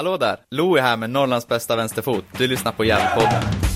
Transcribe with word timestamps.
Hallå 0.00 0.16
där! 0.16 0.36
Louie 0.50 0.82
här 0.82 0.96
med 0.96 1.10
Norrlands 1.10 1.48
bästa 1.48 1.76
vänsterfot. 1.76 2.24
Du 2.38 2.46
lyssnar 2.46 2.72
på 2.72 2.84
Järnpodden. 2.84 3.69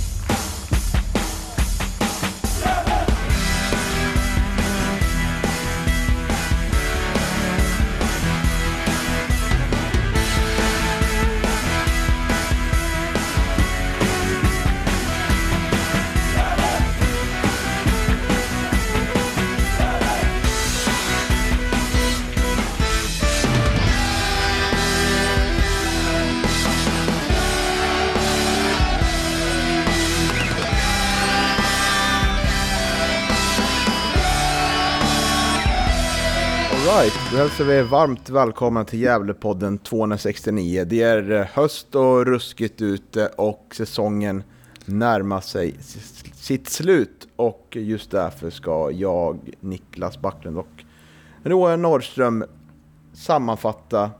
Hälsar 37.44 37.64
vi 37.64 37.74
er 37.78 37.82
varmt 37.82 38.30
välkomna 38.30 38.84
till 38.84 39.00
Gävlepodden 39.00 39.78
269. 39.78 40.84
Det 40.84 41.02
är 41.02 41.30
eh, 41.30 41.46
höst 41.46 41.94
och 41.94 42.26
ruskigt 42.26 42.82
ute 42.82 43.26
och 43.26 43.66
säsongen 43.72 44.42
närmar 44.84 45.40
sig 45.40 45.76
sitt 46.34 46.68
slut. 46.68 47.28
Och 47.36 47.68
just 47.70 48.10
därför 48.10 48.50
ska 48.50 48.90
jag, 48.90 49.50
Niklas 49.60 50.20
Backlund 50.20 50.58
och 50.58 50.84
Roar 51.42 51.76
Norrström 51.76 52.44
sammanfatta 53.12 54.10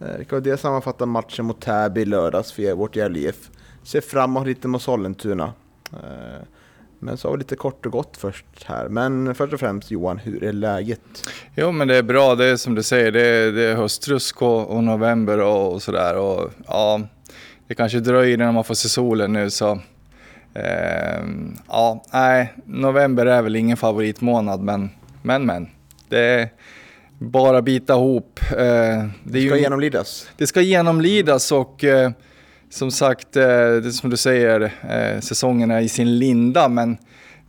eh, 0.00 0.16
vi 0.30 0.40
dels 0.40 0.60
sammanfatta 0.60 1.06
matchen 1.06 1.44
mot 1.44 1.60
Täby 1.60 2.00
i 2.00 2.04
lördags 2.04 2.52
för 2.52 2.74
vårt 2.74 2.96
Gävle 2.96 3.18
IF. 3.18 3.50
Se 3.82 4.00
framåt 4.00 4.46
lite 4.46 4.68
mot 4.68 4.82
Sollentuna. 4.82 5.52
Eh, 5.92 6.42
Eh, 7.02 7.06
Men 7.06 7.16
så 7.16 7.28
har 7.28 7.32
vi 7.32 7.38
lite 7.38 7.56
kort 7.56 7.86
och 7.86 7.92
gott 7.92 8.16
först 8.16 8.44
här. 8.64 8.88
Men 8.88 9.34
först 9.34 9.52
och 9.52 9.60
främst 9.60 9.90
Johan, 9.90 10.18
hur 10.18 10.44
är 10.44 10.52
läget? 10.52 11.00
Jo, 11.56 11.72
men 11.72 11.88
det 11.88 11.96
är 11.96 12.02
bra. 12.02 12.34
Det 12.34 12.44
är 12.46 12.56
som 12.56 12.74
du 12.74 12.82
säger, 12.82 13.12
det 13.12 13.26
är, 13.26 13.52
det 13.52 13.62
är 13.62 13.74
höstrusk 13.74 14.42
och, 14.42 14.70
och 14.70 14.84
november 14.84 15.38
och, 15.40 15.72
och 15.72 15.82
sådär. 15.82 16.16
Och 16.16 16.50
ja, 16.66 17.00
det 17.66 17.74
kanske 17.74 18.00
dröjer 18.00 18.34
innan 18.34 18.54
man 18.54 18.64
får 18.64 18.74
se 18.74 18.88
solen 18.88 19.32
nu 19.32 19.50
så. 19.50 19.80
ehm, 20.54 21.56
ja, 21.68 22.04
nej, 22.12 22.52
november 22.66 23.26
är 23.26 23.42
väl 23.42 23.56
ingen 23.56 23.76
favoritmånad, 23.76 24.60
men 24.60 24.90
men, 25.22 25.46
men. 25.46 25.68
Det 26.08 26.18
är 26.18 26.48
bara 27.18 27.62
bita 27.62 27.92
ihop. 27.92 28.40
Eh, 28.50 28.56
det, 28.58 29.10
Det 29.24 29.40
ju- 29.40 29.48
ska 29.48 29.58
genomlidas. 29.58 30.28
det 30.36 30.46
ska 30.46 30.60
genomlidas 30.60 31.52
och 31.52 31.84
eh, 31.84 32.10
som 32.72 32.90
sagt, 32.90 33.36
eh, 33.36 33.42
det 33.42 33.86
är 33.86 33.90
som 33.90 34.10
du 34.10 34.16
säger, 34.16 34.60
eh, 34.82 35.20
säsongen 35.20 35.70
är 35.70 35.80
i 35.80 35.88
sin 35.88 36.18
linda, 36.18 36.68
men 36.68 36.96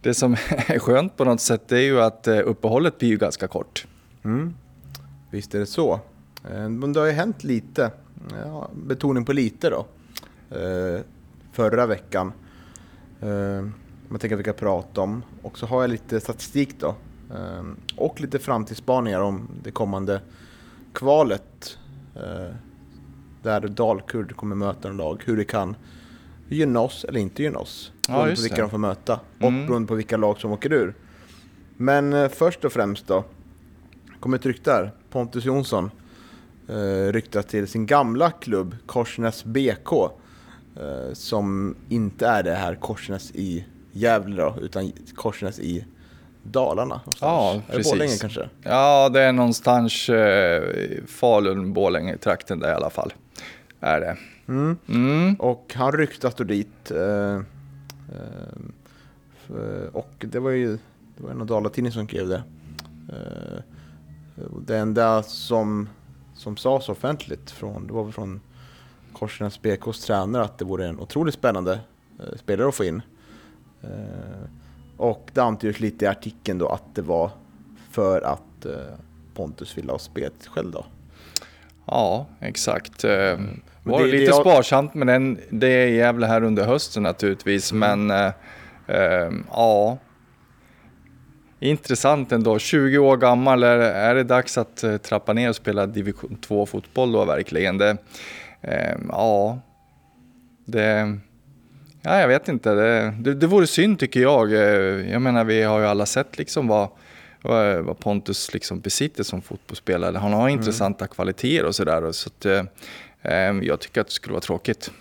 det 0.01 0.13
som 0.13 0.33
är 0.67 0.79
skönt 0.79 1.17
på 1.17 1.25
något 1.25 1.41
sätt 1.41 1.71
är 1.71 1.77
ju 1.77 2.01
att 2.01 2.27
eh, 2.27 2.39
uppehållet 2.45 2.99
blir 2.99 3.09
ju 3.09 3.17
ganska 3.17 3.47
kort. 3.47 3.87
Mm. 4.23 4.53
Visst 5.31 5.55
är 5.55 5.59
det 5.59 5.65
så. 5.65 5.99
Men 6.69 6.93
det 6.93 6.99
har 6.99 7.07
ju 7.07 7.13
hänt 7.13 7.43
lite. 7.43 7.91
Ja, 8.45 8.69
betoning 8.73 9.25
på 9.25 9.33
lite 9.33 9.69
då. 9.69 9.85
Förra 11.51 11.85
veckan. 11.85 12.33
Man 13.19 13.29
Om 13.59 13.73
jag 14.09 14.21
tänker 14.21 14.35
att 14.35 14.39
vi 14.39 14.43
kan 14.43 14.53
prata 14.53 15.01
om. 15.01 15.23
Och 15.41 15.57
så 15.57 15.65
har 15.65 15.81
jag 15.81 15.89
lite 15.89 16.19
statistik 16.19 16.79
då. 16.79 16.95
Och 17.95 18.21
lite 18.21 18.39
framtidsspaningar 18.39 19.19
om 19.19 19.49
det 19.63 19.71
kommande 19.71 20.21
kvalet. 20.93 21.77
Där 23.43 23.61
Dalkurd 23.61 24.35
kommer 24.35 24.55
möta 24.55 24.89
en 24.89 24.97
lag. 24.97 25.21
Hur 25.25 25.37
det 25.37 25.45
kan 25.45 25.75
gynna 26.49 26.79
oss 26.79 27.03
eller 27.09 27.19
inte 27.19 27.43
gynna 27.43 27.59
oss. 27.59 27.91
Ja, 28.07 28.13
Beroende 28.13 28.25
på 28.25 28.29
just 28.29 28.43
vilka 28.43 28.55
det. 28.55 28.61
de 28.61 28.69
får 28.69 28.77
möta. 28.77 29.19
Och 29.39 29.47
Mm. 29.47 29.65
beroende 29.67 29.87
på 29.87 29.95
vilka 29.95 30.17
lag 30.17 30.39
som 30.39 30.51
åker 30.51 30.73
ur. 30.73 30.93
Men 31.77 32.13
eh, 32.13 32.29
först 32.29 32.65
och 32.65 32.73
främst 32.73 33.07
då 33.07 33.23
kom 34.19 34.33
ett 34.33 34.45
rykte 34.45 34.71
där. 34.71 34.91
Pontus 35.09 35.45
Jonsson 35.45 35.91
eh, 36.69 37.11
ryktas 37.11 37.45
till 37.45 37.67
sin 37.67 37.85
gamla 37.85 38.31
klubb 38.31 38.75
Korsnäs 38.85 39.43
BK. 39.45 39.91
Eh, 39.93 41.13
som 41.13 41.75
inte 41.89 42.27
är 42.27 42.43
det 42.43 42.53
här 42.55 42.75
Korsnäs 42.75 43.31
i 43.31 43.65
Gävle 43.91 44.41
då, 44.41 44.55
utan 44.61 44.91
Korsnäs 45.15 45.59
i 45.59 45.85
Dalarna. 46.43 47.01
Ja, 47.21 47.61
precis. 47.69 47.91
Borlänge 47.91 48.17
kanske? 48.21 48.49
Ja, 48.63 49.09
det 49.09 49.21
är 49.21 49.31
någonstans 49.31 50.09
eh, 50.09 50.63
i 50.63 51.01
Falun, 51.07 51.73
Borlänge, 51.73 52.17
trakten 52.17 52.59
där 52.59 52.69
i 52.71 52.73
alla 52.75 52.89
fall. 52.89 53.13
Är 53.83 53.99
det. 53.99 54.17
Mm. 54.47 54.77
Mm. 54.87 55.35
Och 55.35 55.73
han 55.75 55.91
ryktas 55.91 56.35
då 56.35 56.43
dit. 56.43 56.91
Eh, 56.91 57.35
eh, 58.09 59.87
och 59.91 60.13
det 60.17 60.39
var 60.39 60.51
ju 60.51 60.77
det 61.17 61.23
var 61.23 61.31
en 61.31 61.41
av 61.41 61.47
Dalatidningen 61.47 61.93
som 61.93 62.07
skrev 62.07 62.27
det. 62.27 62.43
Eh, 63.09 63.59
det 64.67 64.77
enda 64.77 65.23
som, 65.23 65.89
som 66.35 66.57
sades 66.57 66.89
offentligt, 66.89 67.51
från, 67.51 67.87
det 67.87 67.93
var 67.93 68.11
från 68.11 68.41
Korsnäs 69.13 69.61
BKs 69.61 70.05
tränare, 70.05 70.43
att 70.43 70.57
det 70.57 70.65
vore 70.65 70.87
en 70.87 70.99
otroligt 70.99 71.35
spännande 71.35 71.79
eh, 72.19 72.37
spelare 72.37 72.67
att 72.67 72.75
få 72.75 72.83
in. 72.83 73.01
Eh, 73.81 74.49
och 74.97 75.29
det 75.33 75.41
antyddes 75.41 75.79
lite 75.79 76.05
i 76.05 76.07
artikeln 76.07 76.57
då 76.57 76.67
att 76.67 76.95
det 76.95 77.01
var 77.01 77.31
för 77.89 78.21
att 78.21 78.65
eh, 78.65 78.95
Pontus 79.33 79.77
ville 79.77 79.91
ha 79.91 79.99
spelet 79.99 80.47
själv 80.47 80.71
då. 80.71 80.85
Ja, 81.85 82.25
exakt. 82.39 83.03
Men 83.03 83.61
var 83.83 83.99
det- 84.03 84.11
lite 84.11 84.23
jag- 84.23 84.35
sparsamt 84.41 84.93
med 84.93 85.07
den. 85.07 85.39
Det 85.49 85.67
är 85.67 85.87
jävla 85.87 86.27
här 86.27 86.43
under 86.43 86.65
hösten 86.65 87.03
naturligtvis, 87.03 87.71
Mm. 87.71 88.07
men 88.07 88.25
eh, 88.25 88.31
eh, 88.97 89.31
ja. 89.51 89.97
Intressant 91.59 92.31
ändå. 92.31 92.59
20 92.59 92.97
år 92.97 93.17
gammal, 93.17 93.63
är, 93.63 93.77
är 93.79 94.15
det 94.15 94.23
dags 94.23 94.57
att 94.57 94.83
eh, 94.83 94.97
trappa 94.97 95.33
ner 95.33 95.49
och 95.49 95.55
spela 95.55 95.85
division 95.85 96.37
2 96.41 96.65
fotboll 96.65 97.11
då 97.11 97.25
verkligen? 97.25 97.77
Det, 97.77 97.97
eh, 98.61 98.95
ja, 99.09 99.59
det... 100.65 101.17
Ja, 102.05 102.19
jag 102.19 102.27
vet 102.27 102.47
inte. 102.47 102.73
Det, 102.73 103.13
det, 103.19 103.33
det 103.33 103.47
vore 103.47 103.67
synd 103.67 103.99
tycker 103.99 104.19
jag. 104.19 104.53
Eh, 104.53 105.11
Jag 105.11 105.21
menar, 105.21 105.43
vi 105.43 105.63
har 105.63 105.79
ju 105.79 105.85
alla 105.85 106.05
sett 106.05 106.37
liksom 106.37 106.67
vad, 106.67 106.89
vad, 107.41 107.99
Pontus 107.99 108.53
liksom 108.53 108.79
besitter 108.79 109.23
som 109.23 109.41
fotbollsspelare. 109.41 110.17
Han 110.17 110.33
har 110.33 110.49
intressanta 110.49 111.07
kvaliteter 111.07 111.65
och 111.65 111.75
sådär. 111.75 112.11
Så 112.11 112.29
att, 112.29 112.45
jag 113.61 113.79
tycker 113.79 114.01
att 114.01 114.07
det 114.07 114.13
skulle 114.13 114.33
vara 114.33 114.41
tråkigt. 114.41 114.91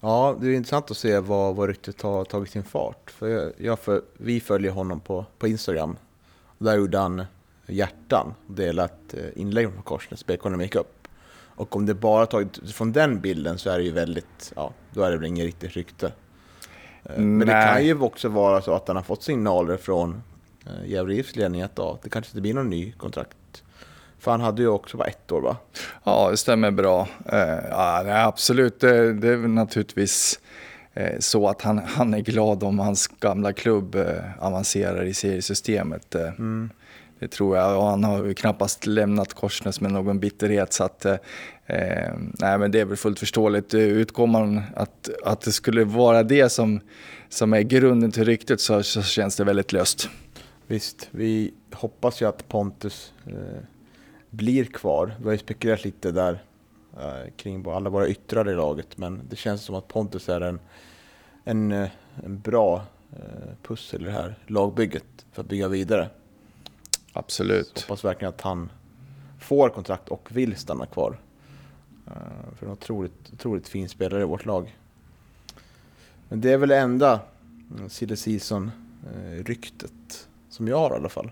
Ja, 0.00 0.36
det 0.40 0.48
är 0.48 0.52
intressant 0.52 0.90
att 0.90 0.96
se 0.96 1.18
vad, 1.18 1.56
vad 1.56 1.68
ryktet 1.68 2.02
har 2.02 2.24
tagit 2.24 2.50
sin 2.50 2.64
fart. 2.64 3.10
För 3.10 3.28
jag, 3.28 3.52
jag 3.58 3.78
för, 3.78 4.02
vi 4.16 4.40
följer 4.40 4.72
honom 4.72 5.00
på, 5.00 5.26
på 5.38 5.48
Instagram. 5.48 5.96
Där 6.58 6.76
gjorde 6.76 6.98
han 6.98 7.24
hjärtan 7.66 8.34
och 8.46 8.54
delat 8.54 9.14
eh, 9.14 9.40
inlägg 9.40 9.72
från 9.72 9.82
Korsnäs 9.82 10.24
gick 10.60 10.74
upp. 10.74 11.08
Och 11.60 11.76
om 11.76 11.86
det 11.86 11.94
bara 11.94 12.26
tagit 12.26 12.72
från 12.72 12.92
den 12.92 13.20
bilden 13.20 13.58
så 13.58 13.70
är 13.70 13.78
det 13.78 13.84
ju 13.84 13.92
väldigt, 13.92 14.52
ja, 14.56 14.72
då 14.92 15.02
är 15.02 15.10
det 15.10 15.16
väl 15.16 15.26
inget 15.26 15.44
riktigt 15.44 15.72
rykte. 15.72 16.06
Eh, 17.04 17.18
Men 17.18 17.38
det 17.38 17.44
Nej. 17.44 17.74
kan 17.74 17.86
ju 17.86 18.00
också 18.00 18.28
vara 18.28 18.62
så 18.62 18.74
att 18.74 18.88
han 18.88 18.96
har 18.96 19.02
fått 19.02 19.22
signaler 19.22 19.76
från 19.76 20.22
eh, 20.66 20.90
Gävle 20.90 21.14
IFs 21.14 21.36
ledning 21.36 21.62
att 21.62 21.72
ja, 21.74 21.98
det 22.02 22.08
kanske 22.08 22.30
inte 22.30 22.40
blir 22.40 22.54
någon 22.54 22.70
ny 22.70 22.92
kontrakt. 22.92 23.36
För 24.20 24.30
han 24.30 24.40
hade 24.40 24.62
ju 24.62 24.68
också 24.68 24.96
bara 24.96 25.08
ett 25.08 25.32
år 25.32 25.40
va? 25.40 25.56
Ja, 26.04 26.30
det 26.30 26.36
stämmer 26.36 26.70
bra. 26.70 27.08
Eh, 27.32 27.38
ja, 27.70 28.24
absolut, 28.26 28.80
det, 28.80 29.12
det 29.12 29.28
är 29.28 29.36
naturligtvis 29.36 30.40
eh, 30.94 31.18
så 31.18 31.48
att 31.48 31.62
han, 31.62 31.78
han 31.78 32.14
är 32.14 32.20
glad 32.20 32.62
om 32.62 32.78
hans 32.78 33.06
gamla 33.06 33.52
klubb 33.52 33.94
eh, 33.94 34.04
avancerar 34.38 35.04
i 35.04 35.14
seriesystemet. 35.14 36.14
Eh, 36.14 36.30
Det 37.18 37.28
tror 37.28 37.56
jag. 37.56 37.76
Och 37.78 37.84
han 37.84 38.04
har 38.04 38.24
ju 38.24 38.34
knappast 38.34 38.86
lämnat 38.86 39.34
Korsnäs 39.34 39.80
med 39.80 39.92
någon 39.92 40.18
bitterhet. 40.20 40.72
Så 40.72 40.84
att, 40.84 41.04
eh, 41.04 41.16
nej, 42.38 42.58
men 42.58 42.70
det 42.70 42.80
är 42.80 42.84
väl 42.84 42.96
fullt 42.96 43.18
förståeligt. 43.18 43.74
Utgår 43.74 44.26
man 44.26 44.62
att, 44.76 45.08
att 45.24 45.40
det 45.40 45.52
skulle 45.52 45.84
vara 45.84 46.22
det 46.22 46.48
som, 46.48 46.80
som 47.28 47.52
är 47.52 47.60
grunden 47.62 48.12
till 48.12 48.24
ryktet 48.24 48.60
så, 48.60 48.82
så 48.82 49.02
känns 49.02 49.36
det 49.36 49.44
väldigt 49.44 49.72
löst. 49.72 50.08
Visst, 50.66 51.08
vi 51.10 51.54
hoppas 51.72 52.22
ju 52.22 52.28
att 52.28 52.48
Pontus 52.48 53.12
eh, 53.26 53.62
blir 54.30 54.64
kvar. 54.64 55.14
Vi 55.18 55.24
har 55.24 55.32
ju 55.32 55.38
spekulerat 55.38 55.84
lite 55.84 56.12
där 56.12 56.42
eh, 56.98 57.30
kring 57.36 57.68
alla 57.68 57.90
våra 57.90 58.08
yttrar 58.08 58.50
i 58.50 58.54
laget, 58.54 58.98
men 58.98 59.20
det 59.28 59.36
känns 59.36 59.62
som 59.62 59.74
att 59.74 59.88
Pontus 59.88 60.28
är 60.28 60.40
en, 60.40 60.60
en, 61.44 61.72
eh, 61.72 61.88
en 62.24 62.40
bra 62.40 62.84
eh, 63.12 63.52
pussel 63.62 64.02
i 64.02 64.04
det 64.04 64.10
här 64.10 64.34
lagbygget 64.46 65.26
för 65.32 65.42
att 65.42 65.48
bygga 65.48 65.68
vidare. 65.68 66.08
Så 67.12 67.18
Absolut. 67.18 67.80
hoppas 67.80 68.04
verkligen 68.04 68.34
att 68.34 68.40
han 68.40 68.70
får 69.40 69.68
kontrakt 69.68 70.08
och 70.08 70.28
vill 70.32 70.56
stanna 70.56 70.86
kvar. 70.86 71.18
Eh, 72.06 72.12
för 72.56 72.66
en 72.66 72.72
otroligt, 72.72 73.32
otroligt 73.32 73.68
fin 73.68 73.88
spelare 73.88 74.22
i 74.22 74.24
vårt 74.24 74.44
lag. 74.44 74.76
Men 76.28 76.40
det 76.40 76.52
är 76.52 76.56
väl 76.56 76.68
det 76.68 76.78
enda 76.78 77.20
mm, 77.76 77.88
silly 77.88 78.16
season-ryktet 78.16 80.28
som 80.48 80.68
jag 80.68 80.78
har 80.78 80.90
i 80.90 80.94
alla 80.94 81.08
fall. 81.08 81.30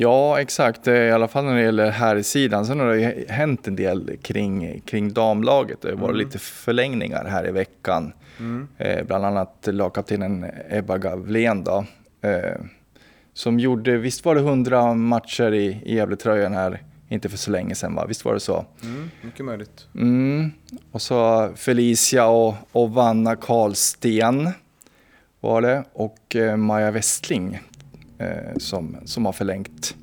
Ja, 0.00 0.40
exakt. 0.40 0.86
Eh, 0.86 0.94
I 0.94 1.10
alla 1.10 1.28
fall 1.28 1.44
när 1.44 1.54
det 1.54 1.62
gäller 1.62 1.90
här 1.90 2.22
sidan. 2.22 2.66
Sen 2.66 2.80
har 2.80 2.86
det 2.86 3.00
ju 3.00 3.26
hänt 3.28 3.68
en 3.68 3.76
del 3.76 4.16
kring, 4.22 4.80
kring 4.80 5.12
damlaget. 5.12 5.80
Det 5.82 5.88
har 5.88 5.96
varit 5.96 6.14
mm. 6.14 6.26
lite 6.26 6.38
förlängningar 6.38 7.24
här 7.24 7.48
i 7.48 7.50
veckan. 7.50 8.12
Mm. 8.38 8.68
Eh, 8.78 9.06
bland 9.06 9.24
annat 9.24 9.68
lagkaptenen 9.70 10.46
Ebba 10.70 10.98
Gavlén 10.98 11.64
då. 11.64 11.84
Eh, 12.20 12.60
som 13.32 13.58
gjorde, 13.58 13.96
visst 13.96 14.24
var 14.24 14.34
det 14.34 14.40
100 14.40 14.94
matcher 14.94 15.54
i, 15.54 15.82
i 15.84 15.94
Gävletröjan 15.94 16.52
här, 16.52 16.82
inte 17.08 17.28
för 17.28 17.38
så 17.38 17.50
länge 17.50 17.74
sedan 17.74 17.94
va? 17.94 18.06
Visst 18.06 18.24
var 18.24 18.34
det 18.34 18.40
så? 18.40 18.66
Mm, 18.82 19.10
mycket 19.22 19.44
möjligt. 19.44 19.88
Mm. 19.94 20.50
Och 20.92 21.02
så 21.02 21.50
Felicia 21.56 22.26
och, 22.26 22.54
och 22.72 22.90
Vanna 22.90 23.36
Karlsten 23.36 24.50
var 25.40 25.62
det. 25.62 25.84
Och 25.92 26.36
eh, 26.36 26.56
Maja 26.56 26.90
Westling 26.90 27.60
som, 28.58 28.96
som 29.04 29.26
har 29.26 29.32
förlängt. 29.32 29.96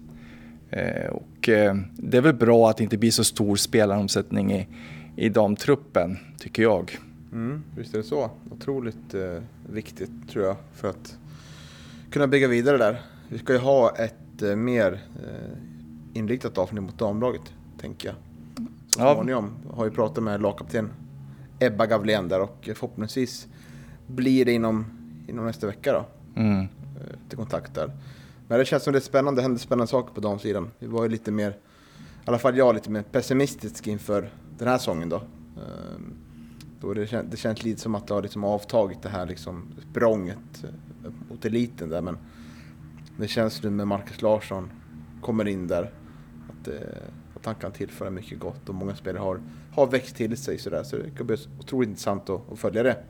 Eh, 0.69 1.09
och 1.09 1.49
eh, 1.49 1.75
det 1.97 2.17
är 2.17 2.21
väl 2.21 2.35
bra 2.35 2.69
att 2.69 2.77
det 2.77 2.83
inte 2.83 2.97
blir 2.97 3.11
så 3.11 3.23
stor 3.23 3.55
spelaromsättning 3.55 4.53
i, 4.53 4.67
i 5.15 5.29
damtruppen, 5.29 6.17
tycker 6.39 6.63
jag. 6.63 6.99
Mm, 7.31 7.63
visst 7.77 7.93
är 7.93 7.97
det 7.97 8.03
så. 8.03 8.31
Otroligt 8.51 9.13
eh, 9.13 9.43
viktigt 9.69 10.11
tror 10.29 10.45
jag 10.45 10.55
för 10.73 10.89
att 10.89 11.17
kunna 12.09 12.27
bygga 12.27 12.47
vidare 12.47 12.77
där. 12.77 13.01
Vi 13.29 13.37
ska 13.37 13.53
ju 13.53 13.59
ha 13.59 13.95
ett 13.95 14.41
eh, 14.41 14.55
mer 14.55 14.93
eh, 14.93 15.57
inriktat 16.13 16.57
avsnitt 16.57 16.83
mot 16.83 16.99
damlaget, 16.99 17.53
tänker 17.81 18.07
jag. 18.07 18.15
Så 18.87 19.13
småningom. 19.13 19.51
Ja. 19.63 19.75
Har 19.75 19.85
ju 19.85 19.91
pratat 19.91 20.23
med 20.23 20.41
lagkapten 20.41 20.89
Ebba 21.59 21.85
Gavlén 21.85 22.27
där 22.27 22.41
och 22.41 22.69
förhoppningsvis 22.73 23.47
blir 24.07 24.45
det 24.45 24.51
inom, 24.51 24.85
inom 25.27 25.45
nästa 25.45 25.67
vecka 25.67 25.93
då. 25.93 26.05
Mm. 26.41 26.67
Eh, 27.05 27.15
till 27.29 27.37
kontakt 27.37 27.73
där. 27.73 27.91
Men 28.47 28.59
det 28.59 28.65
känns 28.65 28.83
som 28.83 28.93
det 28.93 28.99
är 28.99 29.01
spännande, 29.01 29.39
det 29.39 29.43
händer 29.43 29.59
spännande 29.59 29.87
saker 29.87 30.13
på 30.13 30.21
damsidan. 30.21 30.71
Vi 30.79 30.87
var 30.87 31.03
ju 31.03 31.09
lite 31.09 31.31
mer, 31.31 31.49
i 31.49 31.55
alla 32.25 32.37
fall 32.37 32.57
jag, 32.57 32.75
lite 32.75 32.89
mer 32.89 33.01
pessimistisk 33.01 33.87
inför 33.87 34.29
den 34.57 34.67
här 34.67 34.77
säsongen 34.77 35.09
då. 35.09 35.15
Eh, 35.15 35.99
då 36.81 36.93
det, 36.93 37.07
känns, 37.07 37.31
det 37.31 37.37
känns 37.37 37.63
lite 37.63 37.81
som 37.81 37.95
att 37.95 38.07
det 38.07 38.13
har 38.13 38.21
liksom 38.21 38.43
avtagit 38.43 39.01
det 39.01 39.09
här 39.09 39.25
liksom 39.25 39.65
språnget 39.91 40.63
eh, 40.63 41.11
mot 41.29 41.45
eliten 41.45 41.89
där. 41.89 42.01
Men 42.01 42.17
det 43.17 43.27
känns 43.27 43.63
nu 43.63 43.69
med 43.69 43.87
Marcus 43.87 44.21
Larsson 44.21 44.71
kommer 45.21 45.47
in 45.47 45.67
där 45.67 45.91
att, 46.49 46.67
att 47.35 47.45
han 47.45 47.55
kan 47.55 47.71
tillföra 47.71 48.09
mycket 48.09 48.39
gott 48.39 48.69
och 48.69 48.75
många 48.75 48.95
spelare 48.95 49.21
har, 49.21 49.41
har 49.71 49.87
växt 49.87 50.15
till 50.15 50.37
sig 50.37 50.57
sådär. 50.57 50.83
Så 50.83 50.97
det 50.97 51.09
kan 51.17 51.27
bli 51.27 51.37
otroligt 51.59 51.89
intressant 51.89 52.29
att, 52.29 52.51
att 52.51 52.59
följa 52.59 52.83
det. 52.83 53.03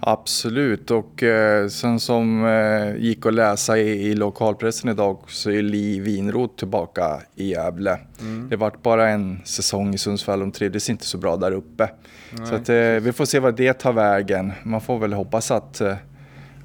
Absolut 0.00 0.90
och 0.90 1.22
eh, 1.22 1.68
sen 1.68 2.00
som 2.00 2.44
eh, 2.44 2.96
gick 2.96 3.26
att 3.26 3.34
läsa 3.34 3.78
i, 3.78 4.06
i 4.06 4.14
lokalpressen 4.14 4.90
idag 4.90 5.18
så 5.28 5.50
är 5.50 5.62
Li 5.62 6.00
Winroth 6.00 6.54
tillbaka 6.54 7.20
i 7.34 7.50
Gävle. 7.50 7.98
Mm. 8.20 8.48
Det 8.48 8.56
vart 8.56 8.82
bara 8.82 9.08
en 9.08 9.40
säsong 9.44 9.94
i 9.94 9.98
Sundsvall, 9.98 10.40
de 10.40 10.52
trivdes 10.52 10.90
inte 10.90 11.06
så 11.06 11.18
bra 11.18 11.36
där 11.36 11.52
uppe. 11.52 11.90
Nej, 12.32 12.46
så 12.46 12.54
att, 12.54 12.68
eh, 12.68 12.76
vi 12.76 13.12
får 13.12 13.24
se 13.24 13.38
vad 13.38 13.56
det 13.56 13.72
tar 13.72 13.92
vägen. 13.92 14.52
Man 14.62 14.80
får 14.80 14.98
väl 14.98 15.12
hoppas 15.12 15.50
att, 15.50 15.80
eh, 15.80 15.96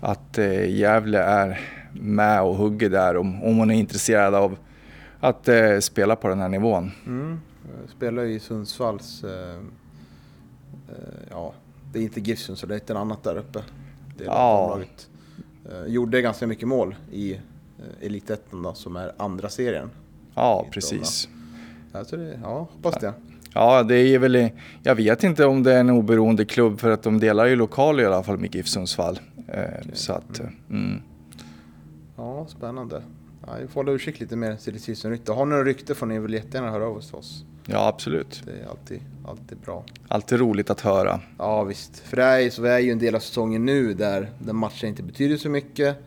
att 0.02 0.38
eh, 0.38 0.69
Gävle 0.69 1.19
är 1.19 1.60
med 1.92 2.42
och 2.42 2.56
hugger 2.56 2.90
där 2.90 3.18
om, 3.18 3.44
om 3.44 3.57
hon 3.57 3.72
är 3.72 3.75
intresserad 3.75 4.36
av 4.36 4.57
att 5.19 5.48
eh, 5.48 5.80
spela 5.80 6.16
på 6.16 6.28
den 6.28 6.40
här 6.40 6.50
nivån. 6.50 6.92
Mm. 7.06 7.40
Spelar 7.98 8.24
i 8.24 8.40
Sundsvalls, 8.40 9.24
ja 11.30 11.54
det 11.95 12.01
är 12.01 12.03
inte 12.03 12.19
Gifsen 12.19 12.56
så 12.56 12.68
det 12.68 12.74
är 12.74 12.77
ett 12.77 12.89
annat 12.89 13.24
där 13.24 13.38
uppe. 13.38 13.63
Det 14.18 14.24
ja. 14.24 14.80
Eh, 15.69 15.86
gjorde 15.88 16.21
ganska 16.21 16.47
mycket 16.47 16.68
mål 16.68 16.95
i 17.12 17.33
eh, 17.33 17.39
Elitettan 18.01 18.75
som 18.75 18.95
är 18.95 19.12
andra 19.18 19.50
serien. 19.50 19.89
Ja, 20.33 20.68
precis. 20.71 21.30
Alltså 21.92 22.18
det, 22.18 22.39
ja, 22.44 22.68
hoppas 22.74 22.95
det. 23.01 23.13
Ja, 23.53 23.83
det 23.83 23.95
är 23.95 24.19
väl, 24.19 24.50
jag 24.83 24.95
vet 24.95 25.24
inte 25.24 25.45
om 25.45 25.63
det 25.63 25.74
är 25.74 25.80
en 25.80 25.89
oberoende 25.89 26.45
klubb 26.45 26.80
för 26.80 26.92
att 26.92 27.03
de 27.03 27.19
delar 27.19 27.45
ju 27.45 27.56
lokal 27.56 28.00
i 28.00 28.06
alla 28.06 28.24
fall 28.24 28.38
med 28.38 28.56
GIF 28.56 28.68
Sundsvall. 28.68 29.19
Eh, 29.47 29.59
okay. 29.59 29.81
Så 29.94 30.13
att, 30.13 30.39
mm. 30.39 30.53
mm. 30.69 31.01
Ja, 32.18 32.45
spännande. 32.50 33.01
Ja, 33.47 33.53
vi 33.62 33.68
får 33.68 33.74
hålla 33.74 33.92
utkik 33.92 34.19
lite 34.19 34.36
mer 34.36 34.56
till 34.56 34.74
det 34.74 35.09
rykte. 35.09 35.31
Har 35.31 35.45
ni 35.45 35.50
några 35.50 35.63
rykte 35.63 35.95
får 35.95 36.06
ni 36.06 36.19
väl 36.19 36.33
jättegärna 36.33 36.71
höra 36.71 36.86
av 36.86 36.97
oss 36.97 37.07
till 37.07 37.15
oss. 37.15 37.45
Ja, 37.65 37.88
absolut. 37.88 38.44
Det 38.45 38.51
är 38.51 38.69
alltid, 38.69 39.00
alltid 39.27 39.57
bra. 39.57 39.83
Alltid 40.07 40.39
roligt 40.39 40.69
att 40.69 40.81
höra. 40.81 41.19
Ja, 41.38 41.63
visst. 41.63 42.00
För 42.00 42.18
det 42.18 42.24
är, 42.24 42.50
så 42.50 42.62
vi 42.62 42.69
är 42.69 42.80
ju 42.80 42.92
en 42.92 43.00
del 43.00 43.15
av 43.15 43.19
säsongen 43.19 43.65
nu 43.65 43.94
där, 43.94 44.31
där 44.39 44.53
matchen 44.53 44.89
inte 44.89 45.03
betyder 45.03 45.38
så 45.38 45.50
mycket 45.50 45.97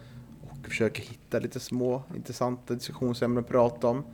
och 0.51 0.67
försöker 0.67 1.03
hitta 1.03 1.39
lite 1.39 1.61
små 1.61 2.03
intressanta 2.17 2.75
diskussionsämnen 2.75 3.45
att 3.45 3.49
prata 3.49 3.87
om. 3.87 4.05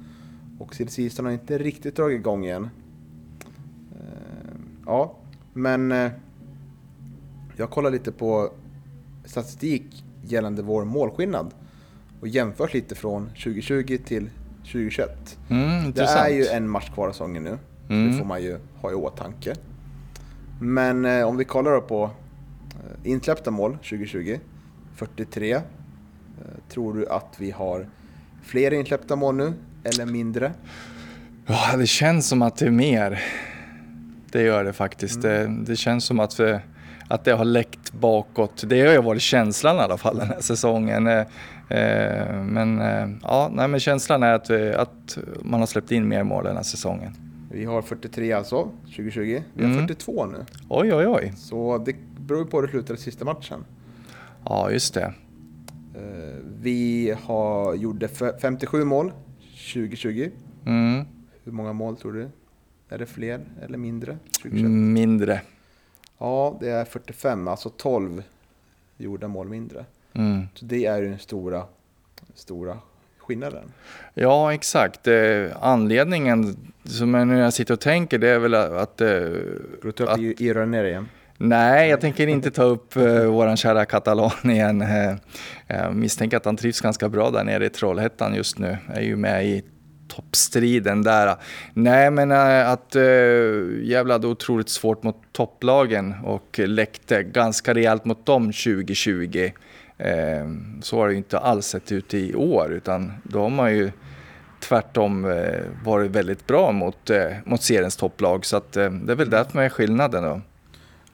Och 0.59 0.75
silly 0.75 1.11
har 1.19 1.31
inte 1.31 1.59
riktigt 1.59 1.97
dragit 1.97 2.19
igång 2.21 2.45
igen. 2.45 2.69
Uh, 3.93 4.57
ja, 4.87 5.17
men 5.53 5.93
uh, 5.93 6.11
jag 7.57 7.71
kollar 7.71 7.91
lite 7.91 8.13
på 8.13 8.53
statistik 9.25 10.05
gällande 10.23 10.63
vår 10.63 10.85
målskillnad 10.85 11.55
och 12.25 12.29
jämfört 12.29 12.75
lite 12.75 12.95
från 12.95 13.27
2020 13.29 13.99
till 14.05 14.31
2021. 14.63 15.39
Mm, 15.51 15.93
det 15.93 16.03
är 16.03 16.29
ju 16.29 16.47
en 16.47 16.69
match 16.69 16.91
kvar 16.95 17.09
av 17.09 17.13
säsongen 17.13 17.45
nu. 17.45 17.59
Mm. 17.89 18.13
Det 18.13 18.19
får 18.19 18.25
man 18.25 18.43
ju 18.43 18.59
ha 18.81 18.91
i 18.91 18.95
åtanke. 18.95 19.55
Men 20.61 21.05
eh, 21.05 21.29
om 21.29 21.37
vi 21.37 21.45
kollar 21.45 21.81
på 21.81 22.05
eh, 22.05 23.11
insläppta 23.11 23.51
mål 23.51 23.73
2020, 23.73 24.39
43. 24.97 25.53
Eh, 25.53 25.61
tror 26.69 26.95
du 26.95 27.09
att 27.09 27.35
vi 27.39 27.51
har 27.51 27.89
fler 28.43 28.71
insläppta 28.71 29.17
mål 29.17 29.35
nu 29.37 29.53
eller 29.85 30.07
mindre? 30.07 30.53
Ja, 31.47 31.77
det 31.77 31.87
känns 31.87 32.29
som 32.29 32.43
att 32.43 32.57
det 32.57 32.67
är 32.67 32.71
mer. 32.71 33.23
Det 34.33 34.43
gör 34.43 34.65
det 34.65 34.73
faktiskt. 34.73 35.25
Mm. 35.25 35.65
Det, 35.65 35.73
det, 35.73 35.77
känns 35.77 36.05
som 36.05 36.21
att, 36.21 36.41
vi, 36.41 36.59
att 37.09 37.25
det 37.25 37.33
har 37.33 37.45
läckt 37.45 37.93
bakåt. 37.93 38.65
Det 38.67 38.81
har 38.81 38.93
ju 38.93 39.03
varit 39.03 39.23
känslan 39.23 39.77
i 39.77 39.79
alla 39.79 39.99
fall 39.99 40.19
den 40.19 40.29
här 40.29 40.41
säsongen. 40.41 41.27
Eh, 41.69 42.15
Eh, 42.35 42.43
men 42.43 42.81
eh, 42.81 43.09
ja, 43.23 43.51
nej, 43.53 43.69
men 43.69 43.81
känslan 43.81 44.23
är 44.23 44.33
att, 44.33 44.51
vi, 44.51 44.73
att 44.73 45.19
man 45.43 45.61
har 45.61 45.67
släppt 45.67 45.91
in 45.91 46.09
mer 46.09 46.23
mål 46.23 46.45
den 46.45 46.57
här 46.57 46.63
säsongen. 46.63 47.13
Vi 47.51 47.65
har 47.65 47.83
43 47.83 48.33
alltså, 48.33 48.71
2020. 48.85 49.43
Vi 49.55 49.65
har 49.65 49.71
mm. 49.71 49.87
42 49.87 50.27
nu. 50.27 50.45
Oj, 50.69 50.95
oj, 50.95 51.07
oj. 51.07 51.33
Så 51.37 51.79
det 51.79 51.97
beror 52.19 52.45
på 52.45 52.57
hur 52.57 52.67
det 52.67 52.71
slutade 52.71 52.99
sista 52.99 53.25
matchen. 53.25 53.65
Ja, 54.45 54.71
just 54.71 54.95
det. 54.95 55.15
Eh, 55.95 56.41
vi 56.61 57.15
har, 57.23 57.75
gjorde 57.75 58.09
57 58.41 58.85
mål 58.85 59.13
2020. 59.75 60.31
Mm. 60.67 61.05
Hur 61.45 61.53
många 61.53 61.73
mål 61.73 61.97
tror 61.97 62.13
du? 62.13 62.29
Är 62.89 62.99
det 62.99 63.07
fler 63.07 63.41
eller 63.63 63.79
mindre? 63.79 64.19
2021? 64.43 64.71
Mindre. 64.71 65.41
Ja, 66.19 66.57
det 66.61 66.71
är 66.71 66.85
45, 66.85 67.49
alltså 67.49 67.69
12 67.69 68.23
gjorda 68.97 69.29
mål 69.29 69.49
mindre. 69.49 69.85
Mm. 70.15 70.49
Så 70.55 70.65
det 70.65 70.87
är 70.87 71.03
den 71.03 71.19
stora, 71.19 71.63
stora 72.35 72.79
skillnaden. 73.19 73.73
Ja, 74.15 74.55
exakt. 74.55 75.07
Eh, 75.07 75.47
anledningen, 75.61 76.57
som 76.85 77.13
när 77.13 77.41
jag 77.41 77.53
sitter 77.53 77.75
och 77.75 77.81
tänker, 77.81 78.19
det 78.19 78.29
är 78.29 78.39
väl 78.39 78.55
att... 78.55 79.01
Eh, 79.01 79.09
du 79.83 79.93
tar 79.97 80.05
upp 80.05 80.11
att, 80.11 80.21
Ira 80.21 80.67
ner 80.67 80.85
igen? 80.85 81.09
Nej, 81.39 81.91
jag 81.91 82.01
tänker 82.01 82.27
inte 82.27 82.51
ta 82.51 82.63
upp 82.63 82.97
uh, 82.97 83.27
våran 83.27 83.57
kära 83.57 83.85
Katalan 83.85 84.31
igen. 84.51 84.83
Uh, 84.83 85.15
jag 85.67 85.95
misstänker 85.95 86.37
att 86.37 86.45
han 86.45 86.57
trivs 86.57 86.81
ganska 86.81 87.09
bra 87.09 87.31
där 87.31 87.45
nere 87.45 87.67
i 87.67 87.71
Trollhättan 87.71 88.35
just 88.35 88.59
nu. 88.59 88.77
Är 88.95 89.01
ju 89.01 89.17
med 89.17 89.47
i 89.47 89.63
toppstriden 90.09 91.03
där. 91.03 91.37
Nej, 91.73 92.11
men 92.11 92.33
uh, 92.33 92.69
att 92.69 92.97
uh, 92.97 93.83
Gävle 93.83 94.13
hade 94.13 94.27
otroligt 94.27 94.69
svårt 94.69 95.03
mot 95.03 95.17
topplagen 95.33 96.15
och 96.25 96.59
läckte 96.59 97.23
ganska 97.23 97.75
rejält 97.75 98.05
mot 98.05 98.27
dem 98.27 98.45
2020. 98.45 99.51
Ehm, 99.99 100.83
så 100.83 100.99
har 100.99 101.09
det 101.09 101.15
inte 101.15 101.39
alls 101.39 101.67
sett 101.67 101.93
ut 101.93 102.15
i 102.15 102.35
år 102.35 102.73
utan 102.73 103.13
då 103.23 103.41
har 103.41 103.51
man 103.51 103.75
ju 103.75 103.93
tvärtom 104.61 105.25
eh, 105.25 105.63
varit 105.85 106.11
väldigt 106.11 106.47
bra 106.47 106.73
mot, 106.73 107.11
eh, 107.11 107.37
mot 107.45 107.63
seriens 107.63 107.97
topplag 107.97 108.45
så 108.47 108.57
att, 108.57 108.77
eh, 108.77 108.91
det 108.91 109.13
är 109.13 109.17
väl 109.17 109.31
det 109.31 109.51
som 109.51 109.61
är 109.61 109.69
skillnaden 109.69 110.23
då. 110.23 110.41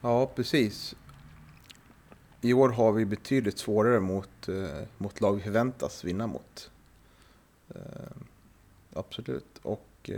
Ja, 0.01 0.31
precis. 0.35 0.95
I 2.41 2.53
år 2.53 2.69
har 2.69 2.91
vi 2.91 3.05
betydligt 3.05 3.57
svårare 3.57 3.99
mot, 3.99 4.49
mot 4.97 5.21
lag 5.21 5.33
vi 5.33 5.41
förväntas 5.41 6.03
vinna 6.03 6.27
mot. 6.27 6.71
Ehm, 7.69 8.23
absolut. 8.93 9.59
Och 9.61 10.09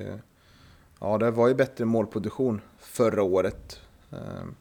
ja, 1.00 1.17
det 1.17 1.32
var 1.32 1.48
ju 1.48 1.53
bättre 1.53 1.86
målproduktion 1.86 2.62
förra 2.79 3.24
året. 3.24 3.82
Ehm, 4.12 4.55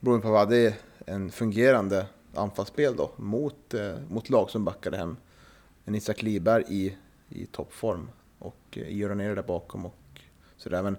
beroende 0.00 0.22
på 0.22 0.32
vad 0.32 0.48
det 0.48 0.56
är 0.56 0.74
en 1.06 1.30
fungerande 1.30 2.06
anfallsspel 2.36 2.96
då 2.96 3.10
mot, 3.16 3.74
eh, 3.74 3.94
mot 4.08 4.30
lag 4.30 4.50
som 4.50 4.64
backade 4.64 4.96
hem 4.96 5.16
en 5.84 5.94
Isak 5.94 6.22
Liberg 6.22 6.64
i, 6.68 6.96
i 7.28 7.46
toppform 7.46 8.08
och 8.38 8.56
eh, 8.70 8.96
göra 8.96 9.14
ner 9.14 9.34
där 9.34 9.42
bakom 9.42 9.86
och 9.86 10.20
sådär. 10.56 10.82
Men 10.82 10.96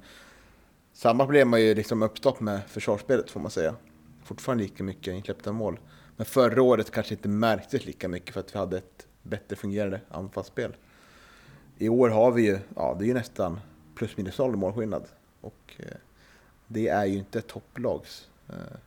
samma 0.94 1.26
problem 1.26 1.54
har 1.54 1.60
ju 1.60 1.76
liksom 1.76 2.04
uppstått 2.04 2.40
med 2.40 2.62
försvarsspelet 2.68 3.30
får 3.30 3.40
man 3.40 3.52
säga. 3.52 3.76
Fortfarande 4.24 4.64
lika 4.64 4.84
mycket 4.84 5.14
insläppta 5.14 5.52
mål. 5.52 5.80
Men 6.16 6.26
förra 6.26 6.62
året 6.62 6.92
kanske 6.92 7.14
inte 7.14 7.30
märktes 7.30 7.86
lika 7.86 8.08
mycket 8.08 8.34
för 8.34 8.40
att 8.40 8.56
vi 8.56 8.60
hade 8.60 8.78
ett 8.78 9.08
bättre 9.24 9.56
fungerande 9.56 10.02
anfallsspel. 10.10 10.76
i 11.78 11.90
år 11.90 12.10
har 12.10 12.32
vi 12.32 12.46
ju, 12.46 12.60
ja 12.76 12.96
det 13.00 13.06
är 13.06 13.08
ju 13.08 13.14
nästan 13.14 13.60
plus 13.96 14.18
minus 14.18 14.38
noll 14.38 14.56
målskillnad. 14.56 15.06
Och 15.42 15.76
eh, 15.78 15.98
det 16.68 16.88
är 16.88 17.06
ju 17.06 17.18
inte 17.18 17.40
ett 17.40 17.48
topplags. 17.48 18.30
Eh, 18.50 18.78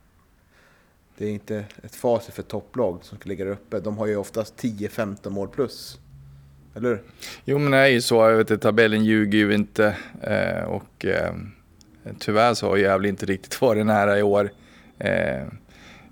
det 1.21 1.27
är 1.27 1.31
inte 1.31 1.65
ett 1.83 1.95
facit 1.95 2.33
för 2.33 2.41
ett 2.41 2.47
topplag 2.47 2.99
som 3.01 3.17
ska 3.17 3.29
ligga 3.29 3.45
där 3.45 3.51
uppe. 3.51 3.79
De 3.79 3.97
har 3.97 4.07
ju 4.07 4.15
oftast 4.15 4.63
10-15 4.63 5.29
mål 5.29 5.47
plus. 5.47 5.99
Eller 6.75 6.89
hur? 6.89 7.01
Jo 7.45 7.57
men 7.57 7.71
det 7.71 7.77
är 7.77 7.87
ju 7.87 8.01
så, 8.01 8.15
jag 8.15 8.37
vet 8.37 8.51
att 8.51 8.61
tabellen 8.61 9.05
ljuger 9.05 9.39
ju 9.39 9.53
inte. 9.53 9.95
Eh, 10.21 10.63
och 10.63 11.05
eh, 11.05 11.33
tyvärr 12.19 12.53
så 12.53 12.67
har 12.67 12.77
Gävle 12.77 13.09
inte 13.09 13.25
riktigt 13.25 13.61
varit 13.61 13.85
nära 13.85 14.19
i 14.19 14.23
år. 14.23 14.51
Eh, 14.99 15.43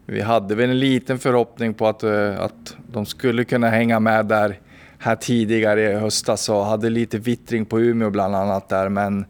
vi 0.05 0.21
hade 0.21 0.55
väl 0.55 0.69
en 0.69 0.79
liten 0.79 1.19
förhoppning 1.19 1.73
på 1.73 1.87
att, 1.87 2.03
eh, 2.03 2.39
att 2.39 2.75
de 2.91 3.05
skulle 3.05 3.43
kunna 3.43 3.69
hänga 3.69 3.99
med 3.99 4.25
där 4.25 4.59
här 4.97 5.15
tidigare 5.15 5.91
i 5.91 5.93
höstas 5.93 6.49
och 6.49 6.65
hade 6.65 6.89
lite 6.89 7.17
vittring 7.17 7.65
på 7.65 7.79
Umeå 7.79 8.09
bland 8.09 8.35
annat 8.35 8.69
där 8.69 8.89
men, 8.89 9.25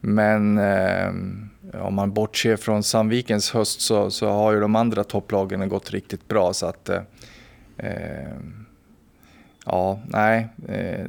men 0.00 0.58
eh, 0.58 1.12
Eh, 1.72 1.86
om 1.86 1.94
man 1.94 2.12
bortser 2.12 2.56
från 2.56 2.82
Sandvikens 2.82 3.50
höst 3.50 3.80
så, 3.80 4.10
så 4.10 4.28
har 4.28 4.52
ju 4.52 4.60
de 4.60 4.76
andra 4.76 5.04
topplagen 5.04 5.68
gått 5.68 5.90
riktigt 5.90 6.28
bra 6.28 6.52
så 6.52 6.66
att 6.66 6.88
eh, 6.88 7.02
eh 7.76 8.36
ja, 9.66 10.00
nej. 10.06 10.48
Eh, 10.68 11.06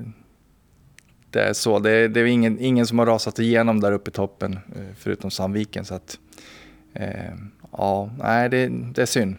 det 1.29 1.41
är 1.41 1.53
så. 1.53 1.79
Det 1.79 1.91
är, 1.91 2.10
det 2.10 2.19
är 2.19 2.25
ingen, 2.25 2.60
ingen 2.60 2.88
som 2.88 3.00
har 3.00 3.05
rasat 3.05 3.39
igenom 3.39 3.79
där 3.79 3.91
uppe 3.91 4.10
i 4.10 4.13
toppen 4.13 4.53
eh, 4.53 4.95
förutom 4.95 5.31
Sandviken 5.31 5.86
så 5.86 5.95
att 5.95 6.19
eh, 6.93 7.33
ja, 7.72 8.10
nej 8.19 8.50
det, 8.50 8.67
det 8.67 9.01
är 9.01 9.05
synd. 9.05 9.36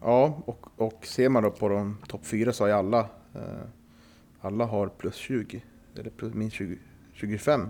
Ja, 0.00 0.42
och, 0.44 0.66
och 0.76 1.06
ser 1.06 1.28
man 1.28 1.42
då 1.42 1.50
på 1.50 1.68
de 1.68 1.98
topp 2.08 2.26
fyra 2.26 2.52
så 2.52 2.64
har 2.64 2.68
ju 2.68 2.74
alla, 2.74 3.00
eh, 3.34 3.40
alla 4.40 4.64
har 4.64 4.88
plus 4.88 5.14
20, 5.14 5.62
eller 5.96 6.10
plus 6.10 6.34
minst 6.34 6.56
20, 6.56 6.78
25. 7.12 7.68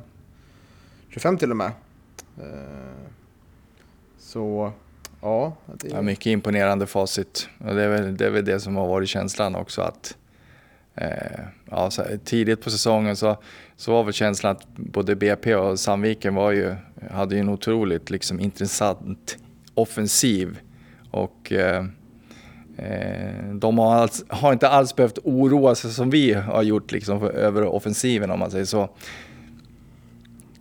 25 1.08 1.38
till 1.38 1.50
och 1.50 1.56
med. 1.56 1.72
Eh, 2.38 3.10
så 4.18 4.72
ja. 5.20 5.56
Det. 5.66 5.88
Ja, 5.88 6.02
mycket 6.02 6.26
imponerande 6.26 6.86
facit. 6.86 7.48
Och 7.58 7.74
det, 7.74 7.82
är 7.82 7.88
väl, 7.88 8.16
det 8.16 8.26
är 8.26 8.30
väl 8.30 8.44
det 8.44 8.60
som 8.60 8.76
har 8.76 8.88
varit 8.88 9.08
känslan 9.08 9.54
också 9.54 9.82
att 9.82 10.16
eh, 10.94 11.40
ja, 11.70 11.90
tidigt 12.24 12.64
på 12.64 12.70
säsongen 12.70 13.16
så, 13.16 13.36
så 13.76 13.92
var 13.92 14.04
väl 14.04 14.12
känslan 14.12 14.52
att 14.52 14.66
både 14.76 15.16
BP 15.16 15.54
och 15.54 15.80
Sandviken 15.80 16.34
var 16.34 16.52
ju, 16.52 16.74
hade 17.10 17.34
ju 17.34 17.40
en 17.40 17.48
otroligt 17.48 18.10
liksom, 18.10 18.40
intressant 18.40 19.38
offensiv. 19.74 20.58
Och 21.10 21.52
eh, 21.52 21.84
eh, 22.76 23.54
de 23.54 23.78
har, 23.78 23.94
alls, 23.94 24.24
har, 24.28 24.52
inte 24.52 24.68
alls 24.68 24.96
behövt 24.96 25.18
oroa 25.24 25.74
sig 25.74 25.90
som 25.90 26.10
vi 26.10 26.32
har 26.32 26.62
gjort 26.62 26.92
liksom, 26.92 27.20
för, 27.20 27.30
över 27.30 27.64
offensiven 27.64 28.30
om 28.30 28.38
man 28.38 28.50
säger 28.50 28.64
så. 28.64 28.88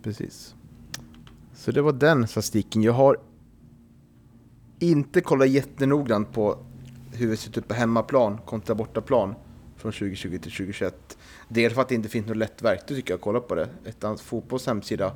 Precis. 0.02 0.54
Så 1.68 1.72
det 1.72 1.82
var 1.82 1.92
den 1.92 2.28
statistiken. 2.28 2.82
Jag 2.82 2.92
har 2.92 3.16
inte 4.78 5.20
kollat 5.20 5.48
jättenoggrant 5.48 6.32
på 6.32 6.58
hur 7.12 7.30
det 7.30 7.36
ser 7.36 7.58
ut 7.58 7.68
på 7.68 7.74
hemmaplan 7.74 8.38
kontra 8.46 8.74
bortaplan 8.74 9.34
från 9.76 9.92
2020 9.92 10.28
till 10.30 10.38
2021. 10.38 11.18
Dels 11.48 11.74
för 11.74 11.82
att 11.82 11.88
det 11.88 11.94
inte 11.94 12.08
finns 12.08 12.26
något 12.26 12.36
lätt 12.36 12.62
verktyg 12.62 12.96
tycker 12.96 13.12
jag 13.12 13.18
att 13.18 13.22
kolla 13.22 13.40
på 13.40 13.54
det. 13.54 13.68
Ett 13.84 14.20
fotbolls 14.20 14.66
hemsida 14.66 15.12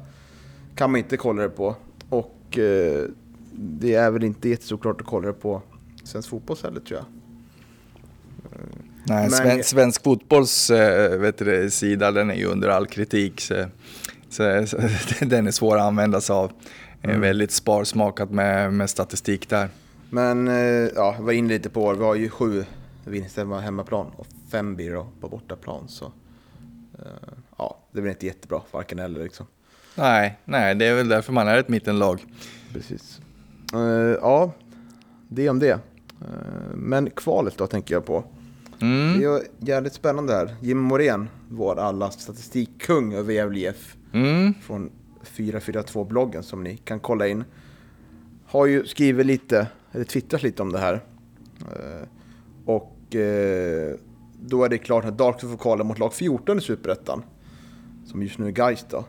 kan 0.75 0.90
man 0.90 0.99
inte 0.99 1.16
kolla 1.16 1.42
det 1.42 1.49
på. 1.49 1.76
Och 2.09 2.59
eh, 2.59 3.04
det 3.52 3.94
är 3.94 4.11
väl 4.11 4.25
inte 4.25 4.49
jättesåklart 4.49 5.00
att 5.00 5.06
kolla 5.06 5.26
det 5.26 5.32
på 5.32 5.62
svensk 6.04 6.28
fotbolls 6.28 6.62
heller 6.62 6.80
tror 6.80 7.00
jag. 7.00 7.06
Nej, 9.04 9.23
Men... 9.23 9.30
svensk, 9.30 9.68
svensk 9.68 10.02
fotbolls 10.02 10.71
äh, 10.71 11.18
vet 11.18 11.38
du, 11.38 11.71
sida 11.71 12.11
den 12.11 12.30
är 12.30 12.35
ju 12.35 12.47
under 12.47 12.68
all 12.68 12.87
kritik. 12.87 13.40
Så, 13.40 13.54
så, 14.33 14.67
så 14.67 14.77
den 15.25 15.47
är 15.47 15.51
svår 15.51 15.77
att 15.77 15.83
använda 15.83 16.21
sig 16.21 16.35
av. 16.35 16.53
Mm. 17.03 17.21
Väldigt 17.21 17.51
sparsmakat 17.51 18.31
med, 18.31 18.73
med 18.73 18.91
statistik 18.91 19.49
där. 19.49 19.69
Men 20.11 20.49
eh, 20.49 20.55
ja, 20.95 21.15
jag 21.19 21.23
var 21.23 21.33
inne 21.33 21.49
lite 21.49 21.71
på 21.71 21.93
Vi 21.93 22.05
har 22.05 22.15
ju 22.15 22.29
sju 22.29 22.65
vinster 23.05 23.45
på 23.45 23.55
hemmaplan 23.55 24.07
och 24.17 24.27
fem 24.51 24.77
blir 24.77 25.07
på 25.21 25.29
bortaplan. 25.29 25.89
Så 25.89 26.05
eh, 26.99 27.33
ja, 27.59 27.79
det 27.93 28.01
blir 28.01 28.11
inte 28.11 28.27
jättebra, 28.27 28.61
varken 28.71 28.99
eller 28.99 29.23
liksom. 29.23 29.47
Nej, 29.95 30.39
nej, 30.45 30.75
det 30.75 30.87
är 30.87 30.95
väl 30.95 31.09
därför 31.09 31.33
man 31.33 31.49
är 31.49 31.59
ett 31.59 31.69
mittenlag. 31.69 32.25
Precis. 32.73 33.21
Uh, 33.75 34.17
ja, 34.21 34.53
det 35.29 35.49
om 35.49 35.59
det. 35.59 35.73
Uh, 35.73 36.75
men 36.75 37.11
kvalet 37.11 37.59
då 37.59 37.67
tänker 37.67 37.95
jag 37.95 38.07
på. 38.07 38.25
Mm. 38.81 39.21
Det 39.21 39.27
är 39.27 39.43
jävligt 39.59 39.95
spännande 39.95 40.33
här. 40.33 40.57
Jim 40.61 40.79
Morén, 40.79 41.29
vår 41.49 41.79
alla 41.79 42.11
statistikkung 42.11 43.15
över 43.15 43.33
Gävle 43.33 43.59
IF. 43.59 43.97
Mm. 44.12 44.54
Från 44.62 44.90
442-bloggen 45.25 46.42
som 46.42 46.62
ni 46.62 46.76
kan 46.76 47.00
kolla 47.00 47.28
in. 47.28 47.45
Har 48.47 48.66
ju 48.66 48.87
skrivit 48.87 49.26
lite, 49.26 49.66
eller 49.92 50.04
twittrat 50.04 50.42
lite 50.42 50.62
om 50.62 50.73
det 50.73 50.78
här. 50.78 50.95
Uh, 51.61 52.09
och 52.64 52.97
då 54.40 54.64
är 54.64 54.69
det 54.69 54.78
klart 54.78 55.04
att 55.04 55.19
Dark 55.19 55.40
får 55.40 55.57
kvala 55.57 55.85
mot 55.85 55.99
lag 55.99 56.14
14 56.14 56.59
i 56.59 56.61
Superettan. 56.61 57.23
Som 58.07 58.23
just 58.23 58.38
nu 58.38 58.47
är 58.47 58.50
Gais 58.50 58.87
då. 58.90 59.04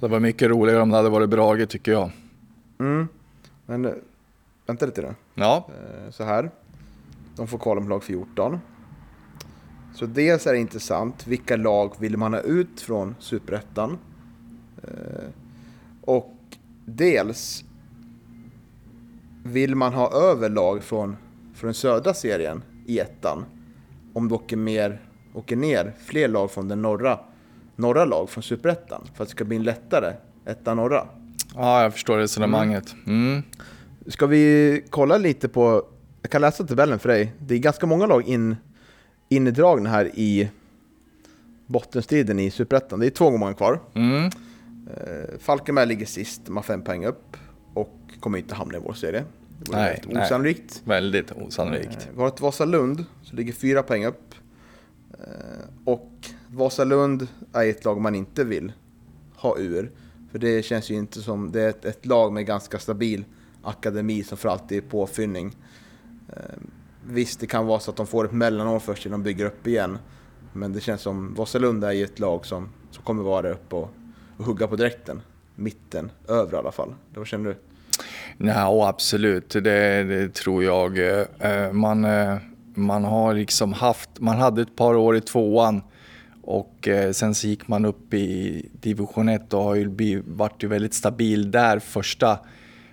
Det 0.00 0.08
var 0.08 0.20
mycket 0.20 0.48
roligare 0.48 0.82
om 0.82 0.90
det 0.90 0.96
hade 0.96 1.08
varit 1.08 1.30
Brage 1.30 1.68
tycker 1.68 1.92
jag. 1.92 2.10
Mm. 2.78 3.08
Men 3.66 3.84
eh, 3.84 3.92
vänta 4.66 4.86
lite 4.86 5.02
nu. 5.02 5.14
Ja. 5.34 5.68
Eh, 5.68 6.10
så 6.10 6.24
här. 6.24 6.50
De 7.36 7.46
får 7.46 7.58
kvala 7.58 7.80
mot 7.80 7.88
lag 7.88 8.04
14. 8.04 8.58
Så 9.96 10.06
dels 10.06 10.46
är 10.46 10.52
det 10.52 10.58
intressant. 10.58 11.26
Vilka 11.26 11.56
lag 11.56 11.94
vill 11.98 12.16
man 12.16 12.32
ha 12.32 12.40
ut 12.40 12.80
från 12.80 13.14
Superettan? 13.18 13.98
Eh, 14.82 15.24
och 16.00 16.34
dels 16.84 17.64
vill 19.44 19.74
man 19.74 19.92
ha 19.92 20.12
över 20.12 20.48
lag 20.48 20.82
från, 20.82 21.16
från 21.54 21.74
södra 21.74 22.14
serien 22.14 22.62
i 22.86 22.98
ettan 22.98 23.44
om 24.12 24.28
det 24.28 24.34
åker, 24.34 24.56
mer, 24.56 25.00
åker 25.34 25.56
ner 25.56 25.94
fler 26.04 26.28
lag 26.28 26.50
från 26.50 26.68
den 26.68 26.82
norra, 26.82 27.18
norra 27.76 28.04
lag 28.04 28.30
från 28.30 28.42
Superettan 28.42 29.08
för 29.14 29.22
att 29.22 29.28
det 29.28 29.32
ska 29.32 29.44
bli 29.44 29.56
en 29.56 29.62
lättare 29.62 30.12
etta 30.46 30.74
norra. 30.74 31.06
Ja, 31.54 31.82
jag 31.82 31.92
förstår 31.92 32.18
resonemanget. 32.18 32.94
Mm. 33.06 33.42
Ska 34.06 34.26
vi 34.26 34.82
kolla 34.90 35.18
lite 35.18 35.48
på, 35.48 35.82
jag 36.22 36.30
kan 36.30 36.40
läsa 36.40 36.64
tabellen 36.64 36.98
för 36.98 37.08
dig. 37.08 37.32
Det 37.38 37.54
är 37.54 37.58
ganska 37.58 37.86
många 37.86 38.06
lag 38.06 38.28
in, 38.28 38.56
indragna 39.28 39.90
här 39.90 40.10
i 40.14 40.50
bottenstriden 41.66 42.38
i 42.38 42.50
Superettan. 42.50 43.00
Det 43.00 43.06
är 43.06 43.10
två 43.10 43.30
gånger 43.30 43.52
kvar. 43.52 43.80
Mm. 43.94 44.24
Eh, 44.24 45.38
Falkenberg 45.38 45.86
ligger 45.86 46.06
sist, 46.06 46.42
de 46.46 46.56
har 46.56 46.62
fem 46.62 46.82
poäng 46.82 47.06
upp 47.06 47.36
och 47.74 47.98
kommer 48.20 48.38
inte 48.38 48.54
hamna 48.54 48.76
i 48.76 48.80
vår 48.80 48.92
serie. 48.92 49.24
Det 49.58 49.70
vore 49.70 49.80
nej, 49.80 50.02
väldigt 50.04 50.24
osannolikt. 50.24 50.82
Nej, 50.84 50.96
väldigt 51.00 51.32
osannolikt. 51.32 51.96
Eh, 51.96 52.14
vi 52.14 52.20
har 52.20 52.28
ett 52.28 52.40
Vasalund 52.40 53.04
som 53.22 53.38
ligger 53.38 53.52
fyra 53.52 53.82
poäng 53.82 54.04
upp. 54.06 54.34
Eh, 55.12 55.68
och 55.84 56.10
Vasalund 56.48 57.28
är 57.52 57.66
ett 57.66 57.84
lag 57.84 58.00
man 58.00 58.14
inte 58.14 58.44
vill 58.44 58.72
ha 59.36 59.58
ur. 59.58 59.90
För 60.30 60.38
det 60.38 60.64
känns 60.64 60.90
ju 60.90 60.94
inte 60.94 61.22
som, 61.22 61.52
det 61.52 61.62
är 61.62 61.68
ett, 61.68 61.84
ett 61.84 62.06
lag 62.06 62.32
med 62.32 62.46
ganska 62.46 62.78
stabil 62.78 63.24
akademi 63.62 64.22
som 64.22 64.38
för 64.38 64.48
alltid 64.48 64.78
är 64.78 64.88
påfyllning. 64.88 65.56
Visst, 67.08 67.40
det 67.40 67.46
kan 67.46 67.66
vara 67.66 67.80
så 67.80 67.90
att 67.90 67.96
de 67.96 68.06
får 68.06 68.24
ett 68.24 68.32
mellanår 68.32 68.78
först 68.78 69.06
innan 69.06 69.22
de 69.22 69.24
bygger 69.24 69.46
upp 69.46 69.66
igen. 69.66 69.98
Men 70.52 70.72
det 70.72 70.80
känns 70.80 71.00
som, 71.00 71.34
Vasalunda 71.34 71.88
är 71.88 71.92
ju 71.96 72.04
ett 72.04 72.18
lag 72.18 72.46
som, 72.46 72.68
som 72.90 73.04
kommer 73.04 73.22
vara 73.22 73.42
där 73.42 73.52
uppe 73.52 73.76
och, 73.76 73.90
och 74.36 74.44
hugga 74.44 74.66
på 74.66 74.76
direkten. 74.76 75.22
Mitten, 75.54 76.10
över 76.28 76.52
i 76.52 76.56
alla 76.56 76.72
fall. 76.72 76.94
Vad 77.14 77.26
känner 77.26 77.44
du? 77.50 77.56
Nej, 78.36 78.54
absolut, 78.58 79.50
det, 79.50 80.04
det 80.04 80.34
tror 80.34 80.64
jag. 80.64 80.98
Eh, 80.98 81.72
man, 81.72 82.04
eh, 82.04 82.36
man 82.74 83.04
har 83.04 83.34
liksom 83.34 83.72
haft, 83.72 84.10
man 84.18 84.36
hade 84.36 84.62
ett 84.62 84.76
par 84.76 84.94
år 84.94 85.16
i 85.16 85.20
tvåan 85.20 85.82
och 86.42 86.88
eh, 86.88 87.12
sen 87.12 87.34
så 87.34 87.46
gick 87.46 87.68
man 87.68 87.84
upp 87.84 88.14
i 88.14 88.68
division 88.72 89.28
1 89.28 89.52
och 89.52 89.62
har 89.62 89.74
ju 89.74 90.22
varit 90.26 90.64
ju 90.64 90.68
väldigt 90.68 90.94
stabil 90.94 91.50
där 91.50 91.78
första, 91.78 92.38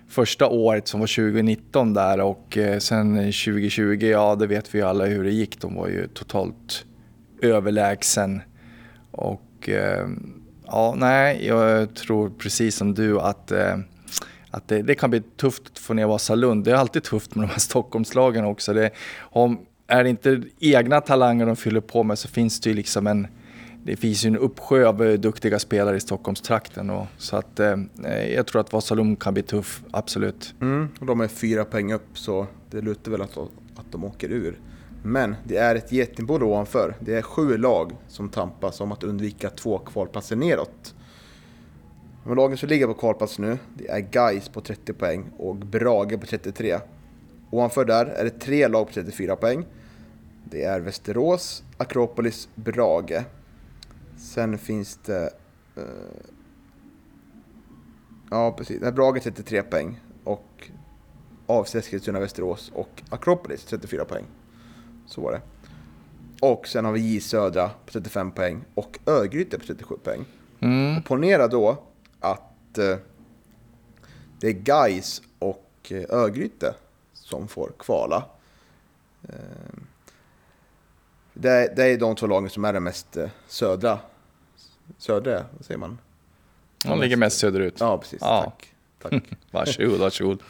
första 0.08 0.48
året 0.48 0.88
som 0.88 1.00
var 1.00 1.06
2019 1.06 1.94
där 1.94 2.20
och 2.20 2.58
eh, 2.58 2.78
sen 2.78 3.16
2020, 3.16 3.98
ja 4.00 4.34
det 4.34 4.46
vet 4.46 4.74
vi 4.74 4.78
ju 4.78 4.84
alla 4.84 5.06
hur 5.06 5.24
det 5.24 5.30
gick. 5.30 5.60
De 5.60 5.74
var 5.74 5.88
ju 5.88 6.06
totalt 6.06 6.84
överlägsen. 7.42 8.40
Och 9.10 9.68
eh, 9.68 10.08
ja, 10.66 10.94
nej, 10.96 11.46
jag 11.46 11.94
tror 11.94 12.30
precis 12.30 12.76
som 12.76 12.94
du 12.94 13.20
att 13.20 13.50
eh, 13.50 13.76
att 14.50 14.68
det, 14.68 14.82
det, 14.82 14.94
kan 14.94 15.10
bli 15.10 15.20
tufft 15.20 15.62
att 15.72 15.78
få 15.78 15.94
ner 15.94 16.06
Vasalund. 16.06 16.64
Det 16.64 16.70
är 16.70 16.74
alltid 16.74 17.02
tufft 17.02 17.34
med 17.34 17.48
de 17.48 17.52
här 17.52 17.58
Stockholmslagen 17.58 18.44
också. 18.44 18.72
Det, 18.72 18.90
om, 19.18 19.60
är 19.86 20.04
det 20.04 20.10
inte 20.10 20.42
egna 20.60 21.00
talanger 21.00 21.46
de 21.46 21.56
fyller 21.56 21.80
på 21.80 22.02
med 22.02 22.18
så 22.18 22.28
finns 22.28 22.60
det 22.60 22.70
ju 22.70 22.76
liksom 22.76 23.06
en 23.06 23.26
det 23.86 23.96
finns 23.96 24.24
ju 24.24 24.28
en 24.28 24.36
uppsjö 24.36 24.88
av 24.88 25.02
eh, 25.02 25.12
duktiga 25.12 25.58
spelare 25.58 25.96
i 25.96 26.00
Stockholmstrakten. 26.00 26.90
Och, 26.90 27.06
så 27.18 27.36
att, 27.36 27.60
eh, 27.60 27.78
eh, 28.04 28.34
jag 28.34 28.46
tror 28.46 28.60
att 28.60 28.72
Vasalund 28.72 29.20
kan 29.20 29.34
bli 29.34 29.42
tuff, 29.42 29.82
absolut. 29.90 30.54
Mm, 30.60 30.88
och 31.00 31.06
de 31.06 31.20
är 31.20 31.28
fyra 31.28 31.64
poäng 31.64 31.92
upp 31.92 32.18
så 32.18 32.46
det 32.70 32.80
lutar 32.80 33.10
väl 33.10 33.22
att, 33.22 33.36
att 33.76 33.92
de 33.92 34.04
åker 34.04 34.28
ur. 34.28 34.60
Men 35.02 35.36
det 35.44 35.56
är 35.56 35.74
ett 35.74 35.92
getingbo 35.92 36.34
ovanför. 36.34 36.94
Det 37.00 37.14
är 37.14 37.22
sju 37.22 37.56
lag 37.56 37.92
som 38.08 38.28
tampas 38.28 38.80
om 38.80 38.92
att 38.92 39.04
undvika 39.04 39.50
två 39.50 39.78
kvalplatser 39.78 40.36
neråt. 40.36 40.94
De 42.24 42.36
lagen 42.36 42.56
som 42.56 42.68
ligger 42.68 42.86
på 42.86 42.94
kvalplats 42.94 43.38
nu, 43.38 43.58
det 43.74 43.88
är 43.88 44.00
Gais 44.00 44.48
på 44.48 44.60
30 44.60 44.92
poäng 44.92 45.24
och 45.36 45.56
Brage 45.56 46.20
på 46.20 46.26
33. 46.26 46.78
Ovanför 47.50 47.84
där 47.84 48.06
är 48.06 48.24
det 48.24 48.40
tre 48.40 48.68
lag 48.68 48.86
på 48.86 48.92
34 48.92 49.36
poäng. 49.36 49.66
Det 50.44 50.62
är 50.62 50.80
Västerås, 50.80 51.62
Akropolis, 51.76 52.48
Brage. 52.54 53.24
Sen 54.24 54.58
finns 54.58 54.98
det... 55.04 55.30
Uh, 55.78 55.84
ja, 58.30 58.52
precis. 58.52 58.82
Är 58.82 58.92
Brage 58.92 59.22
33 59.22 59.62
poäng 59.62 60.00
och 60.24 60.70
AFC 61.46 61.74
Eskilstuna, 61.74 62.20
Västerås 62.20 62.72
och 62.74 63.02
Akropolis 63.10 63.64
34 63.64 64.04
poäng. 64.04 64.24
Så 65.06 65.20
var 65.20 65.32
det. 65.32 65.40
Och 66.40 66.68
sen 66.68 66.84
har 66.84 66.92
vi 66.92 67.00
J 67.00 67.20
Södra 67.20 67.68
på 67.68 67.92
35 67.92 68.30
poäng 68.30 68.64
och 68.74 68.98
Örgryte 69.06 69.58
på 69.58 69.64
37 69.64 69.94
poäng. 70.02 70.24
Mm. 70.60 70.98
Och 70.98 71.04
ponera 71.04 71.48
då 71.48 71.82
att 72.20 72.78
eh, 72.78 72.96
det 74.40 74.48
är 74.48 74.52
Gais 74.52 75.22
och 75.38 75.70
eh, 75.88 76.04
Örgryte 76.08 76.74
som 77.12 77.48
får 77.48 77.72
kvala. 77.78 78.24
Eh, 79.28 79.78
det, 81.34 81.50
är, 81.50 81.74
det 81.76 81.84
är 81.84 81.98
de 81.98 82.16
två 82.16 82.26
lagen 82.26 82.50
som 82.50 82.64
är 82.64 82.72
de 82.72 82.80
mest 82.80 83.16
eh, 83.16 83.30
södra. 83.46 83.98
Södra, 84.98 85.44
vad 85.56 85.64
säger 85.64 85.78
man? 85.78 85.98
De 86.84 87.00
ligger 87.00 87.16
mest 87.16 87.38
söderut. 87.38 87.76
Ja, 87.80 87.98
precis. 87.98 88.18
Ja. 88.20 88.42
Tack. 88.42 88.74
Tack. 89.10 89.22
varsågod, 89.50 90.00
varsågod. 90.00 90.42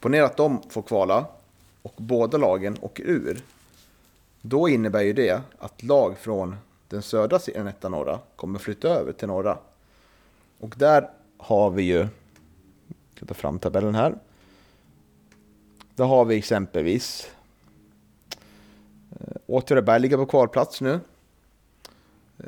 Ponera 0.00 0.24
att 0.24 0.36
de 0.36 0.62
får 0.70 0.82
kvala 0.82 1.26
och 1.82 1.94
båda 1.96 2.38
lagen 2.38 2.76
åker 2.80 3.04
ur. 3.04 3.40
Då 4.40 4.68
innebär 4.68 5.02
ju 5.02 5.12
det 5.12 5.40
att 5.58 5.82
lag 5.82 6.18
från 6.18 6.56
den 6.88 7.02
södra 7.02 7.38
serien, 7.38 7.66
etta 7.66 7.88
norra, 7.88 8.18
kommer 8.36 8.58
flytta 8.58 8.88
över 8.88 9.12
till 9.12 9.28
norra. 9.28 9.58
Och 10.58 10.74
där 10.78 11.10
har 11.36 11.70
vi 11.70 11.82
ju, 11.82 11.98
jag 11.98 12.08
ska 13.16 13.26
ta 13.26 13.34
fram 13.34 13.58
tabellen 13.58 13.94
här. 13.94 14.14
Där 15.94 16.04
har 16.04 16.24
vi 16.24 16.36
exempelvis 16.36 17.30
eh, 19.10 19.36
Åtvidaberg 19.46 20.00
ligger 20.00 20.16
på 20.16 20.26
kvalplats 20.26 20.80
nu. 20.80 21.00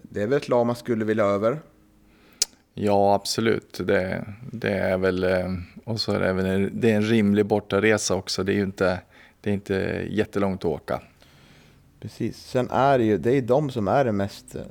Det 0.03 0.23
är 0.23 0.27
väl 0.27 0.37
ett 0.37 0.49
lag 0.49 0.67
man 0.67 0.77
skulle 0.77 1.05
vilja 1.05 1.25
över. 1.25 1.61
Ja, 2.75 3.15
absolut. 3.15 3.81
Det, 3.85 4.27
det 4.53 4.73
är 4.73 4.99
väl, 4.99 5.25
eh, 5.25 5.53
och 5.85 6.01
så 6.01 6.13
är 6.13 6.21
det, 6.21 6.33
väl, 6.33 6.71
det 6.73 6.91
är 6.91 6.97
en 6.97 7.03
rimlig 7.03 7.47
bortaresa 7.47 8.15
också. 8.15 8.45
Det 8.45 8.53
är 8.53 8.57
ju 8.57 8.63
inte, 8.63 9.01
det 9.41 9.51
är 9.51 9.55
inte 9.55 10.07
jättelångt 10.11 10.61
att 10.61 10.71
åka. 10.71 11.03
Precis. 12.01 12.37
Sen 12.37 12.71
är 12.71 12.99
det 12.99 13.05
ju, 13.05 13.19
det 13.19 13.37
är 13.37 13.43
de 13.43 13.71
som 13.71 13.89
är 13.89 14.05
det 14.05 14.13
mest 14.13 14.55
eh, 14.55 14.63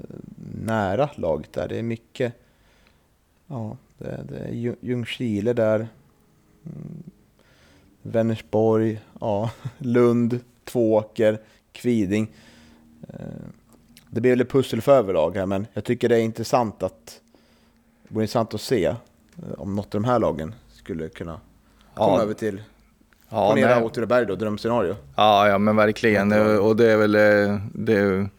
nära 0.63 1.09
laget 1.15 1.53
där. 1.53 1.67
Det 1.67 1.79
är 1.79 1.83
mycket, 1.83 2.33
ja, 3.47 3.77
det, 3.97 4.23
det 4.29 4.37
är 4.37 4.75
Ljungskile 4.81 5.53
där. 5.53 5.87
Mm. 6.65 7.03
Vänersborg, 8.01 9.01
ja, 9.21 9.51
Lund, 9.77 10.39
Tvååker, 10.63 11.39
Kviding. 11.71 12.31
Eh, 14.13 14.15
det 14.15 14.21
blir 14.21 14.35
väl 14.35 14.45
pussel 14.45 14.81
för 14.81 14.91
överlag 14.91 15.37
här, 15.37 15.45
men 15.45 15.67
jag 15.73 15.83
tycker 15.83 16.09
det 16.09 16.15
är 16.15 16.21
intressant 16.21 16.83
att 16.83 17.21
det 18.03 18.13
vore 18.13 18.23
intressant 18.23 18.53
att 18.53 18.61
se 18.61 18.85
eh, 18.85 18.95
om 19.57 19.75
något 19.75 19.95
av 19.95 20.01
de 20.01 20.07
här 20.07 20.19
lagen 20.19 20.55
skulle 20.73 21.09
kunna 21.09 21.39
komma 21.93 22.17
ja. 22.17 22.21
över 22.21 22.33
till 22.33 22.61
Ja, 23.29 23.49
Ponera 23.49 23.83
Åtvidaberg 23.83 24.25
då, 24.25 24.35
drömscenario. 24.35 24.95
Ja, 25.15 25.47
ja 25.47 25.57
men 25.57 25.75
verkligen. 25.75 26.31
Och 26.59 26.75
det 26.75 26.91
är 26.91 26.97
väl, 26.97 27.15
eh, 27.15 27.59
det, 27.73 28.29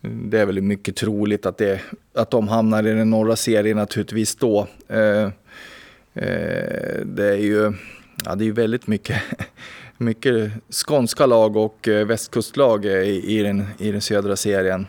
det 0.00 0.40
är 0.40 0.46
väl 0.46 0.62
mycket 0.62 0.96
troligt 0.96 1.46
att, 1.46 1.58
det, 1.58 1.80
att 2.14 2.30
de 2.30 2.48
hamnar 2.48 2.86
i 2.86 2.94
den 2.94 3.10
norra 3.10 3.36
serien 3.36 3.76
naturligtvis 3.76 4.36
då. 4.36 4.66
Eh, 4.88 5.24
eh, 6.14 7.00
det 7.04 7.26
är 7.26 7.36
ju 7.36 7.72
ja, 8.24 8.34
det 8.34 8.48
är 8.48 8.52
väldigt 8.52 8.86
mycket, 8.86 9.22
mycket 9.98 10.52
skånska 10.70 11.26
lag 11.26 11.56
och 11.56 11.88
eh, 11.88 12.06
västkustlag 12.06 12.84
i, 12.84 13.38
i, 13.38 13.42
den, 13.42 13.66
i 13.78 13.92
den 13.92 14.00
södra 14.00 14.36
serien. 14.36 14.86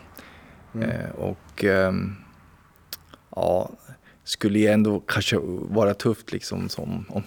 Mm. 0.74 0.90
Eh, 0.90 1.10
och 1.10 1.64
ehm, 1.64 2.14
ja, 3.30 3.70
skulle 4.24 4.58
ju 4.58 4.66
ändå 4.66 5.00
kanske 5.00 5.38
vara 5.60 5.94
tufft 5.94 6.32
liksom 6.32 6.68
som 6.68 7.04
om, 7.08 7.22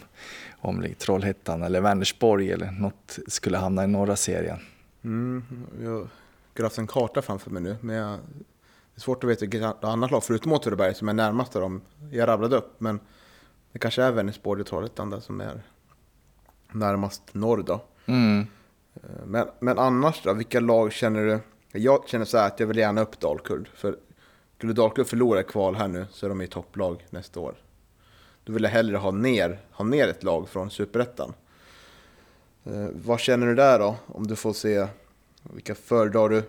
om 0.58 0.86
Trollhättan 1.00 1.64
eller 1.64 1.82
Vänersborg 1.82 2.52
eller 2.52 2.72
något 2.72 3.20
skulle 3.28 3.58
hamna 3.58 3.84
i 3.84 3.88
norra 3.88 4.16
serien. 4.16 4.60
Mm, 5.04 5.44
jag 5.84 6.64
har 6.64 6.80
en 6.80 6.88
karta 6.88 7.22
framför 7.22 7.52
mig 7.52 7.62
nu, 7.62 7.78
men 7.82 7.96
jag, 7.96 8.12
det 8.12 9.00
är 9.00 9.02
svårt 9.02 9.24
att 9.24 9.30
veta 9.30 9.42
vilket 9.42 9.84
annat 9.84 10.12
lag 10.12 10.24
förutom 10.24 10.54
Åtvidaberg 10.54 10.96
som 10.96 11.10
är 11.10 11.14
närmast 11.14 11.54
dem 11.54 11.82
jag 12.12 12.28
rabblade 12.28 12.56
upp. 12.56 12.76
Men 12.78 13.00
det 13.72 13.80
kanske 13.80 14.04
är 14.04 14.12
Vänersborg 14.12 14.62
och 14.62 14.68
Trollhättan 14.68 15.10
där 15.10 15.20
som 15.20 15.42
är 15.42 15.62
närmast 16.72 17.34
norr 17.34 17.64
då. 17.64 17.82
Mm. 18.06 18.48
Eh, 18.94 19.26
men, 19.26 19.48
men 19.60 19.80
annars 19.80 20.22
då, 20.24 20.34
vilka 20.34 20.60
lag 20.60 20.94
känner 20.94 21.26
du? 21.26 21.40
Jag 21.78 22.08
känner 22.08 22.26
så 22.26 22.38
här 22.38 22.48
att 22.48 22.60
jag 22.60 22.68
vill 22.68 22.78
gärna 22.78 23.02
upp 23.02 23.20
Dalkurd. 23.20 23.68
För 23.76 23.98
skulle 24.58 24.74
Dalkurd 24.74 25.08
förlora 25.08 25.44
kval 25.44 25.76
här 25.76 25.88
nu 25.88 26.06
så 26.12 26.26
är 26.26 26.30
de 26.30 26.42
i 26.42 26.48
topplag 26.48 27.06
nästa 27.10 27.40
år. 27.40 27.56
Då 28.44 28.54
vill 28.54 28.64
jag 28.64 28.70
hellre 28.70 28.98
ha 28.98 29.12
ner, 29.12 29.60
ha 29.72 29.86
ner 29.86 30.08
ett 30.08 30.24
lag 30.24 30.50
från 30.50 30.72
Superettan. 30.72 31.34
Eh, 32.66 32.88
vad 33.06 33.20
känner 33.20 33.48
du 33.48 33.56
där 33.56 33.80
då? 33.80 33.96
Om 34.08 34.28
du 34.28 34.36
får 34.36 34.54
se, 34.54 34.88
vilka 35.54 35.76
föredrar 35.76 36.30
du? 36.30 36.44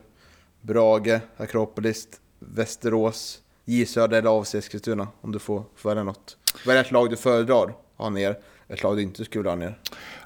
Brage, 0.60 1.20
Akropolis, 1.36 2.08
Västerås, 2.38 3.42
J 3.64 3.86
Söder 3.86 4.18
eller 4.18 4.40
AFC 4.40 4.54
Eskilstuna? 4.54 5.08
Om 5.20 5.32
du 5.32 5.38
får 5.38 5.62
välja 5.82 6.02
något. 6.02 6.36
Vad 6.66 6.76
är 6.76 6.80
ett 6.80 6.90
lag 6.90 7.10
du 7.10 7.16
föredrar 7.16 7.74
ha 7.96 8.10
ner? 8.10 8.38
Ett 8.68 8.82
lag 8.82 8.96
du 8.96 9.02
inte 9.02 9.24
skulle 9.24 9.48
ha 9.48 9.56
ner? 9.56 9.78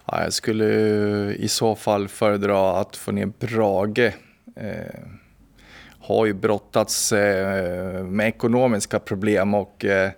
Ja, 0.05 0.23
jag 0.23 0.33
skulle 0.33 0.67
i 1.35 1.49
så 1.49 1.77
fall 1.77 2.09
föredra 2.09 2.73
att 2.73 2.97
få 2.97 3.13
ner 3.13 3.27
Brage. 3.27 4.15
Eh, 4.57 5.01
har 6.01 6.27
ju 6.27 6.33
brottats 6.33 7.13
eh, 7.13 8.05
med 8.05 8.29
ekonomiska 8.29 8.99
problem 8.99 9.55
och 9.55 9.85
eh, 9.85 10.11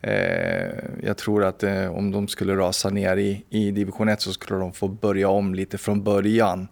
eh 0.00 0.70
jag 1.02 1.16
tror 1.16 1.44
att 1.44 1.62
eh, 1.62 1.96
om 1.96 2.10
de 2.10 2.28
skulle 2.28 2.56
rasa 2.56 2.90
ner 2.90 3.16
i, 3.16 3.44
i 3.48 3.70
division 3.70 4.08
1 4.08 4.20
så 4.20 4.32
skulle 4.32 4.60
de 4.60 4.72
få 4.72 4.88
börja 4.88 5.28
om 5.28 5.54
lite 5.54 5.78
från 5.78 6.02
början. 6.02 6.68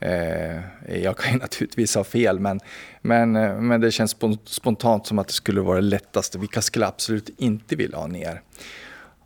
Eh, 0.00 0.60
jag 1.02 1.16
kan 1.16 1.32
ju 1.32 1.38
naturligtvis 1.40 1.94
ha 1.94 2.04
fel 2.04 2.40
men, 2.40 2.60
men, 3.00 3.36
eh, 3.36 3.60
men 3.60 3.80
det 3.80 3.90
känns 3.90 4.16
spontant 4.44 5.06
som 5.06 5.18
att 5.18 5.26
det 5.26 5.32
skulle 5.32 5.60
vara 5.60 5.76
det 5.76 5.86
lättaste. 5.86 6.38
Vilka 6.38 6.62
skulle 6.62 6.86
absolut 6.86 7.30
inte 7.36 7.76
vilja 7.76 7.98
ha 7.98 8.06
ner? 8.06 8.42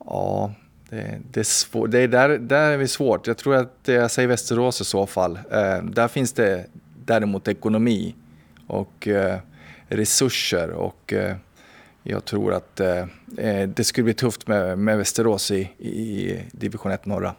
Ja, 0.07 0.55
det, 0.91 1.19
det, 1.31 1.41
är 1.41 1.45
svår, 1.45 1.89
det 1.89 1.99
är 1.99 2.09
där, 2.09 2.29
där 2.29 2.71
är 2.71 2.77
vi 2.77 2.89
svårt. 2.89 3.27
Jag 3.27 3.37
tror 3.37 3.55
att 3.55 3.79
jag 3.85 4.11
säger 4.11 4.29
Västerås 4.29 4.81
i 4.81 4.85
så 4.85 5.07
fall. 5.07 5.39
Eh, 5.51 5.83
där 5.83 6.09
finns 6.09 6.33
det 6.33 6.67
däremot 7.07 7.49
ekonomi 7.49 8.15
och 8.67 9.09
eh, 9.09 9.39
resurser 9.89 10.71
och 10.71 11.13
eh, 11.13 11.37
jag 12.03 12.25
tror 12.25 12.53
att 12.53 12.81
eh, 12.81 13.07
eh 13.37 13.69
det 13.69 13.85
skulle 13.85 14.05
bli 14.05 14.15
tufft 14.15 14.47
med, 14.47 14.79
med 14.79 14.99
Västerås 14.99 15.51
i, 15.51 15.61
i 15.79 16.43
division 16.53 16.93
1 16.93 17.07
norra. 17.07 17.35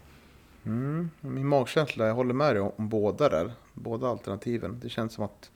Mm, 0.66 1.10
min 1.22 1.48
magkänsla, 1.48 2.08
jag 2.08 2.16
håller 2.16 2.34
med 2.34 2.56
dig 2.56 2.62
om, 2.62 2.72
om 2.76 2.90
båda 2.90 3.30
där. 3.30 3.52
Båda 3.74 4.08
alternativen. 4.08 4.80
Det 4.82 4.90
känns 4.90 5.14
som 5.14 5.24
att 5.24 5.52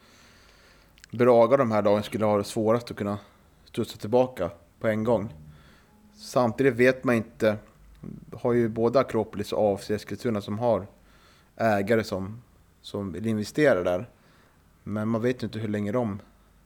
Braga 1.12 1.58
de 1.58 1.71
här 1.71 1.82
dagarna 1.82 2.04
skulle 2.04 2.26
ha 2.26 2.38
det 2.38 2.43
svårast 2.43 2.91
att 2.91 2.97
kunna 2.97 3.17
studsa 3.65 3.97
tillbaka 3.97 4.52
på 4.80 4.88
en 4.88 5.04
gång. 5.04 5.34
Samtidigt 6.15 6.74
vet 6.74 7.04
man 7.04 7.15
inte 7.15 7.58
har 8.34 8.54
ju 8.54 8.69
både 8.69 9.00
Akropolis 9.00 9.54
och 9.54 9.74
AFC 9.74 9.91
Eskilstuna 9.91 10.41
som 10.41 10.60
har 10.60 10.88
ägare 11.56 12.04
som, 12.04 12.41
som 12.82 13.12
vill 13.12 13.28
investera 13.28 13.84
där. 13.84 14.06
Men 14.84 15.08
man 15.08 15.22
vet 15.22 15.44
inte 15.44 15.60
hur 15.60 15.67
länge 15.67 15.91
de 15.91 16.20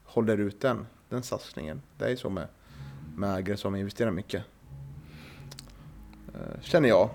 håller 0.03 0.37
ut 0.37 0.61
den, 0.61 0.87
den 1.09 1.23
satsningen. 1.23 1.81
Det 1.97 2.05
är 2.05 2.09
ju 2.09 2.17
så 2.17 2.29
med, 2.29 2.47
med 3.15 3.37
ägare 3.37 3.57
som 3.57 3.75
investerar 3.75 4.11
mycket. 4.11 4.43
Eh, 6.33 6.61
känner 6.61 6.89
jag. 6.89 7.09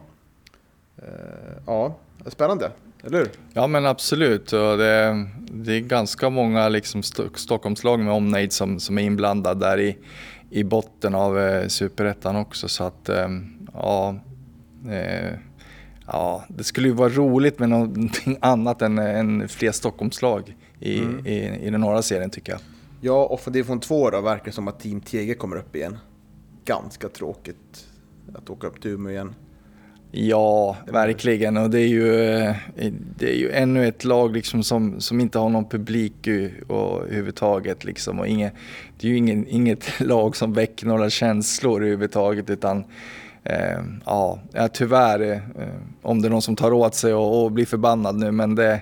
Eh, 0.96 1.04
ja, 1.66 1.96
spännande, 2.26 2.72
eller 3.04 3.18
hur? 3.18 3.30
Ja 3.52 3.66
men 3.66 3.86
absolut. 3.86 4.46
Det, 4.50 5.28
det 5.50 5.72
är 5.72 5.80
ganska 5.80 6.30
många 6.30 6.68
liksom 6.68 7.02
Stockholmslag 7.34 8.00
med 8.00 8.12
omnejd 8.12 8.52
som, 8.52 8.80
som 8.80 8.98
är 8.98 9.02
inblandade 9.02 9.60
där 9.60 9.80
i, 9.80 9.98
i 10.50 10.64
botten 10.64 11.14
av 11.14 11.38
eh, 11.38 11.68
superettan 11.68 12.36
också. 12.36 12.68
Så 12.68 12.84
att 12.84 13.08
eh, 13.08 13.28
ja, 13.72 14.16
eh, 14.90 15.34
ja, 16.12 16.44
det 16.48 16.64
skulle 16.64 16.88
ju 16.88 16.94
vara 16.94 17.08
roligt 17.08 17.58
med 17.58 17.68
någonting 17.68 18.36
annat 18.40 18.82
än, 18.82 18.98
än 18.98 19.48
fler 19.48 19.72
Stockholmslag 19.72 20.56
i, 20.80 20.98
mm. 20.98 21.26
i, 21.26 21.66
i 21.66 21.70
den 21.70 21.80
norra 21.80 22.02
serien 22.02 22.30
tycker 22.30 22.52
jag. 22.52 22.60
Ja, 23.00 23.24
och 23.24 23.40
för 23.40 23.50
division 23.50 23.80
2 23.80 24.10
då 24.10 24.20
verkar 24.20 24.44
det 24.44 24.52
som 24.52 24.68
att 24.68 24.80
Team 24.80 25.00
TG 25.00 25.34
kommer 25.34 25.56
upp 25.56 25.76
igen. 25.76 25.98
Ganska 26.64 27.08
tråkigt 27.08 27.86
att 28.34 28.50
åka 28.50 28.66
upp 28.66 28.82
till 28.82 28.90
Umeå 28.90 29.12
igen. 29.12 29.34
Ja, 30.12 30.76
verkligen. 30.86 31.56
Och 31.56 31.70
det 31.70 31.80
är 31.80 31.86
ju, 31.86 32.24
eh, 32.24 32.54
det 33.18 33.30
är 33.30 33.36
ju 33.36 33.50
ännu 33.50 33.88
ett 33.88 34.04
lag 34.04 34.32
liksom 34.32 34.62
som, 34.62 35.00
som 35.00 35.20
inte 35.20 35.38
har 35.38 35.48
någon 35.48 35.68
publik 35.68 36.28
och, 36.68 37.02
överhuvudtaget. 37.02 37.84
Liksom. 37.84 38.18
Och 38.18 38.26
inget, 38.26 38.52
det 39.00 39.06
är 39.06 39.10
ju 39.10 39.16
ingen, 39.16 39.46
inget 39.46 40.00
lag 40.00 40.36
som 40.36 40.52
väcker 40.52 40.86
några 40.86 41.10
känslor 41.10 41.80
överhuvudtaget. 41.80 42.50
Utan, 42.50 42.84
eh, 43.44 43.78
ja, 44.04 44.38
tyvärr, 44.72 45.32
eh, 45.32 45.68
om 46.02 46.22
det 46.22 46.28
är 46.28 46.30
någon 46.30 46.42
som 46.42 46.56
tar 46.56 46.72
åt 46.72 46.94
sig 46.94 47.14
och, 47.14 47.44
och 47.44 47.52
blir 47.52 47.66
förbannad 47.66 48.16
nu, 48.16 48.30
men 48.30 48.54
det, 48.54 48.80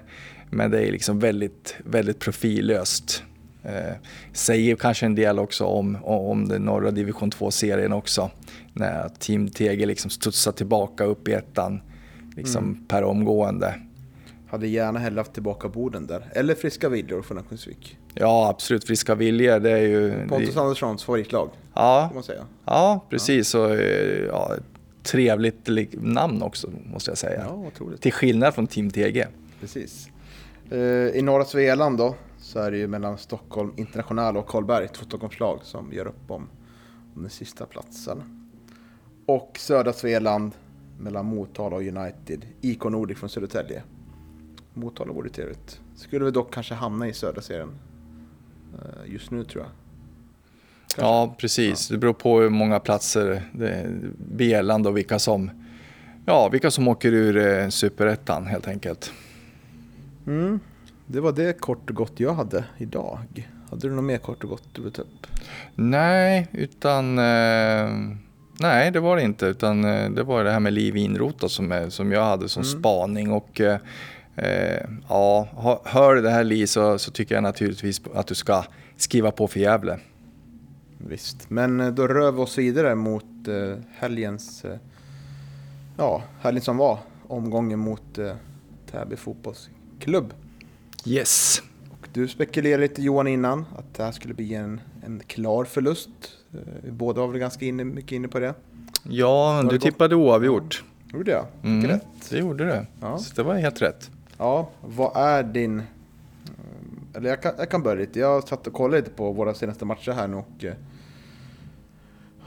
men 0.50 0.70
det 0.70 0.88
är 0.88 0.92
liksom 0.92 1.18
väldigt, 1.18 1.76
väldigt 1.84 2.18
profillöst. 2.18 3.22
Eh, 3.62 3.96
säger 4.32 4.76
kanske 4.76 5.06
en 5.06 5.14
del 5.14 5.38
också 5.38 5.64
om, 5.64 5.98
om 6.04 6.48
den 6.48 6.62
norra 6.62 6.90
division 6.90 7.30
2-serien 7.30 7.92
också. 7.92 8.30
När 8.72 9.08
Team 9.08 9.48
TG 9.48 9.86
liksom 9.86 10.10
studsar 10.10 10.52
tillbaka 10.52 11.04
upp 11.04 11.28
i 11.28 11.32
ettan 11.32 11.80
liksom 12.36 12.64
mm. 12.64 12.86
per 12.86 13.04
omgående. 13.04 13.74
Hade 14.50 14.66
gärna 14.66 14.98
hellre 14.98 15.20
haft 15.20 15.32
tillbaka 15.32 15.68
Boden 15.68 16.06
där. 16.06 16.24
Eller 16.32 16.54
Friska 16.54 16.88
Viljor 16.88 17.22
från 17.22 17.38
Örnsköldsvik. 17.38 17.98
Ja, 18.14 18.48
absolut. 18.48 18.84
Friska 18.84 19.14
Viljor, 19.14 19.60
det 19.60 19.70
är 19.70 19.78
ju... 19.78 20.28
Pontus 20.28 20.54
det... 20.54 20.60
Anderssons 20.60 21.04
favoritlag, 21.04 21.50
ja. 21.78 22.10
man 22.14 22.22
säga. 22.22 22.46
Ja, 22.64 23.04
precis. 23.10 23.54
Ja. 23.54 23.60
Och, 23.60 23.76
ja, 24.28 24.54
trevligt 25.02 25.68
namn 25.92 26.42
också, 26.42 26.70
måste 26.92 27.10
jag 27.10 27.18
säga. 27.18 27.44
Ja, 27.48 27.54
otroligt. 27.54 28.02
Till 28.02 28.12
skillnad 28.12 28.54
från 28.54 28.66
Team 28.66 28.90
TG. 28.90 29.26
Precis. 29.60 30.08
Uh, 30.72 31.08
I 31.08 31.22
norra 31.22 31.44
Svealand 31.44 31.98
då, 31.98 32.14
så 32.38 32.58
är 32.58 32.70
det 32.70 32.78
ju 32.78 32.86
mellan 32.86 33.18
Stockholm 33.18 33.72
International 33.76 34.36
och 34.36 34.46
Karlberg, 34.46 34.88
två 34.88 35.04
Stockholmslag 35.04 35.60
som 35.62 35.92
gör 35.92 36.06
upp 36.06 36.30
om, 36.30 36.48
om 37.14 37.22
den 37.22 37.30
sista 37.30 37.66
platsen. 37.66 38.48
Och 39.26 39.56
södra 39.58 39.92
Svealand 39.92 40.52
mellan 40.98 41.26
Motala 41.26 41.76
och 41.76 41.82
United, 41.82 42.46
IK 42.60 42.84
Nordic 42.84 43.18
från 43.18 43.28
Södertälje. 43.28 43.82
Motala 44.74 45.12
vore 45.12 45.28
trevligt. 45.28 45.80
Skulle 45.96 46.24
vi 46.24 46.30
dock 46.30 46.54
kanske 46.54 46.74
hamna 46.74 47.08
i 47.08 47.12
södra 47.12 47.42
serien 47.42 47.78
eh, 48.74 49.12
just 49.12 49.30
nu 49.30 49.44
tror 49.44 49.64
jag. 49.64 49.70
Kanske. 50.98 51.14
Ja, 51.14 51.34
precis. 51.38 51.90
Ja. 51.90 51.94
Det 51.94 52.00
beror 52.00 52.12
på 52.12 52.40
hur 52.40 52.48
många 52.48 52.80
platser 52.80 53.42
det 53.52 53.86
Bieland 54.18 54.86
och 54.86 54.96
vilka 54.96 55.18
som, 55.18 55.50
ja, 56.26 56.48
vilka 56.48 56.70
som 56.70 56.88
åker 56.88 57.12
ur 57.12 57.36
eh, 57.36 57.68
superettan 57.68 58.46
helt 58.46 58.68
enkelt. 58.68 59.12
Mm. 60.26 60.60
Det 61.06 61.20
var 61.20 61.32
det 61.32 61.60
kort 61.60 61.90
och 61.90 61.96
gott 61.96 62.12
jag 62.16 62.34
hade 62.34 62.64
idag. 62.78 63.18
Hade 63.70 63.88
du 63.88 63.94
något 63.94 64.04
mer 64.04 64.18
kort 64.18 64.44
och 64.44 64.50
gott 64.50 64.68
du 64.72 64.82
vill 64.82 64.92
ta 64.92 65.02
upp? 65.02 65.26
Nej, 65.74 66.48
utan... 66.52 67.18
Eh, 67.18 67.88
nej, 68.60 68.90
det 68.90 69.00
var 69.00 69.16
det 69.16 69.22
inte. 69.22 69.46
Utan 69.46 69.84
eh, 69.84 70.10
det 70.10 70.22
var 70.22 70.44
det 70.44 70.50
här 70.50 70.60
med 70.60 70.72
Liv 70.72 70.96
Inrota 70.96 71.48
som, 71.48 71.86
som 71.88 72.12
jag 72.12 72.24
hade 72.24 72.48
som 72.48 72.62
mm. 72.62 72.80
spaning. 72.80 73.32
Och 73.32 73.60
eh, 73.60 73.78
eh 74.36 74.84
ja, 75.08 75.48
hör 75.84 76.14
du 76.14 76.22
det 76.22 76.30
här 76.30 76.44
Li 76.44 76.66
så, 76.66 76.98
så 76.98 77.10
tycker 77.10 77.34
jag 77.34 77.42
naturligtvis 77.42 78.00
att 78.14 78.26
du 78.26 78.34
ska 78.34 78.64
skriva 78.96 79.30
på 79.30 79.48
för 79.48 79.60
Gävle. 79.60 79.98
Visst, 80.98 81.50
men 81.50 81.80
eh, 81.80 81.88
då 81.88 82.08
rör 82.08 82.32
vi 82.32 82.38
oss 82.38 82.58
vidare 82.58 82.94
mot 82.94 83.48
eh, 83.48 83.76
helgens... 83.90 84.64
ja, 85.96 86.22
helgen 86.40 86.62
som 86.62 86.76
var. 86.76 86.98
Omgången 87.26 87.78
mot 87.78 88.18
Täby 88.90 89.16
fotbollsklubb. 89.16 90.34
Yes. 91.04 91.62
Och 91.90 92.08
du 92.12 92.28
spekulerade 92.28 92.82
lite 92.82 93.02
Johan 93.02 93.26
innan 93.26 93.64
att 93.78 93.94
det 93.94 94.04
här 94.04 94.12
skulle 94.12 94.34
bli 94.34 94.54
en, 94.54 94.80
en 95.04 95.22
klar 95.26 95.64
förlust. 95.64 96.10
Eh, 96.52 96.92
båda 96.92 97.20
var 97.20 97.28
väl 97.28 97.38
ganska 97.38 97.64
inne, 97.64 97.84
mycket 97.84 98.12
inne 98.12 98.28
på 98.28 98.38
det. 98.38 98.54
Ja, 99.02 99.64
du 99.70 99.78
tippade 99.78 100.16
oavgjort. 100.16 100.84
Gjorde 101.12 101.30
jag? 101.30 101.46
Mm, 101.62 101.86
rätt. 101.86 102.30
Det 102.30 102.38
gjorde 102.38 102.64
du. 102.64 102.86
Ja. 103.00 103.18
Så 103.18 103.34
det 103.34 103.42
var 103.42 103.54
helt 103.54 103.82
rätt. 103.82 104.10
Ja, 104.38 104.70
vad 104.80 105.16
är 105.16 105.42
din... 105.42 105.82
Eh, 107.12 107.18
eller 107.18 107.28
jag 107.28 107.42
kan, 107.42 107.52
jag 107.58 107.70
kan 107.70 107.82
börja 107.82 108.00
lite. 108.00 108.18
Jag 108.18 108.48
satt 108.48 108.66
och 108.66 108.72
kollade 108.72 108.96
lite 108.96 109.10
på 109.10 109.32
våra 109.32 109.54
senaste 109.54 109.84
matcher 109.84 110.12
här 110.12 110.28
nu 110.28 110.36
och... 110.36 110.64
Eh, 110.64 110.74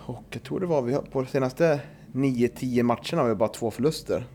och 0.05 0.25
jag 0.29 0.43
tror 0.43 0.59
det 0.59 0.65
var 0.65 0.81
vi 0.81 0.93
på 1.11 1.21
de 1.21 1.27
senaste 1.27 1.79
9-10 2.13 2.83
matcherna 2.83 3.21
har 3.21 3.29
vi 3.29 3.35
bara 3.35 3.49
två 3.49 3.71
förluster. 3.71 4.25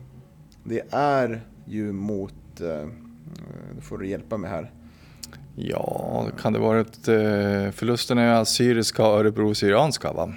Det 0.63 0.93
är 0.93 1.41
ju 1.65 1.91
mot 1.91 2.33
Eh, 2.61 2.87
då 3.75 3.81
får 3.81 3.97
du 3.97 4.07
hjälpa 4.07 4.37
mig 4.37 4.49
här. 4.49 4.71
Ja, 5.55 6.25
kan 6.41 6.53
det 6.53 6.59
vara 6.59 6.79
ett, 6.79 7.07
eh, 7.07 7.71
förlusten 7.71 8.17
är 8.17 8.33
Assyriska 8.33 9.07
och 9.07 9.19
Örebro-Syrianska 9.19 10.13
va? 10.13 10.33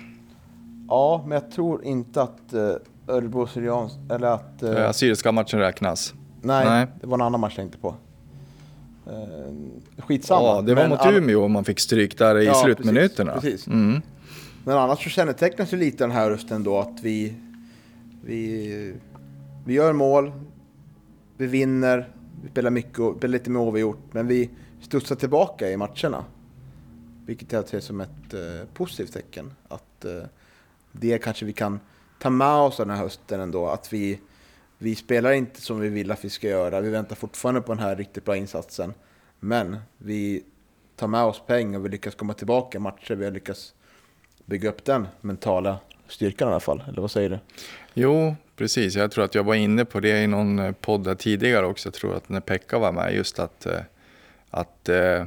Ja, 0.88 1.24
men 1.26 1.33
jag 1.33 1.50
tror 1.50 1.85
inte 1.85 2.22
att 2.22 2.53
eh, 2.53 2.72
Örebro-Syrianska, 3.07 4.14
eller 4.14 4.29
att... 4.29 4.62
Assyriska 4.62 5.33
matchen 5.33 5.59
räknas? 5.59 6.14
Nej, 6.42 6.64
nej, 6.64 6.87
det 7.00 7.07
var 7.07 7.14
en 7.14 7.22
annan 7.22 7.40
match 7.40 7.53
jag 7.57 7.62
tänkte 7.62 7.79
på. 7.79 7.94
Skitsamma. 9.99 10.47
Ja, 10.47 10.63
det 10.63 10.75
var 10.75 10.89
mot 10.89 11.07
Umeå 11.07 11.49
man 11.49 11.65
fick 11.65 11.81
stryk 11.81 12.19
där 12.19 12.39
i 12.39 12.47
ja, 12.47 12.55
slutminuterna. 12.55 13.33
Precis, 13.33 13.51
precis. 13.51 13.67
Mm. 13.67 14.03
Men 14.65 14.79
annars 14.79 15.05
så 15.05 15.11
kännetecknas 15.11 15.73
ju 15.73 15.77
lite 15.77 16.05
den 16.05 16.11
här 16.11 16.31
rösten 16.31 16.65
då 16.65 16.79
att 16.79 17.03
vi, 17.03 17.35
vi, 18.25 18.95
vi 19.65 19.75
gör 19.75 19.93
mål, 19.93 20.33
vi 21.37 21.47
vinner, 21.47 22.09
vi 22.43 22.49
spelar, 22.51 22.71
mycket, 22.71 23.17
spelar 23.17 23.33
lite 23.33 23.51
mer 23.51 23.61
oavgjort, 23.61 24.05
men 24.13 24.27
vi 24.27 24.51
studsar 24.81 25.17
tillbaka 25.17 25.71
i 25.71 25.77
matcherna. 25.77 26.25
Vilket 27.27 27.53
jag 27.53 27.69
ser 27.69 27.81
som 27.81 28.01
ett 28.01 28.35
eh, 28.35 28.69
positivt 28.75 29.13
tecken. 29.13 29.53
Att 29.69 30.05
eh, 30.05 30.23
det 30.93 31.19
kanske 31.19 31.45
vi 31.45 31.53
kan 31.53 31.81
ta 32.19 32.31
med 32.31 32.55
oss 32.55 32.77
den 32.77 32.91
här 32.91 32.97
hösten 32.97 33.41
ändå. 33.41 33.67
Att 33.67 33.93
vi, 33.93 34.21
vi 34.83 34.95
spelar 34.95 35.33
inte 35.33 35.61
som 35.61 35.81
vi 35.81 35.88
vill 35.88 36.11
att 36.11 36.25
vi 36.25 36.31
ska 36.31 36.49
göra. 36.49 36.81
Vi 36.81 36.90
väntar 36.90 37.16
fortfarande 37.16 37.61
på 37.61 37.75
den 37.75 37.83
här 37.83 37.97
riktigt 37.97 38.25
bra 38.25 38.37
insatsen. 38.37 38.95
Men 39.40 39.79
vi 39.99 40.43
tar 40.97 41.07
med 41.07 41.25
oss 41.25 41.43
pengar 41.47 41.79
och 41.79 41.85
vi 41.85 41.88
lyckas 41.88 42.14
komma 42.14 42.35
tillbaka 42.35 42.79
i 42.79 42.81
matcher. 42.81 43.14
Vi 43.14 43.25
har 43.25 43.33
lyckats 43.33 43.75
bygga 44.45 44.69
upp 44.69 44.85
den 44.85 45.09
mentala 45.21 45.79
styrkan 46.09 46.49
i 46.49 46.51
alla 46.51 46.61
fall. 46.61 46.83
Eller 46.88 47.01
vad 47.01 47.11
säger 47.11 47.31
du? 47.31 47.38
Jo, 47.95 48.35
precis. 48.57 48.95
Jag 48.95 49.11
tror 49.11 49.25
att 49.25 49.35
jag 49.35 49.45
var 49.45 49.55
inne 49.55 49.85
på 49.85 50.01
det 50.01 50.23
i 50.23 50.27
någon 50.27 50.59
eh, 50.59 50.73
podd 50.73 51.19
tidigare 51.19 51.66
också. 51.66 51.88
Jag 51.88 51.95
tror 51.95 52.16
att 52.16 52.29
när 52.29 52.40
Pekka 52.40 52.79
var 52.79 52.93
med, 52.93 53.14
just 53.14 53.38
att, 53.38 53.66
eh, 53.66 53.81
att 54.51 54.88
eh, 54.88 55.25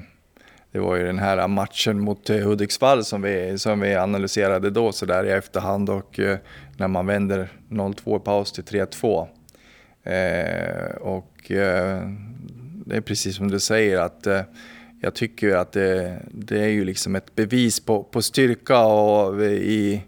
det 0.72 0.80
var 0.80 0.96
ju 0.96 1.06
den 1.06 1.20
här 1.20 1.48
matchen 1.48 2.00
mot 2.00 2.30
Hudiksvall 2.30 3.06
som 3.06 3.22
vi, 3.22 3.60
som 3.60 3.80
vi 3.80 3.96
analyserade 3.96 4.70
då 4.70 4.92
så 4.92 5.06
där 5.06 5.26
i 5.26 5.32
efterhand 5.32 5.90
och 5.90 6.20
när 6.78 6.88
man 6.88 7.08
vänder 7.08 7.50
0-2 7.70 8.18
i 8.18 8.20
paus 8.20 8.52
till 8.52 8.64
3-2. 8.64 9.28
Eh, 10.04 10.96
och 10.96 11.52
eh, 11.52 12.10
det 12.86 12.96
är 12.96 13.02
precis 13.02 13.36
som 13.36 13.52
du 13.52 13.60
säger 13.60 14.00
att 14.00 14.28
eh, 14.28 14.42
jag 15.02 15.14
tycker 15.14 15.56
att 15.56 15.72
det, 15.72 16.20
det, 16.32 16.60
är 16.60 16.68
ju 16.68 16.86
liksom 16.86 17.16
ett 17.16 17.36
bevis 17.36 17.80
på, 17.80 18.04
på 18.04 18.22
styrka 18.22 18.86
och 18.86 19.44
i, 19.44 20.02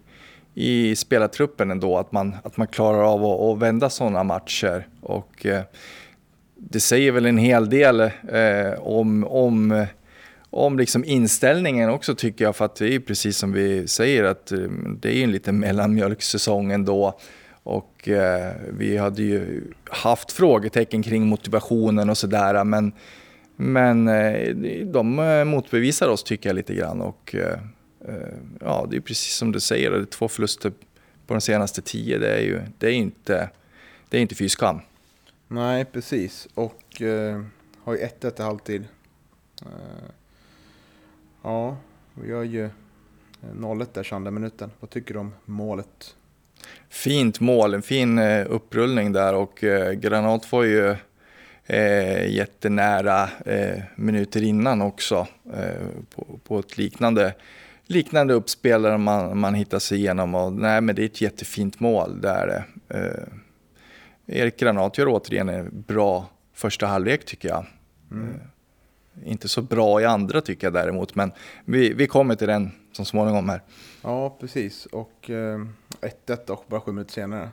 i 0.54 0.96
spelartruppen 0.96 1.72
ändå, 1.72 1.98
att 1.98 2.12
man, 2.12 2.36
att 2.44 2.58
man 2.58 2.68
klarar 2.68 3.14
av 3.14 3.26
att, 3.26 3.42
att 3.42 3.62
vända 3.62 3.90
sådana 3.90 4.24
matcher. 4.24 4.88
Och 5.02 5.46
eh, 5.46 5.62
det 6.56 6.80
säger 6.80 7.12
väl 7.12 7.26
en 7.26 7.38
hel 7.38 7.70
del 7.70 8.02
eh, 8.02 8.74
om, 8.80 9.24
om, 9.24 9.86
om 10.50 10.78
liksom 10.78 11.06
inställningen 11.06 11.90
också 11.90 12.16
tycker 12.16 12.46
jag, 12.46 12.56
för 12.56 12.66
att 12.66 12.76
det 12.76 12.96
är 12.96 13.00
precis 13.00 13.38
som 13.38 13.52
vi 13.52 13.88
säger 13.88 14.24
att 14.24 14.52
det 15.00 15.18
är 15.18 15.24
en 15.24 15.32
liten 15.32 15.60
mellanmjölksäsong 15.60 16.72
ändå. 16.72 17.20
Och 17.66 18.10
eh, 18.10 18.54
vi 18.70 18.98
hade 18.98 19.24
ju 19.24 19.64
haft 19.90 20.32
frågetecken 20.32 21.04
kring 21.04 21.28
motivationen 21.28 22.10
och 22.10 22.18
sådär, 22.18 22.64
men, 22.64 22.94
men 23.56 24.08
eh, 24.08 24.56
de 24.86 25.20
eh, 25.20 25.46
motbevisar 25.46 26.10
oss 26.10 26.24
tycker 26.24 26.50
jag 26.50 26.56
lite 26.56 26.74
grann. 26.74 27.02
Och, 27.02 27.36
eh, 27.36 27.60
eh 28.08 28.34
ja, 28.60 28.88
det 28.90 28.98
är 28.98 29.02
precis 29.02 29.36
som 29.36 29.52
du 29.52 29.60
säger, 29.60 29.92
det 29.92 29.98
är 29.98 30.06
två 30.06 30.28
förluster 30.28 30.70
på 31.28 31.34
de 31.34 31.42
senaste 31.42 31.82
tio. 31.82 32.18
Det 32.18 32.38
är 32.38 32.42
ju 32.42 32.62
det 32.78 32.88
är 32.88 32.94
inte, 32.94 33.50
det 34.10 34.18
är 34.18 34.22
inte 34.22 34.36
fy 34.36 34.50
skam. 34.50 34.80
Nej, 35.48 35.86
precis. 35.86 36.48
Och 36.54 37.02
eh, 37.02 37.44
har 37.84 37.94
ju 37.94 38.00
1-1 38.00 38.40
i 38.40 38.44
halvtid. 38.44 38.88
Eh, 39.62 40.10
ja, 41.42 41.78
vi 42.14 42.30
gör 42.30 42.44
ju 42.44 42.70
0-1 43.42 43.88
där 43.94 44.04
22 44.04 44.32
minuten. 44.32 44.72
Vad 44.80 44.90
tycker 44.90 45.14
du 45.14 45.20
om 45.20 45.34
målet? 45.46 46.16
Fint 46.96 47.40
mål, 47.40 47.74
en 47.74 47.82
fin 47.82 48.20
eh, 48.20 48.46
upprullning 48.50 49.12
där 49.12 49.36
och 49.36 49.64
eh, 49.64 49.92
Granat 49.92 50.46
får 50.46 50.66
ju 50.66 50.96
eh, 51.66 52.34
jättenära 52.36 53.30
eh, 53.46 53.82
minuter 53.96 54.44
innan 54.44 54.82
också 54.82 55.28
eh, 55.54 55.88
på, 56.16 56.40
på 56.44 56.60
ett 56.60 56.78
liknande 56.78 57.34
liknande 57.88 58.34
uppspelare 58.34 58.98
man, 58.98 59.38
man 59.38 59.54
hittar 59.54 59.80
sig 59.80 59.98
igenom. 59.98 60.36
Och, 60.36 60.54
nej, 60.54 60.82
men 60.82 60.96
det 60.96 61.02
är 61.02 61.06
ett 61.06 61.22
jättefint 61.22 61.80
mål. 61.80 62.22
Där, 62.22 62.66
eh, 62.90 63.24
Erik 64.28 64.60
Granat 64.60 64.98
gör 64.98 65.08
återigen 65.08 65.50
en 65.50 65.84
bra 65.88 66.30
första 66.54 66.86
halvlek 66.86 67.26
tycker 67.26 67.50
jag. 67.50 67.66
Mm. 68.12 68.40
Inte 69.24 69.48
så 69.48 69.62
bra 69.62 70.02
i 70.02 70.06
andra 70.06 70.42
tycker 70.42 70.68
jag 70.68 70.74
däremot, 70.74 71.16
men 71.16 71.32
vi, 71.66 71.94
vi 71.94 72.08
kommer 72.08 72.36
till 72.36 72.48
den 72.48 72.72
så 72.92 73.06
småningom 73.06 73.50
här. 73.50 73.62
Ja, 74.02 74.38
precis. 74.40 74.86
Och 74.86 75.14
1-1 75.28 75.70
eh, 76.02 76.54
och 76.54 76.66
bara 76.68 76.82
sju 76.82 76.92
minuter 76.92 77.14
senare. 77.14 77.50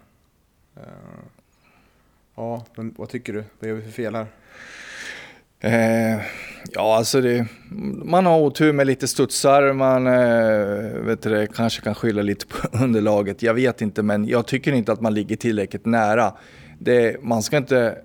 Eh, 0.76 0.82
Ja, 2.34 2.64
men 2.76 2.94
vad 2.98 3.08
tycker 3.08 3.32
du? 3.32 3.44
Vad 3.58 3.68
gör 3.68 3.76
vi 3.76 3.82
för 3.82 3.90
fel 3.90 4.14
här? 4.14 4.26
Eh, 5.60 6.20
ja, 6.72 6.96
alltså 6.96 7.20
det, 7.20 7.46
man 8.04 8.26
har 8.26 8.40
otur 8.40 8.72
med 8.72 8.86
lite 8.86 9.08
studsar, 9.08 9.72
man 9.72 10.06
eh, 10.06 11.04
vet 11.04 11.22
det, 11.22 11.46
kanske 11.54 11.82
kan 11.82 11.94
skylla 11.94 12.22
lite 12.22 12.46
på 12.46 12.56
underlaget. 12.84 13.42
Jag 13.42 13.54
vet 13.54 13.80
inte, 13.80 14.02
men 14.02 14.28
jag 14.28 14.46
tycker 14.46 14.72
inte 14.72 14.92
att 14.92 15.00
man 15.00 15.14
ligger 15.14 15.36
tillräckligt 15.36 15.86
nära. 15.86 16.32
Det, 16.78 17.22
man 17.22 17.42
ska 17.42 17.56
inte 17.56 17.98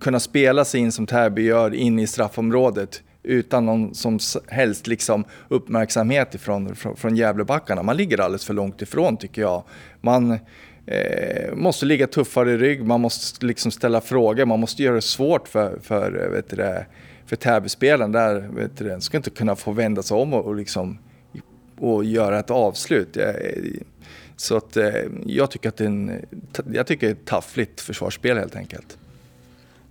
kunna 0.00 0.20
spela 0.20 0.64
sig 0.64 0.80
in 0.80 0.92
som 0.92 1.06
Täby 1.06 1.42
gör 1.42 1.74
in 1.74 1.98
i 1.98 2.06
straffområdet 2.06 3.02
utan 3.24 3.66
någon 3.66 3.94
som 3.94 4.18
helst 4.48 4.86
liksom 4.86 5.24
uppmärksamhet 5.48 6.34
ifrån, 6.34 6.76
från, 6.76 6.96
från 6.96 7.16
Gävlebackarna. 7.16 7.82
Man 7.82 7.96
ligger 7.96 8.20
alldeles 8.20 8.44
för 8.44 8.54
långt 8.54 8.82
ifrån 8.82 9.16
tycker 9.16 9.42
jag. 9.42 9.64
Man 10.00 10.38
eh, 10.86 11.54
måste 11.54 11.86
ligga 11.86 12.06
tuffare 12.06 12.52
i 12.52 12.56
rygg, 12.56 12.84
man 12.84 13.00
måste 13.00 13.46
liksom 13.46 13.70
ställa 13.70 14.00
frågor, 14.00 14.44
man 14.44 14.60
måste 14.60 14.82
göra 14.82 14.94
det 14.94 15.02
svårt 15.02 15.48
för, 15.48 15.78
för, 15.82 16.24
eh, 16.24 16.30
vet 16.30 16.48
det, 16.48 16.86
för 17.26 17.36
Täbyspelaren. 17.36 18.12
Där 18.12 18.48
vet 18.54 18.76
det, 18.76 19.00
ska 19.00 19.16
inte 19.16 19.30
kunna 19.30 19.56
få 19.56 19.72
vända 19.72 20.02
sig 20.02 20.16
om 20.16 20.34
och, 20.34 20.44
och, 20.44 20.54
liksom, 20.54 20.98
och 21.78 22.04
göra 22.04 22.38
ett 22.38 22.50
avslut. 22.50 23.16
Eh, 23.16 23.32
så 24.36 24.56
att, 24.56 24.76
eh, 24.76 24.94
jag 25.26 25.50
tycker 25.50 25.68
att 25.68 25.76
det 25.76 25.84
är, 25.84 25.88
en, 25.88 26.26
jag 26.72 26.86
tycker 26.86 27.06
det 27.06 27.10
är 27.10 27.14
ett 27.14 27.26
taffligt 27.26 27.80
försvarsspel 27.80 28.38
helt 28.38 28.56
enkelt. 28.56 28.98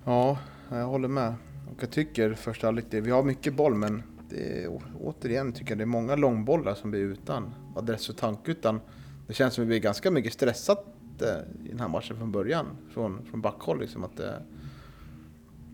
Ja, 0.05 0.37
jag 0.69 0.87
håller 0.87 1.07
med. 1.07 1.33
Och 1.71 1.83
jag 1.83 1.91
tycker 1.91 2.33
första 2.33 2.67
halvlek, 2.67 2.85
vi 2.89 3.11
har 3.11 3.23
mycket 3.23 3.53
boll 3.53 3.75
men 3.75 4.03
det 4.29 4.63
är, 4.63 4.79
återigen 5.01 5.51
tycker 5.51 5.71
jag 5.71 5.77
det 5.77 5.83
är 5.83 5.85
många 5.85 6.15
långbollar 6.15 6.75
som 6.75 6.91
blir 6.91 7.01
utan 7.01 7.53
adress 7.75 8.09
och 8.09 8.17
tanke. 8.17 8.51
Utan 8.51 8.79
det 9.27 9.33
känns 9.33 9.53
som 9.53 9.61
att 9.61 9.65
vi 9.65 9.69
blir 9.69 9.79
ganska 9.79 10.11
mycket 10.11 10.33
stressat 10.33 10.85
eh, 11.21 11.65
i 11.65 11.69
den 11.69 11.79
här 11.79 11.87
matchen 11.87 12.17
från 12.17 12.31
början. 12.31 12.65
Från, 12.93 13.25
från 13.25 13.41
backhåll 13.41 13.79
liksom. 13.79 14.03
Att, 14.03 14.17
det, 14.17 14.41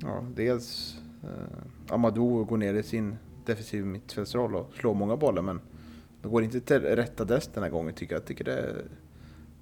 ja, 0.01 0.23
dels 0.35 0.97
eh, 1.23 1.93
Amadou 1.93 2.45
går 2.45 2.57
ner 2.57 2.73
i 2.73 2.83
sin 2.83 3.15
defensiv 3.45 3.85
mittfältsroll 3.85 4.55
och 4.55 4.71
slår 4.79 4.93
många 4.93 5.17
bollar 5.17 5.41
men 5.41 5.61
det 6.21 6.29
går 6.29 6.43
inte 6.43 6.61
till 6.61 6.79
rätt 6.79 7.21
adress 7.21 7.49
den 7.53 7.63
här 7.63 7.69
gången 7.69 7.93
tycker 7.93 8.15
jag. 8.15 8.21
jag 8.21 8.27
tycker 8.27 8.43
det, 8.43 8.75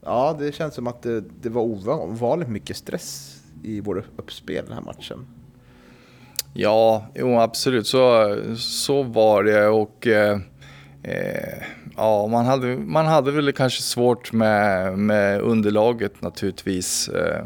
ja, 0.01 0.35
det 0.39 0.51
känns 0.51 0.73
som 0.73 0.87
att 0.87 1.01
det, 1.01 1.23
det 1.41 1.49
var 1.49 1.61
ovanligt 1.61 2.49
mycket 2.49 2.77
stress 2.77 3.36
i 3.63 3.81
vårt 3.81 4.05
uppspel 4.17 4.65
den 4.65 4.73
här 4.73 4.81
matchen. 4.81 5.25
Ja, 6.53 7.05
jo, 7.15 7.39
absolut 7.39 7.87
så, 7.87 8.35
så 8.57 9.03
var 9.03 9.43
det 9.43 9.67
och 9.67 10.07
eh, 10.07 10.39
eh, 11.03 11.63
ja, 11.97 12.27
man 12.27 12.45
hade, 12.45 12.77
man 12.77 13.05
hade 13.05 13.31
väl 13.31 13.51
kanske 13.51 13.81
svårt 13.81 14.31
med, 14.31 14.97
med 14.97 15.41
underlaget 15.41 16.21
naturligtvis. 16.21 17.09
Eh, 17.09 17.45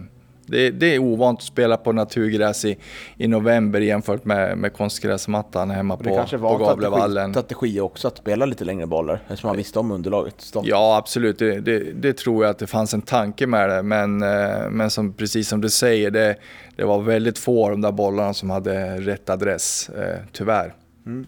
det, 0.52 0.70
det, 0.70 0.96
är 0.96 1.00
ovant 1.00 1.40
att 1.40 1.46
spela 1.46 1.78
på 1.78 1.92
naturgräs 1.92 2.66
i, 2.66 2.78
i 3.18 3.28
november 3.28 3.82
jämfört 3.82 4.26
med, 4.26 4.58
med 4.58 4.74
konstgräsmattan 4.74 5.70
hemma 5.70 5.98
på, 5.98 6.04
Gavlevallen. 6.04 6.12
Det 6.12 6.18
kanske 6.18 6.38
var 6.38 7.32
strategi 7.32 7.80
också 7.80 8.08
att 8.08 8.18
spela 8.18 8.46
lite 8.46 8.66
längre 8.66 8.88
bollar 8.88 9.22
eftersom 9.28 9.48
man 9.48 9.58
visste 9.58 9.80
om 9.80 9.92
underlaget. 9.92 10.42
Stånd. 10.42 10.68
Ja, 10.68 10.98
absolut. 10.98 11.40
Det, 11.40 11.60
det, 11.60 11.80
det, 11.80 12.14
tror 12.18 12.44
jag 12.44 12.52
att 12.52 12.60
det 12.60 12.68
fanns 12.68 12.94
en 12.94 13.02
tanke 13.02 13.48
med 13.48 13.70
det. 13.70 13.84
Men, 13.84 14.24
eh, 14.24 14.70
men 14.70 14.90
som, 14.90 15.14
precis 15.14 15.48
som 15.48 15.62
du 15.62 15.70
säger, 15.70 16.12
det, 16.12 16.36
det 16.76 16.84
var 16.84 17.02
väldigt 17.02 17.38
få 17.38 17.66
av 17.66 17.72
de 17.72 17.82
där 17.82 17.92
bollarna 17.92 18.34
som 18.34 18.50
hade 18.50 19.00
rätt 19.00 19.30
adress, 19.30 19.90
eh, 19.90 20.20
tyvärr. 20.32 20.74
Mm. 21.06 21.28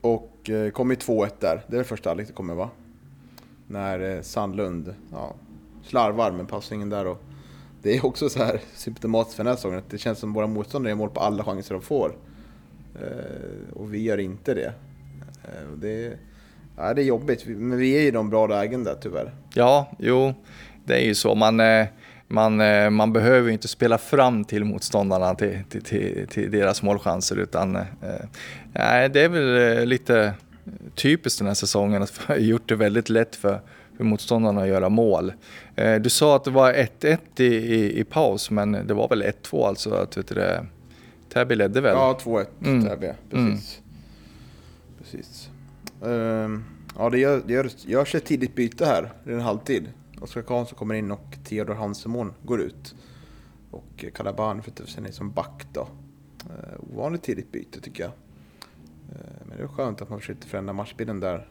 Och 0.00 0.50
eh, 0.50 0.70
kom 0.70 0.90
ju 0.90 0.96
2-1 0.96 1.30
där. 1.38 1.62
Det 1.66 1.76
är 1.76 1.78
det 1.78 1.84
första 1.84 2.14
det 2.14 2.24
kommer 2.24 2.54
va? 2.54 2.70
När 3.66 4.16
eh, 4.16 4.22
Sandlund 4.22 4.94
ja, 5.12 5.34
slarvar 5.82 6.30
med 6.30 6.48
passningen 6.48 6.90
där 6.90 7.06
och 7.06 7.22
det 7.82 7.96
är 7.96 8.06
också 8.06 8.28
så 8.28 8.44
här 8.44 8.60
symptomatiskt 8.74 9.36
för 9.36 9.44
den 9.44 9.50
här 9.50 9.56
säsongen 9.56 9.78
att 9.78 9.90
det 9.90 9.98
känns 9.98 10.18
som 10.18 10.30
att 10.30 10.36
våra 10.36 10.46
motståndare 10.46 10.90
gör 10.90 10.96
mål 10.96 11.10
på 11.10 11.20
alla 11.20 11.44
chanser 11.44 11.74
de 11.74 11.82
får. 11.82 12.16
Eh, 12.94 13.72
och 13.76 13.94
vi 13.94 14.02
gör 14.02 14.18
inte 14.18 14.54
det. 14.54 14.72
Eh, 15.44 15.70
det, 15.76 16.18
ja, 16.76 16.94
det 16.94 17.02
är 17.02 17.04
jobbigt, 17.04 17.46
men 17.46 17.78
vi 17.78 17.92
är 17.92 18.00
i 18.00 18.10
de 18.10 18.30
bra 18.30 18.46
lägen 18.46 18.84
där 18.84 18.96
tyvärr. 19.02 19.34
Ja, 19.54 19.92
jo, 19.98 20.34
det 20.84 20.94
är 20.94 21.04
ju 21.04 21.14
så. 21.14 21.34
Man, 21.34 21.60
eh, 21.60 21.86
man, 22.28 22.56
man 22.94 23.12
behöver 23.12 23.46
ju 23.46 23.52
inte 23.52 23.68
spela 23.68 23.98
fram 23.98 24.44
till 24.44 24.64
motståndarna 24.64 25.34
till, 25.34 25.58
till, 25.68 25.82
till, 25.82 26.26
till 26.28 26.50
deras 26.50 26.82
målchanser 26.82 27.36
utan 27.36 27.78
nej, 28.72 29.08
det 29.08 29.20
är 29.20 29.28
väl 29.28 29.88
lite 29.88 30.34
typiskt 30.94 31.38
den 31.38 31.46
här 31.48 31.54
säsongen 31.54 32.02
att 32.02 32.20
vi 32.20 32.24
har 32.26 32.36
gjort 32.36 32.68
det 32.68 32.76
väldigt 32.76 33.08
lätt 33.08 33.36
för 33.36 33.60
för 34.00 34.04
motståndarna 34.04 34.66
göra 34.66 34.88
mål. 34.88 35.32
Eh, 35.76 35.94
du 35.94 36.10
sa 36.10 36.36
att 36.36 36.44
det 36.44 36.50
var 36.50 36.72
1-1 36.72 37.18
i, 37.36 37.44
i, 37.44 38.00
i, 38.00 38.04
paus, 38.04 38.50
men 38.50 38.72
det 38.72 38.94
var 38.94 39.08
väl 39.08 39.22
1-2 39.22 39.66
alltså? 39.66 39.94
Att, 39.94 40.16
vet 40.16 40.28
du, 40.28 40.66
Täby 41.28 41.54
ledde 41.54 41.80
väl? 41.80 41.94
Ja, 41.94 42.18
2-1 42.22 42.46
mm. 42.64 42.84
Täby, 42.84 43.12
precis. 43.30 43.32
Mm. 43.32 43.58
precis. 44.98 45.50
Um, 46.00 46.64
ja, 46.98 47.10
det, 47.10 47.18
gör, 47.18 47.42
det 47.46 47.52
gör, 47.52 47.70
görs 47.86 48.14
ett 48.14 48.24
tidigt 48.24 48.54
byte 48.54 48.86
här, 48.86 49.12
det 49.24 49.30
är 49.30 49.34
en 49.34 49.40
halvtid. 49.40 49.88
Oskar 50.20 50.42
Karlsson 50.42 50.78
kommer 50.78 50.94
in 50.94 51.10
och 51.10 51.36
Theodor 51.44 51.74
Hansemon 51.74 52.34
går 52.42 52.60
ut. 52.60 52.94
Och 53.70 54.04
Kalaban 54.14 54.62
flyttar 54.62 54.84
sig 54.84 55.12
som 55.12 55.32
back 55.32 55.66
då. 55.72 55.80
Uh, 55.80 56.94
ovanligt 56.94 57.22
tidigt 57.22 57.52
byte 57.52 57.80
tycker 57.80 58.02
jag. 58.02 58.12
Uh, 58.12 59.46
men 59.48 59.56
det 59.58 59.62
är 59.62 59.68
skönt 59.68 60.02
att 60.02 60.10
man 60.10 60.20
försökte 60.20 60.46
förändra 60.46 60.72
matchbilden 60.72 61.20
där. 61.20 61.46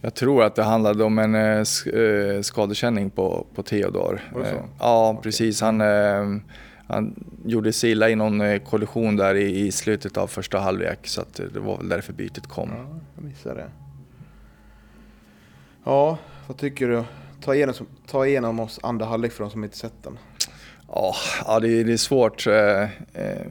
Jag 0.00 0.14
tror 0.14 0.42
att 0.42 0.54
det 0.54 0.62
handlade 0.62 1.04
om 1.04 1.18
en 1.18 1.34
eh, 1.34 1.58
eh 2.00 2.40
skadekänning 2.42 3.10
på, 3.10 3.46
på 3.54 3.62
Theodor. 3.62 4.20
Eh, 4.44 4.52
ja, 4.78 5.10
okay. 5.10 5.22
precis. 5.22 5.60
Han, 5.60 5.80
han 6.88 7.14
gjorde 7.44 7.72
sig 7.72 7.90
illa 7.90 8.10
i 8.10 8.14
någon 8.14 8.60
kollision 8.60 9.16
där 9.16 9.34
i, 9.34 9.66
i 9.66 9.72
slutet 9.72 10.16
av 10.16 10.26
första 10.26 10.58
halvlek 10.58 11.06
så 11.06 11.24
det 11.36 11.60
var 11.60 11.76
väl 11.76 11.88
därför 11.88 12.12
bytet 12.12 12.46
kom. 12.46 12.70
Ja, 12.70 13.00
jag 13.14 13.24
missade 13.24 13.54
det. 13.54 13.70
Ja, 15.84 16.18
vad 16.46 16.56
tycker 16.56 16.88
du? 16.88 17.04
Ta 17.40 17.54
igenom, 17.54 17.74
ta 18.06 18.26
igenom 18.26 18.60
oss 18.60 18.80
andra 18.82 19.06
halvlek 19.06 19.32
för 19.32 19.44
de 19.44 19.50
som 19.50 19.64
inte 19.64 19.76
sett 19.76 20.02
den. 20.02 20.18
Ja, 20.88 21.14
det, 21.60 21.68
är, 21.68 21.84
det 21.84 21.92
är 21.92 21.96
svårt. 21.96 22.46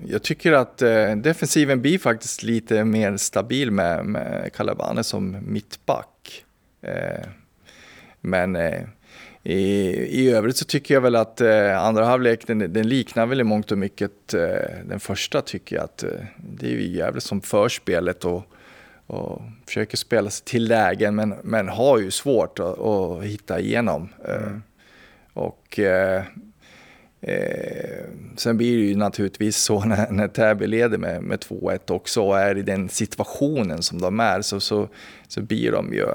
Jag 0.07 0.23
tycker 0.23 0.51
att 0.51 0.77
defensiven 1.23 1.81
blir 1.81 1.99
faktiskt 1.99 2.43
lite 2.43 2.83
mer 2.83 3.17
stabil 3.17 3.71
med, 3.71 4.05
med 4.05 4.53
Calabane 4.53 5.03
som 5.03 5.37
mittback. 5.41 6.14
Eh, 6.85 7.25
men 8.21 8.55
eh, 8.55 8.81
i, 9.43 9.59
i 10.21 10.31
övrigt 10.31 10.57
så 10.57 10.65
tycker 10.65 10.93
jag 10.93 11.01
väl 11.01 11.15
att 11.15 11.41
eh, 11.41 11.83
andra 11.83 12.05
halvlek 12.05 12.47
den, 12.47 12.73
den, 12.73 12.87
liknar 12.87 13.25
väl 13.25 13.41
i 13.41 13.43
mångt 13.43 13.71
och 13.71 13.77
mycket 13.77 14.27
den 14.85 14.99
första 14.99 15.41
tycker 15.41 15.75
jag 15.75 15.83
att 15.83 16.03
det 16.37 16.67
är 16.67 16.71
ju 16.71 16.87
jävligt 16.87 17.23
som 17.23 17.41
förspelet 17.41 18.25
och, 18.25 18.43
och 19.07 19.41
försöker 19.65 19.97
spela 19.97 20.29
sig 20.29 20.45
till 20.45 20.67
lägen 20.67 21.15
men, 21.15 21.35
men 21.43 21.67
har 21.67 21.99
ju 21.99 22.11
svårt 22.11 22.59
att, 22.59 22.79
att 22.79 23.23
hitta 23.23 23.59
igenom. 23.59 24.09
Mm. 24.27 24.61
Och 25.33 25.79
eh, 25.79 26.23
eh, 27.21 28.05
sen 28.35 28.57
blir 28.57 28.77
det 28.77 28.83
ju 28.83 28.95
naturligtvis 28.95 29.57
så 29.57 29.79
när, 29.85 30.11
när 30.11 30.27
Täby 30.27 30.67
leder 30.67 30.97
med, 30.97 31.23
med 31.23 31.39
2-1 31.39 31.91
också 31.91 32.21
och 32.21 32.39
är 32.39 32.57
i 32.57 32.61
den 32.61 32.89
situationen 32.89 33.83
som 33.83 34.01
de 34.01 34.19
är 34.19 34.41
så, 34.41 34.59
så, 34.59 34.89
så 35.27 35.41
blir 35.41 35.71
de 35.71 35.93
ju 35.93 36.05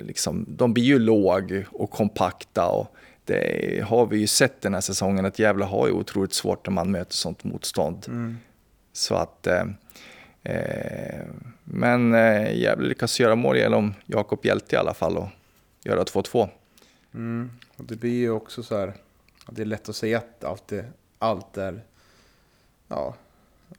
liksom, 0.00 0.46
de 0.48 0.74
blir 0.74 0.84
ju 0.84 0.98
låg 0.98 1.64
och 1.72 1.90
kompakta 1.90 2.66
och 2.66 2.96
det 3.24 3.84
har 3.86 4.06
vi 4.06 4.18
ju 4.18 4.26
sett 4.26 4.60
den 4.60 4.74
här 4.74 4.80
säsongen 4.80 5.24
att 5.24 5.38
Gävle 5.38 5.64
har 5.64 5.86
ju 5.86 5.92
otroligt 5.92 6.34
svårt 6.34 6.66
när 6.66 6.72
man 6.72 6.90
möter 6.90 7.14
sånt 7.14 7.44
motstånd. 7.44 8.04
Mm. 8.08 8.38
Så 8.92 9.14
att 9.14 9.46
eh, 9.46 9.64
eh, 10.42 11.26
men 11.64 12.14
eh, 12.14 12.58
Gävle 12.58 12.88
lyckas 12.88 13.20
göra 13.20 13.34
mål 13.34 13.56
genom 13.56 13.94
Jakob 14.06 14.46
Hjälte 14.46 14.76
i 14.76 14.78
alla 14.78 14.94
fall 14.94 15.16
och 15.16 15.28
göra 15.84 16.04
2-2. 16.04 16.48
Mm. 17.14 17.50
Och 17.76 17.84
det 17.84 17.96
blir 17.96 18.18
ju 18.18 18.30
också 18.30 18.62
så 18.62 18.78
här, 18.78 18.92
det 19.50 19.62
är 19.62 19.66
lätt 19.66 19.88
att 19.88 19.96
säga 19.96 20.18
att 20.18 20.44
allt, 20.44 20.72
är, 20.72 20.84
allt 21.18 21.56
är, 21.56 21.80
ja, 22.88 23.14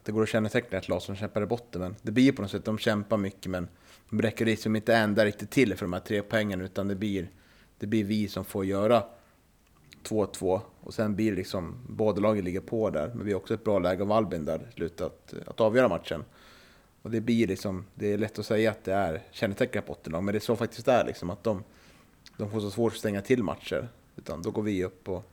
det 0.03 0.11
går 0.11 0.23
att 0.23 0.29
känneteckna 0.29 0.77
ett 0.77 0.89
lag 0.89 1.01
som 1.01 1.15
kämpar 1.15 1.41
i 1.41 1.45
botten, 1.45 1.81
men 1.81 1.95
det 2.01 2.11
blir 2.11 2.31
på 2.31 2.41
något 2.41 2.51
sätt, 2.51 2.65
de 2.65 2.77
kämpar 2.77 3.17
mycket 3.17 3.51
men 3.51 3.67
de 4.09 4.21
räcker 4.21 4.45
liksom 4.45 4.75
inte 4.75 4.95
ända 4.95 5.25
riktigt 5.25 5.51
till 5.51 5.75
för 5.75 5.85
de 5.85 5.93
här 5.93 5.99
tre 5.99 6.21
poängen 6.21 6.61
utan 6.61 6.87
det 6.87 6.95
blir, 6.95 7.27
det 7.77 7.87
blir 7.87 8.03
vi 8.03 8.27
som 8.27 8.45
får 8.45 8.65
göra 8.65 9.03
2-2 10.03 10.61
och 10.79 10.93
sen 10.93 11.15
blir 11.15 11.35
liksom 11.35 11.75
båda 11.89 12.21
lagen 12.21 12.45
ligger 12.45 12.59
på 12.59 12.89
där. 12.89 13.11
Men 13.15 13.25
vi 13.25 13.31
har 13.31 13.39
också 13.39 13.53
ett 13.53 13.63
bra 13.63 13.79
läge 13.79 14.03
av 14.03 14.11
Albin 14.11 14.45
där 14.45 14.67
i 14.69 14.73
slutet 14.73 15.01
att, 15.01 15.33
att 15.47 15.61
avgöra 15.61 15.87
matchen. 15.87 16.23
Och 17.01 17.11
det 17.11 17.21
blir 17.21 17.47
liksom, 17.47 17.85
det 17.95 18.13
är 18.13 18.17
lätt 18.17 18.39
att 18.39 18.45
säga 18.45 18.71
att 18.71 18.83
det 18.83 18.93
är 18.93 19.21
kännetecknat 19.31 19.85
bottenlag, 19.85 20.23
men 20.23 20.33
det 20.33 20.37
är 20.37 20.39
så 20.39 20.55
faktiskt 20.55 20.85
det 20.85 20.91
är 20.91 21.05
liksom 21.05 21.29
att 21.29 21.43
de, 21.43 21.63
de 22.37 22.51
får 22.51 22.59
så 22.59 22.71
svårt 22.71 22.93
att 22.93 22.99
stänga 22.99 23.21
till 23.21 23.43
matcher. 23.43 23.87
Utan 24.15 24.41
då 24.41 24.51
går 24.51 24.61
vi 24.61 24.83
upp 24.83 25.09
och, 25.09 25.31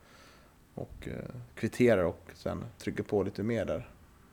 och 0.74 1.08
eh, 1.08 1.34
kvitterar 1.54 2.04
och 2.04 2.30
sen 2.34 2.64
trycker 2.78 3.02
på 3.02 3.22
lite 3.22 3.42
mer 3.42 3.64
där. 3.64 3.88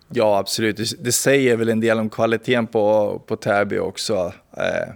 Ja, 0.09 0.37
absolut. 0.37 0.77
Det, 0.77 1.03
det, 1.03 1.11
säger 1.11 1.55
väl 1.55 1.69
en 1.69 1.79
del 1.79 1.99
om 1.99 2.09
kvaliteten 2.09 2.67
på, 2.67 3.19
på 3.27 3.35
Täby 3.35 3.79
också. 3.79 4.33
Eh, 4.57 4.89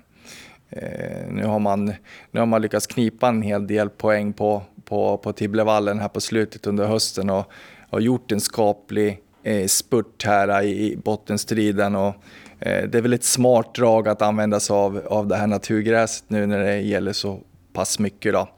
eh, 0.70 1.28
nu, 1.30 1.46
har 1.46 1.60
man, 1.60 1.86
nu 2.32 2.40
har 2.40 2.46
man 2.46 2.62
lyckats 2.62 2.88
knipa 2.88 3.28
en 3.28 3.42
hel 3.42 3.68
del 3.68 3.90
poäng 3.90 4.34
på, 4.34 4.64
på, 4.86 5.18
på 5.18 5.34
Tibblevallen 5.34 6.00
här 6.00 6.08
på 6.08 6.22
slutet 6.22 6.68
under 6.68 6.86
hösten 6.86 7.30
och 7.30 7.52
har 7.90 8.00
gjort 8.00 8.32
en 8.32 8.42
skaplig 8.42 9.20
eh, 9.44 9.68
spurt 9.68 10.24
här 10.26 10.64
i 10.64 10.98
bottenstriden. 11.04 11.96
Och, 11.96 12.16
eh, 12.60 12.90
det 12.90 12.98
är 12.98 13.02
väl 13.02 13.14
ett 13.14 13.24
smart 13.24 13.76
drag 13.76 14.08
att 14.08 14.22
använda 14.22 14.60
sig 14.60 14.74
av, 14.74 15.02
av 15.08 15.28
det 15.28 15.36
här 15.36 15.48
naturgräset 15.48 16.24
nu 16.28 16.46
när 16.46 16.60
det 16.60 16.80
gäller 16.80 17.14
så 17.14 17.40
pass 17.74 18.00
mycket. 18.00 18.34
Då. 18.34 18.50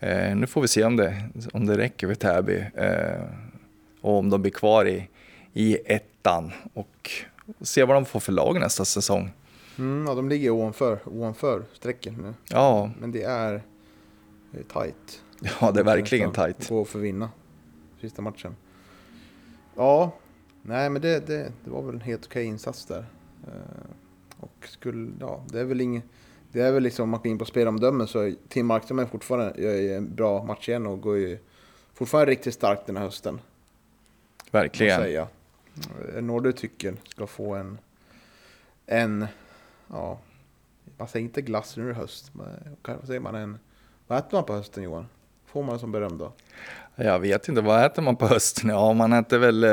Eh, 0.00 0.36
nu 0.36 0.46
får 0.46 0.60
vi 0.60 0.68
se 0.68 0.84
om 0.84 0.96
det, 0.96 1.22
om 1.52 1.66
det 1.66 1.78
räcker 1.78 2.06
för 2.06 2.14
Täby 2.14 2.64
eh, 2.74 3.22
och 4.00 4.18
om 4.18 4.30
de 4.30 4.42
blir 4.42 4.52
kvar 4.52 4.88
i, 4.88 5.08
i 5.56 5.78
ettan 5.84 6.52
och 6.74 7.10
se 7.60 7.84
vad 7.84 7.96
de 7.96 8.04
får 8.04 8.20
för 8.20 8.32
lag 8.32 8.60
nästa 8.60 8.84
säsong. 8.84 9.30
Mm, 9.78 10.06
ja, 10.06 10.14
de 10.14 10.28
ligger 10.28 10.50
ovanför, 10.50 10.98
ovanför 11.04 11.64
strecket 11.72 12.18
nu. 12.18 12.34
Ja. 12.50 12.90
Men 12.98 13.12
det 13.12 13.22
är, 13.22 13.62
det 14.50 14.58
är 14.58 14.82
tight. 14.82 15.22
Ja, 15.60 15.72
det 15.72 15.80
är 15.80 15.84
verkligen 15.84 16.32
tight. 16.32 16.68
Gå 16.68 16.84
för 16.84 16.98
vinna 16.98 17.30
sista 18.00 18.22
matchen. 18.22 18.56
Ja, 19.76 20.12
nej 20.62 20.90
men 20.90 21.02
det, 21.02 21.26
det, 21.26 21.52
det 21.64 21.70
var 21.70 21.82
väl 21.82 21.94
en 21.94 22.00
helt 22.00 22.26
okej 22.26 22.44
insats 22.44 22.86
där. 22.86 23.06
Eh, 23.46 23.90
och 24.40 24.68
skulle, 24.68 25.10
ja, 25.20 25.44
det 25.48 25.60
är 25.60 25.64
väl 25.64 25.80
inget, 25.80 26.04
det 26.52 26.60
är 26.60 26.72
väl 26.72 26.82
liksom, 26.82 27.02
om 27.02 27.10
man 27.10 27.20
går 27.20 27.30
in 27.30 27.38
på 27.38 27.44
spelomdömen 27.44 28.06
så 28.06 28.32
Tim 28.48 28.66
Markström 28.66 28.98
är 28.98 29.06
fortfarande 29.06 29.62
gör 29.62 29.96
en 29.96 30.14
bra 30.14 30.44
match 30.44 30.68
igen 30.68 30.86
och 30.86 31.00
går 31.00 31.16
ju 31.16 31.38
fortfarande 31.94 32.32
riktigt 32.32 32.54
starkt 32.54 32.86
den 32.86 32.96
här 32.96 33.04
hösten. 33.04 33.40
Verkligen. 34.50 35.00
Säga. 35.00 35.28
Är 36.16 36.22
några 36.22 36.40
du 36.40 36.52
tycker 36.52 36.94
ska 37.08 37.26
få 37.26 37.54
en, 37.54 37.78
en, 38.86 39.26
ja, 39.90 40.18
man 40.98 41.08
säger 41.08 41.24
inte 41.24 41.42
glass 41.42 41.76
nu 41.76 41.90
i 41.90 41.92
höst, 41.92 42.30
men 42.32 42.76
vad 42.82 43.06
säger 43.06 43.20
man, 43.20 43.34
en, 43.34 43.58
vad 44.06 44.18
äter 44.18 44.36
man 44.36 44.44
på 44.44 44.52
hösten 44.52 44.82
Johan? 44.82 45.06
Får 45.46 45.62
man 45.62 45.78
som 45.78 45.92
beröm 45.92 46.18
då? 46.18 46.32
Jag 46.94 47.18
vet 47.18 47.48
inte, 47.48 47.60
vad 47.60 47.84
äter 47.84 48.02
man 48.02 48.16
på 48.16 48.26
hösten? 48.26 48.70
Ja, 48.70 48.92
man 48.92 49.12
äter 49.12 49.38
väl, 49.38 49.64
eh, 49.64 49.70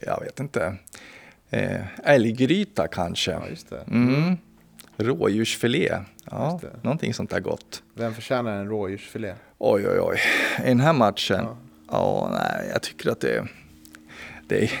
jag 0.00 0.20
vet 0.20 0.40
inte, 0.40 0.76
eh, 1.50 1.80
älggryta 2.04 2.88
kanske. 2.88 3.30
Ja, 3.30 3.48
just 3.48 3.70
det. 3.70 3.80
Mm. 3.80 4.36
Rådjursfilé, 4.96 5.98
ja, 6.30 6.60
någonting 6.82 7.14
sånt 7.14 7.30
där 7.30 7.40
gott. 7.40 7.82
Vem 7.94 8.14
förtjänar 8.14 8.56
en 8.56 8.68
rådjursfilé? 8.68 9.34
Oj, 9.58 9.88
oj, 9.88 10.00
oj. 10.00 10.18
I 10.64 10.68
den 10.68 10.80
här 10.80 10.92
matchen? 10.92 11.44
Ja, 11.44 11.56
ja 11.90 12.30
nej, 12.32 12.70
jag 12.72 12.82
tycker 12.82 13.10
att 13.10 13.20
det 13.20 13.36
är 13.36 13.48
det 14.48 14.64
är, 14.64 14.80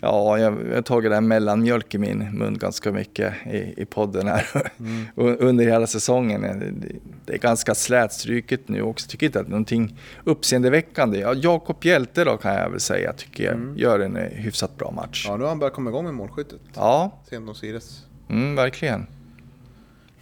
ja, 0.00 0.38
jag 0.38 0.50
har 0.74 0.82
tagit 0.82 1.12
här 1.12 1.20
mellanmjölk 1.20 1.94
i 1.94 1.98
min 1.98 2.38
mun 2.38 2.58
ganska 2.58 2.92
mycket 2.92 3.34
i, 3.46 3.74
i 3.76 3.84
podden 3.84 4.28
här 4.28 4.72
mm. 4.78 5.06
under 5.38 5.64
hela 5.64 5.86
säsongen. 5.86 6.42
Det, 6.42 6.94
det 7.26 7.34
är 7.34 7.38
ganska 7.38 7.74
slätstruket 7.74 8.68
nu 8.68 8.82
också. 8.82 9.08
Tycker 9.08 9.26
inte 9.26 9.40
att 9.40 9.48
någonting 9.48 9.98
uppseendeväckande. 10.24 11.18
Ja, 11.18 11.34
Jakob 11.34 11.84
Hjälte 11.84 12.24
då 12.24 12.36
kan 12.36 12.54
jag 12.54 12.70
väl 12.70 12.80
säga 12.80 13.12
tycker 13.12 13.44
jag 13.44 13.54
mm. 13.54 13.76
gör 13.76 14.00
en 14.00 14.16
eh, 14.16 14.22
hyfsat 14.22 14.76
bra 14.76 14.90
match. 14.90 15.24
Ja, 15.28 15.36
nu 15.36 15.42
har 15.42 15.48
han 15.48 15.58
börjat 15.58 15.74
komma 15.74 15.90
igång 15.90 16.04
med 16.04 16.14
målskyttet. 16.14 16.60
Ja. 16.74 17.22
Sent 17.30 17.48
om 17.48 17.54
Sires. 17.54 18.02
Mm, 18.28 18.56
verkligen. 18.56 19.06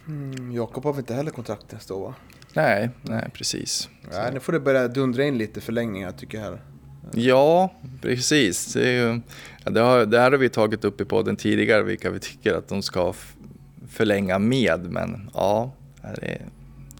Mm, 0.06 0.52
Jakob 0.52 0.84
har 0.84 0.92
väl 0.92 1.00
inte 1.00 1.14
heller 1.14 1.30
kontrakt 1.30 1.72
nästa 1.72 1.94
år 1.94 2.14
Nej, 2.54 2.90
nej 3.02 3.30
precis. 3.34 3.88
Ja, 4.12 4.30
nu 4.32 4.40
får 4.40 4.52
det 4.52 4.60
börja 4.60 4.88
dundra 4.88 5.24
in 5.24 5.38
lite 5.38 5.60
förlängningar 5.60 6.12
tycker 6.12 6.38
jag. 6.38 6.44
Här. 6.44 6.60
Ja, 7.10 7.72
precis. 8.00 8.72
Det, 8.72 8.92
ju, 8.92 9.20
det, 9.64 9.80
har, 9.80 10.06
det 10.06 10.20
här 10.20 10.30
har 10.30 10.38
vi 10.38 10.48
tagit 10.48 10.84
upp 10.84 11.00
i 11.00 11.04
podden 11.04 11.36
tidigare, 11.36 11.82
vilka 11.82 12.10
vi 12.10 12.18
tycker 12.18 12.54
att 12.54 12.68
de 12.68 12.82
ska 12.82 13.14
förlänga 13.88 14.38
med. 14.38 14.90
Men 14.90 15.30
ja, 15.34 15.72
det 16.02 16.26
är, 16.26 16.46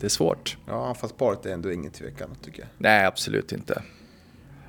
det 0.01 0.07
är 0.07 0.11
svårt. 0.11 0.57
Ja, 0.67 0.88
anfallsparet 0.88 1.47
är 1.47 1.53
ändå 1.53 1.73
ingen 1.73 1.93
tvekan 1.93 2.29
tycker 2.45 2.61
jag. 2.61 2.69
Nej, 2.79 3.07
absolut 3.07 3.53
inte. 3.53 3.83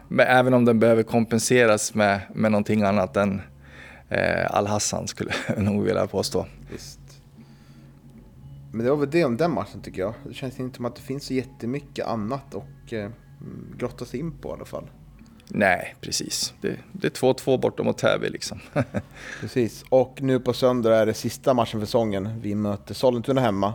Men 0.08 0.28
även 0.28 0.54
om 0.54 0.66
den 0.66 0.80
behöver 0.80 1.04
kompenseras 1.04 1.94
med, 1.94 2.22
med 2.34 2.52
någonting 2.52 2.84
annat 2.84 3.18
än 3.18 3.42
eh, 4.10 4.56
Al-Hassan 4.56 5.08
skulle 5.08 5.32
jag 5.48 5.58
nog 5.64 5.84
vilja 5.84 6.08
påstå. 6.08 6.46
Visst. 6.72 7.00
Men 8.72 8.86
det 8.86 8.92
var 8.92 8.98
väl 8.98 9.10
det 9.12 9.26
om 9.26 9.38
den 9.38 9.52
matchen 9.52 9.82
tycker 9.82 10.02
jag. 10.02 10.14
Det 10.28 10.34
känns 10.34 10.60
inte 10.60 10.76
som 10.76 10.86
att 10.86 10.96
det 10.96 11.02
finns 11.02 11.26
så 11.26 11.34
jättemycket 11.34 12.06
annat 12.06 12.54
och 12.54 12.94
eh, 12.94 13.10
grotta 13.78 14.06
sig 14.06 14.20
in 14.20 14.32
på 14.32 14.50
i 14.50 14.52
alla 14.52 14.66
fall. 14.66 14.90
Nej, 15.56 15.96
precis. 16.02 16.54
Det, 16.62 16.78
det 16.92 17.08
är 17.08 17.12
2-2 17.34 17.62
bortom 17.62 17.86
mot 17.86 17.98
Täby 17.98 18.30
liksom. 18.30 18.60
precis, 19.42 19.86
och 19.90 20.22
nu 20.22 20.40
på 20.40 20.54
söndag 20.54 20.96
är 20.96 21.06
det 21.06 21.14
sista 21.14 21.54
matchen 21.54 21.80
för 21.80 21.86
säsongen. 21.86 22.40
Vi 22.42 22.56
möter 22.56 22.94
Sollentuna 22.94 23.42
hemma. 23.42 23.74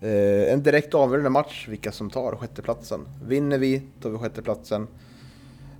Eh, 0.00 0.52
en 0.52 0.62
direkt 0.62 0.94
avgörande 0.94 1.30
match, 1.30 1.66
vilka 1.68 1.92
som 1.92 2.10
tar 2.10 2.36
sjätteplatsen. 2.36 3.00
Vinner 3.26 3.58
vi, 3.58 3.82
tar 4.02 4.10
vi 4.10 4.18
sjätteplatsen. 4.18 4.86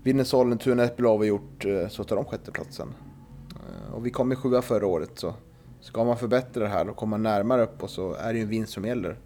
Vinner 0.03 0.25
Sollentuna 0.25 0.85
ett 0.85 0.97
bra 0.97 1.25
gjort 1.25 1.65
eh, 1.65 1.89
så 1.89 2.05
tar 2.05 2.17
de 2.17 2.25
sjätteplatsen. 2.25 2.95
Eh, 3.51 3.95
och 3.95 4.07
vi 4.07 4.11
kom 4.11 4.33
i 4.33 4.37
sjua 4.37 4.63
förra 4.63 4.87
året, 4.87 5.11
så 5.15 5.35
ska 5.81 6.05
man 6.05 6.19
förbättra 6.19 6.63
det 6.63 6.71
här 6.71 6.89
och 6.89 6.97
komma 6.97 7.17
närmare 7.17 7.63
upp 7.63 7.83
och 7.83 7.91
så 7.91 8.15
är 8.15 8.33
det 8.33 8.39
ju 8.39 8.43
en 8.43 8.49
vinst 8.49 8.73
som 8.73 8.85
gäller. 8.85 9.17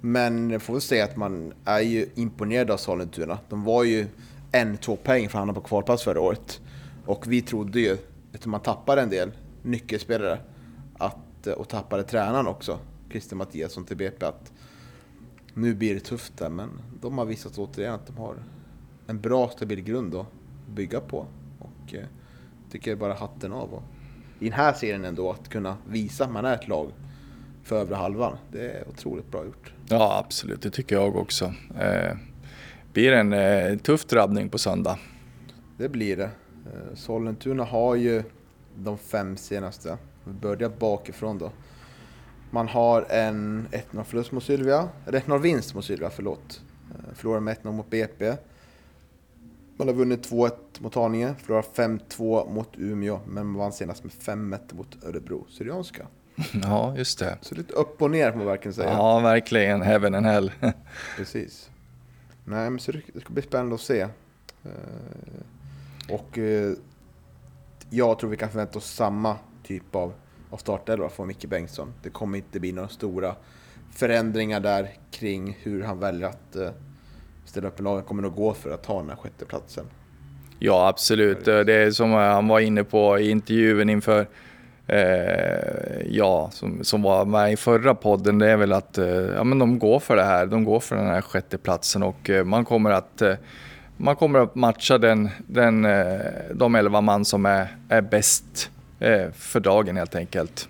Men 0.00 0.50
jag 0.50 0.62
får 0.62 0.72
väl 0.74 0.82
säga 0.82 1.04
att 1.04 1.16
man 1.16 1.52
är 1.64 1.80
ju 1.80 2.08
imponerad 2.14 2.70
av 2.70 2.76
Sollentuna. 2.76 3.38
De 3.48 3.64
var 3.64 3.84
ju 3.84 4.06
en, 4.52 4.76
två 4.76 4.96
poäng 4.96 5.28
för 5.28 5.38
att 5.38 5.40
hamna 5.40 5.54
på 5.54 5.60
kvalplats 5.60 6.02
förra 6.02 6.20
året. 6.20 6.60
Och 7.06 7.32
vi 7.32 7.42
trodde 7.42 7.80
ju, 7.80 7.96
eftersom 8.32 8.50
man 8.50 8.60
tappade 8.60 9.02
en 9.02 9.10
del 9.10 9.30
nyckelspelare, 9.62 10.38
att, 10.94 11.46
eh, 11.46 11.52
och 11.52 11.68
tappade 11.68 12.02
tränaren 12.02 12.46
också, 12.46 12.78
Christer 13.10 13.36
Mattiasson 13.36 13.84
till 13.84 13.96
BP, 13.96 14.26
att 14.26 14.52
nu 15.54 15.74
blir 15.74 15.94
det 15.94 16.00
tufft 16.00 16.36
där. 16.36 16.48
Men 16.48 16.70
de 17.00 17.18
har 17.18 17.24
visat 17.24 17.58
återigen 17.58 17.94
att 17.94 18.06
de 18.06 18.16
har 18.16 18.36
en 19.06 19.20
bra, 19.20 19.48
stabil 19.48 19.80
grund 19.80 20.14
att 20.14 20.26
bygga 20.74 21.00
på. 21.00 21.26
Och 21.58 21.94
eh, 21.94 22.04
tycker 22.70 22.96
bara 22.96 23.14
hatten 23.14 23.52
av. 23.52 23.74
Och 23.74 23.82
I 24.38 24.44
den 24.44 24.58
här 24.58 24.72
serien 24.72 25.04
ändå, 25.04 25.30
att 25.30 25.48
kunna 25.48 25.76
visa 25.88 26.24
att 26.24 26.30
man 26.30 26.44
är 26.44 26.54
ett 26.54 26.68
lag 26.68 26.90
för 27.62 27.80
övre 27.80 27.94
halvan, 27.94 28.36
det 28.52 28.70
är 28.70 28.88
otroligt 28.88 29.30
bra 29.30 29.44
gjort. 29.44 29.72
Ja, 29.88 30.18
absolut. 30.24 30.62
Det 30.62 30.70
tycker 30.70 30.96
jag 30.96 31.16
också. 31.16 31.54
Eh 31.80 32.16
blir 32.92 33.12
en 33.12 33.32
eh, 33.32 33.76
tuff 33.78 34.04
drabbning 34.04 34.48
på 34.48 34.58
söndag. 34.58 34.98
Det 35.76 35.88
blir 35.88 36.16
det. 36.16 36.30
Eh, 36.66 36.94
Sollentuna 36.94 37.64
har 37.64 37.94
ju 37.94 38.22
de 38.76 38.98
fem 38.98 39.36
senaste. 39.36 39.98
Vi 40.24 40.32
börjar 40.32 40.68
bakifrån 40.68 41.38
då. 41.38 41.50
Man 42.50 42.68
har 42.68 43.06
en 43.10 43.68
1-0 43.92 44.04
förlust 44.04 44.32
mot 44.32 44.44
Sylvia, 44.44 44.88
eller 45.06 45.20
1-0 45.20 45.38
vinst 45.38 45.74
mot 45.74 45.84
Sylvia, 45.84 46.10
förlåt. 46.10 46.60
Eh, 46.90 47.14
förlorar 47.14 47.40
med 47.40 47.56
1-0 47.56 47.72
mot 47.72 47.90
BP. 47.90 48.36
Man 49.76 49.88
har 49.88 49.94
vunnit 49.94 50.30
2-1 50.30 50.50
mot 50.78 50.94
Haninge, 50.94 51.34
förlorar 51.42 51.62
5-2 51.62 52.50
mot 52.50 52.68
Umeå, 52.76 53.20
men 53.26 53.46
man 53.46 53.58
vann 53.58 53.72
senast 53.72 54.04
med 54.04 54.12
5-1 54.12 54.58
mot 54.74 55.04
Örebro 55.04 55.46
Syrianska. 55.50 56.06
Ja, 56.62 56.96
just 56.96 57.18
det. 57.18 57.38
Så 57.40 57.54
lite 57.54 57.72
upp 57.72 58.02
och 58.02 58.10
ner 58.10 58.30
får 58.30 58.38
man 58.38 58.46
verkligen 58.46 58.74
säga. 58.74 58.90
Ja, 58.90 59.20
verkligen. 59.20 59.82
Heaven 59.82 60.14
and 60.14 60.26
hell. 60.26 60.52
Precis. 61.16 61.70
Nej, 62.44 62.70
men 62.70 62.78
så 62.78 62.92
det 62.92 63.20
ska 63.20 63.32
bli 63.32 63.42
spännande 63.42 63.74
att 63.74 63.80
se. 63.80 64.00
Eh, 64.64 64.70
och 66.08 66.38
eh, 66.38 66.72
jag 67.90 68.18
tror 68.18 68.30
vi 68.30 68.36
kan 68.36 68.50
förvänta 68.50 68.78
oss 68.78 68.90
samma 68.90 69.36
typ 69.62 69.94
av, 69.94 70.12
av 70.50 70.56
startelva 70.56 71.08
från 71.08 71.26
Micke 71.26 71.44
Bengtsson. 71.44 71.92
Det 72.02 72.10
kommer 72.10 72.38
inte 72.38 72.60
bli 72.60 72.72
några 72.72 72.88
stora 72.88 73.34
förändringar 73.92 74.60
där 74.60 74.90
kring 75.10 75.58
hur 75.62 75.82
han 75.82 75.98
väljer 75.98 76.28
att 76.28 76.56
eh, 76.56 76.70
ställa 77.44 77.68
upp 77.68 77.80
i 77.80 77.82
laget. 77.82 78.06
kommer 78.06 78.22
nog 78.22 78.34
gå 78.34 78.54
för 78.54 78.70
att 78.70 78.82
ta 78.82 78.98
den 78.98 79.08
här 79.08 79.16
sjätteplatsen. 79.16 79.86
Ja, 80.58 80.88
absolut. 80.88 81.44
Det 81.44 81.74
är 81.74 81.90
som 81.90 82.10
han 82.10 82.48
var 82.48 82.60
inne 82.60 82.84
på 82.84 83.18
i 83.18 83.30
intervjun 83.30 83.88
inför 83.90 84.28
eh, 84.86 86.06
ja, 86.06 86.50
som, 86.52 86.84
som 86.84 87.02
var 87.02 87.24
med 87.24 87.52
i 87.52 87.56
förra 87.56 87.94
podden, 87.94 88.38
det 88.38 88.50
är 88.50 88.56
väl 88.56 88.72
att 88.72 88.98
eh, 88.98 89.06
ja, 89.06 89.44
men 89.44 89.58
de 89.58 89.78
går 89.78 90.00
för 90.00 90.16
det 90.16 90.24
här. 90.24 90.46
De 90.46 90.64
går 90.64 90.80
för 90.80 90.96
den 90.96 91.06
här 91.06 91.20
sjätteplatsen 91.20 92.02
och 92.02 92.30
eh, 92.30 92.44
man 92.44 92.64
kommer 92.64 92.90
att 92.90 93.22
eh, 93.22 93.34
man 93.96 94.16
kommer 94.16 94.38
att 94.38 94.54
matcha 94.54 94.98
den, 94.98 95.28
den, 95.46 95.84
eh, 95.84 96.20
de 96.54 96.74
elva 96.74 97.00
man 97.00 97.24
som 97.24 97.46
är, 97.46 97.76
är 97.88 98.00
bäst 98.00 98.70
eh, 98.98 99.30
för 99.32 99.60
dagen 99.60 99.96
helt 99.96 100.14
enkelt. 100.14 100.68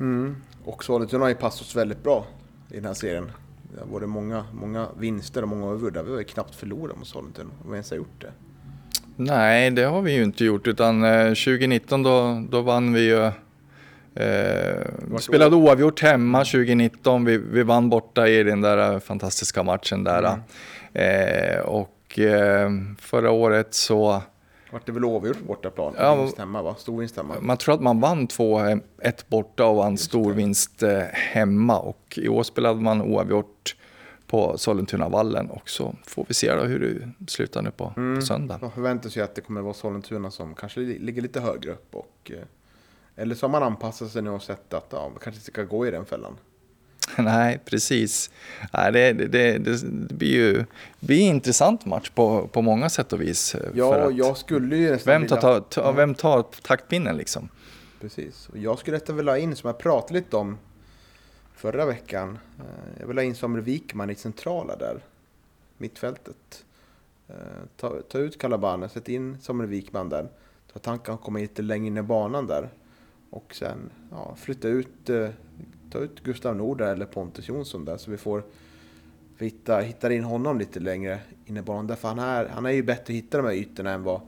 Mm. 0.00 0.36
Och 0.64 0.84
Sollentuna 0.84 1.24
har 1.24 1.28
ju 1.28 1.34
passat 1.34 1.60
oss 1.60 1.76
väldigt 1.76 2.02
bra 2.02 2.26
i 2.70 2.74
den 2.74 2.84
här 2.84 2.94
serien. 2.94 3.32
Det 3.74 3.80
har 3.80 3.86
varit 3.86 4.08
många, 4.08 4.44
många 4.52 4.88
vinster 4.98 5.42
och 5.42 5.48
många 5.48 5.66
övervuddar. 5.66 6.02
Vi 6.02 6.10
har 6.10 6.18
ju 6.18 6.24
knappt 6.24 6.54
förlorat 6.54 6.98
mot 6.98 7.06
Sollentuna, 7.06 7.50
om 7.64 7.70
vi 7.70 7.74
ens 7.74 7.90
har 7.90 7.96
gjort 7.96 8.20
det. 8.20 8.32
Nej, 9.20 9.70
det 9.70 9.82
har 9.82 10.02
vi 10.02 10.12
ju 10.12 10.22
inte 10.22 10.44
gjort 10.44 10.66
utan 10.66 11.02
2019 11.02 12.00
eh, 12.00 12.12
då, 12.12 12.42
då 12.50 12.60
vann 12.62 12.92
vi 12.92 13.00
ju 13.00 13.30
Eh, 14.14 15.16
spelade 15.18 15.56
oavgjort 15.56 16.02
hemma 16.02 16.38
2019. 16.38 17.24
Vi, 17.24 17.38
vi 17.38 17.62
vann 17.62 17.90
borta 17.90 18.28
i 18.28 18.42
den 18.42 18.60
där 18.60 19.00
fantastiska 19.00 19.62
matchen 19.62 20.04
där. 20.04 20.22
Mm. 20.22 20.40
Eh, 20.92 21.60
och 21.60 22.18
eh, 22.18 22.70
förra 22.98 23.30
året 23.30 23.74
så... 23.74 24.22
Vart 24.72 24.86
det 24.86 24.92
väl 24.92 25.04
oavgjort 25.04 25.38
på 25.38 25.44
bortaplan? 25.44 25.94
Ja, 25.98 26.14
vinst 26.14 26.38
hemma 26.38 26.62
va? 26.62 26.74
Stor 26.78 26.98
vinst 26.98 27.16
hemma. 27.16 27.34
Man 27.40 27.56
tror 27.56 27.74
att 27.74 27.80
man 27.80 28.00
vann 28.00 28.28
2-1 28.28 28.80
borta 29.28 29.66
och 29.66 29.76
vann 29.76 29.98
stor 29.98 30.32
vinst 30.32 30.82
eh, 30.82 31.02
hemma. 31.12 31.78
Och 31.78 32.18
i 32.22 32.28
år 32.28 32.42
spelade 32.42 32.80
man 32.80 33.02
oavgjort 33.02 33.76
på 34.30 34.58
Sollentunavallen 34.58 35.50
och 35.50 35.68
så 35.70 35.94
får 36.06 36.24
vi 36.28 36.34
se 36.34 36.54
då 36.54 36.62
hur 36.62 36.80
det 36.80 37.30
slutar 37.30 37.62
nu 37.62 37.70
på, 37.70 37.92
Mm. 37.96 38.20
på 38.20 38.26
söndag. 38.26 38.58
Man 38.62 38.70
förväntar 38.72 39.10
sig 39.10 39.22
att 39.22 39.34
det 39.34 39.40
kommer 39.40 39.60
vara 39.60 39.74
Sollentuna 39.74 40.30
som 40.30 40.54
kanske 40.54 40.80
li- 40.80 40.98
ligger 40.98 41.22
lite 41.22 41.40
högre 41.40 41.70
upp. 41.72 41.94
Och, 41.94 42.30
eh, 42.34 42.42
eller 43.16 43.34
så 43.34 43.46
har 43.46 43.50
man 43.50 43.62
anpassat 43.62 44.10
sig 44.10 44.22
nu 44.22 44.30
och 44.30 44.42
sett 44.42 44.74
att 44.74 44.86
ja, 44.90 45.08
man 45.08 45.18
kanske 45.22 45.40
ska 45.42 45.62
gå 45.62 45.86
i 45.86 45.90
den 45.90 46.06
fällan. 46.06 46.36
Nej, 47.18 47.60
precis. 47.64 48.30
Nej, 48.72 48.92
det, 48.92 49.12
det, 49.12 49.26
det, 49.26 49.58
det, 49.58 50.14
blir 50.14 50.28
ju 50.32 50.52
det 51.00 51.06
blir 51.06 51.20
en 51.20 51.34
intressant 51.34 51.86
match 51.86 52.10
på, 52.10 52.48
på 52.52 52.62
många 52.62 52.88
sätt 52.90 53.12
och 53.12 53.20
vis. 53.20 53.54
eh, 53.54 53.60
Ja, 53.74 53.94
att 53.96 54.16
jag 54.16 54.36
skulle 54.36 54.76
ju 54.76 54.90
nästan 54.90 55.12
vem, 55.20 55.28
tar, 55.28 55.36
ta, 55.36 55.60
ta, 55.60 55.92
vem 55.92 56.14
tar 56.14 56.44
taktpinnen 56.62 57.16
liksom? 57.16 57.48
Precis. 58.00 58.48
Och 58.48 58.58
jag 58.58 58.78
skulle 58.78 58.96
rätta 58.96 59.12
vilja 59.12 59.32
ha 59.32 59.38
in, 59.38 59.56
som 59.56 59.66
jag 59.68 59.78
pratade 59.78 60.14
lite 60.14 60.36
om 60.36 60.58
förra 61.60 61.86
veckan. 61.86 62.38
Eh, 62.58 63.00
jag 63.00 63.06
vill 63.06 63.16
ha 63.16 63.24
in 63.24 63.34
Samuel 63.34 63.64
Wikman 63.64 64.10
i 64.10 64.14
centrala 64.14 64.76
där. 64.76 65.04
Mittfältet. 65.78 66.64
Eh, 67.28 67.34
ta, 67.76 68.00
ta 68.08 68.18
ut 68.18 68.38
Calabane, 68.38 68.88
sätt 68.88 69.08
in 69.08 69.36
Samuel 69.40 69.68
Wikman 69.68 70.08
där. 70.08 70.28
Ta 70.72 70.78
tanken 70.78 71.14
att 71.14 71.20
komma 71.20 71.38
lite 71.38 71.62
längre 71.62 71.86
in 71.86 71.96
i 71.96 72.02
banan 72.02 72.46
där. 72.46 72.68
Och 73.30 73.54
sen 73.54 73.90
ja, 74.10 74.34
flytta 74.34 74.68
ut, 74.68 75.10
eh, 75.10 75.28
ta 75.90 75.98
ut 75.98 76.20
Gustav 76.20 76.56
Nord 76.56 76.78
där 76.78 76.92
eller 76.92 77.06
Pontus 77.06 77.48
Jonsson 77.48 77.84
där. 77.84 77.96
Så 77.96 78.10
vi 78.10 78.16
får 78.16 78.42
vi 79.38 79.46
hitta, 79.46 79.80
hittar 79.80 80.10
in 80.10 80.24
honom 80.24 80.58
lite 80.58 80.80
längre 80.80 81.20
in 81.46 81.56
i 81.56 81.62
banan. 81.62 81.86
Därför 81.86 82.08
han 82.08 82.18
är, 82.18 82.46
han 82.46 82.66
är 82.66 82.70
ju 82.70 82.82
bättre 82.82 83.02
att 83.02 83.16
hitta 83.16 83.36
de 83.36 83.46
här 83.46 83.54
ytorna 83.54 83.90
än 83.90 84.02
vad 84.02 84.20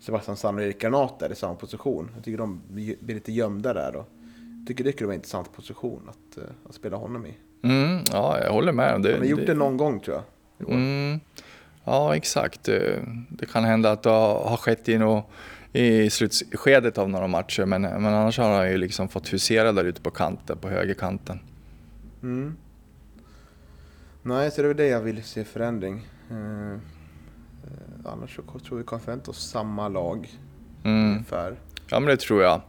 Sebastian 0.00 0.36
Sand 0.36 0.58
och 0.58 0.64
Erik 0.64 0.80
Granat 0.80 1.22
är 1.22 1.32
i 1.32 1.34
samma 1.34 1.54
position. 1.54 2.10
Jag 2.14 2.24
tycker 2.24 2.38
de 2.38 2.60
blir 2.68 3.14
lite 3.14 3.32
gömda 3.32 3.74
där. 3.74 3.92
Då 3.92 4.04
tycker 4.66 4.84
det 4.84 4.92
skulle 4.92 5.06
vara 5.06 5.14
en 5.14 5.18
intressant 5.18 5.52
position 5.52 6.08
att, 6.08 6.38
eh, 6.38 6.44
att 6.68 6.74
spela 6.74 6.96
honom 6.96 7.26
i. 7.26 7.34
Mm, 7.62 8.04
ja, 8.12 8.38
jag 8.44 8.52
håller 8.52 8.72
med. 8.72 9.02
Det, 9.02 9.10
Han 9.12 9.18
har 9.20 9.26
gjort 9.26 9.46
det 9.46 9.54
någon 9.54 9.76
gång 9.76 10.00
tror 10.00 10.16
jag. 10.16 10.70
Mm, 10.70 11.20
ja, 11.84 12.16
exakt. 12.16 12.68
Eh, 12.68 12.76
Det 13.28 13.46
kan 13.46 13.64
hända 13.64 13.92
att 13.92 14.02
det 14.02 14.10
har 14.10 14.56
skett 14.56 14.88
i, 14.88 14.98
nå- 14.98 15.24
i 15.72 16.10
slutskedet 16.10 16.98
av 16.98 17.10
några 17.10 17.26
matcher, 17.26 17.64
men, 17.64 17.82
men 17.82 18.04
annars 18.06 18.38
har 18.38 18.50
han 18.56 18.70
ju 18.70 18.76
liksom 18.78 19.08
fått 19.08 19.32
husera 19.32 19.72
där 19.72 19.84
ute 19.84 20.00
på 20.00 20.10
kanten, 20.10 20.58
på 20.58 20.68
högerkanten. 20.68 21.38
Mm. 22.22 22.56
Nej, 24.22 24.50
så 24.50 24.62
det 24.62 24.68
är 24.70 24.74
det 24.74 24.86
jag 24.86 25.00
vill 25.00 25.22
se 25.24 25.44
förändring. 25.44 26.06
Eh, 26.30 26.72
eh, 26.72 26.78
annars 28.04 28.36
så 28.36 28.58
tror 28.58 28.78
vi 28.78 28.84
kan 28.84 29.00
förvänta 29.00 29.30
oss 29.30 29.50
samma 29.50 29.88
lag 29.88 30.28
Mm. 30.84 31.10
ungefär. 31.12 31.56
Ja, 31.90 32.00
men 32.00 32.08
det 32.08 32.16
tror 32.16 32.42
jag. 32.42 32.60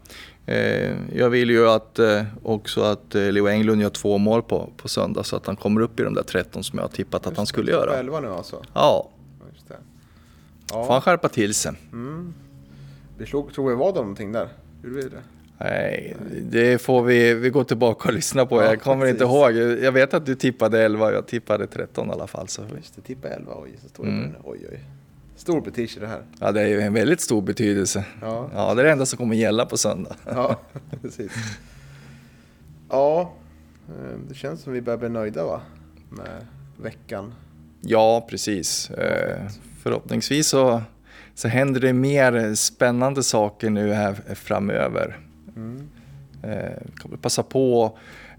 Eh, 0.48 0.94
jag 1.16 1.30
vill 1.30 1.50
ju 1.50 1.68
att, 1.70 2.00
eh, 2.00 2.24
också 2.44 2.82
att 2.82 3.16
eh, 3.16 3.32
Leo 3.32 3.48
Englund 3.48 3.82
gör 3.82 3.90
två 3.90 4.18
mål 4.18 4.44
på, 4.44 4.70
på 4.78 4.88
söndag 4.88 5.24
så 5.24 5.36
att 5.36 5.46
han 5.46 5.56
kommer 5.56 5.82
upp 5.82 6.00
i 6.00 6.04
de 6.04 6.14
där 6.14 6.24
13 6.24 6.64
som 6.64 6.80
jag 6.80 6.84
har 6.84 6.90
tippat 6.90 7.28
att 7.28 7.38
han 7.38 7.46
skulle 7.46 7.72
göra. 7.72 7.96
11 7.98 8.20
nu 8.20 8.28
alltså. 8.28 8.56
Ja, 8.74 9.10
Ja, 9.40 9.46
Just 9.54 9.68
det. 9.68 9.76
får 10.70 10.78
han 10.80 10.88
Ja, 10.90 11.02
skärpa 11.02 11.30
till 11.30 11.54
sig. 11.54 11.72
mm. 11.94 12.34
Vi 13.18 13.26
slog, 13.26 13.54
tror 13.54 13.70
vi 13.70 13.76
vad 13.76 13.96
någonting 13.96 14.32
där. 14.32 14.48
Gjorde 14.84 14.96
vi 14.96 15.02
det? 15.02 15.22
Nej, 15.58 16.16
det 16.52 16.82
får 16.82 17.04
vi, 17.04 17.34
vi 17.34 17.50
gå 17.50 17.64
tillbaka 17.64 18.10
och 18.10 18.16
lyssna 18.16 18.46
på. 18.46 18.62
Ja, 18.62 18.66
jag 18.66 18.82
kommer 18.82 19.06
inte 19.06 19.20
precis. 19.26 19.34
ihåg. 19.36 19.80
Jag 19.84 19.92
vet 19.92 20.14
att 20.14 20.26
du 20.26 20.36
tippade 20.36 20.84
11 20.84 21.12
jag 21.12 21.28
tippade 21.28 21.68
13 21.68 22.08
i 22.10 22.12
alla 22.12 22.28
fall. 22.28 22.48
Så. 22.48 22.62
Just 22.78 22.96
det, 22.96 23.02
tippa 23.02 23.28
11. 23.28 23.52
Oj, 23.64 23.70
så 23.84 23.90
står 23.90 24.04
det 24.04 24.10
Mm. 24.10 24.32
Oj, 24.44 24.60
oj. 24.72 24.80
Stor 25.46 25.62
betyder 25.62 26.02
det 26.02 26.08
här. 26.08 26.24
Ja, 26.40 26.52
det 26.52 26.62
är 26.62 26.68
ju 26.68 26.82
en 26.82 26.94
väldigt 26.94 27.22
stor 27.22 27.42
betydelse. 27.42 28.06
Ja. 28.22 28.50
Ja, 28.54 28.74
det 28.74 28.82
är 28.82 28.86
det 28.86 28.92
enda 28.92 29.06
som 29.06 29.18
kommer 29.18 29.36
gälla 29.36 29.66
på 29.66 29.78
söndag. 29.78 30.16
Ja, 30.26 30.60
precis. 31.02 31.32
Ja, 32.90 33.34
eh, 33.88 34.20
det 34.30 34.36
känns 34.36 34.62
som 34.62 34.74
vi 34.74 34.82
börjar 34.82 34.98
bli 34.98 35.10
nöjda 35.10 35.46
va? 35.46 35.62
Med 36.10 36.46
veckan. 36.78 37.34
Ja, 37.82 38.28
precis. 38.30 38.90
Eh, 38.90 39.48
förhoppningsvis 39.84 40.48
så, 40.48 40.82
så 41.36 41.48
händer 41.48 41.82
det 41.82 41.94
mer 41.94 42.56
spännande 42.56 43.24
saker 43.24 43.70
nu 43.70 43.94
här 43.94 44.14
framöver. 44.36 45.20
Mm. 45.56 45.90
Eh, 46.44 46.82
kan 47.02 47.12
vi 47.12 47.18
passa 47.18 47.44
på 47.44 47.98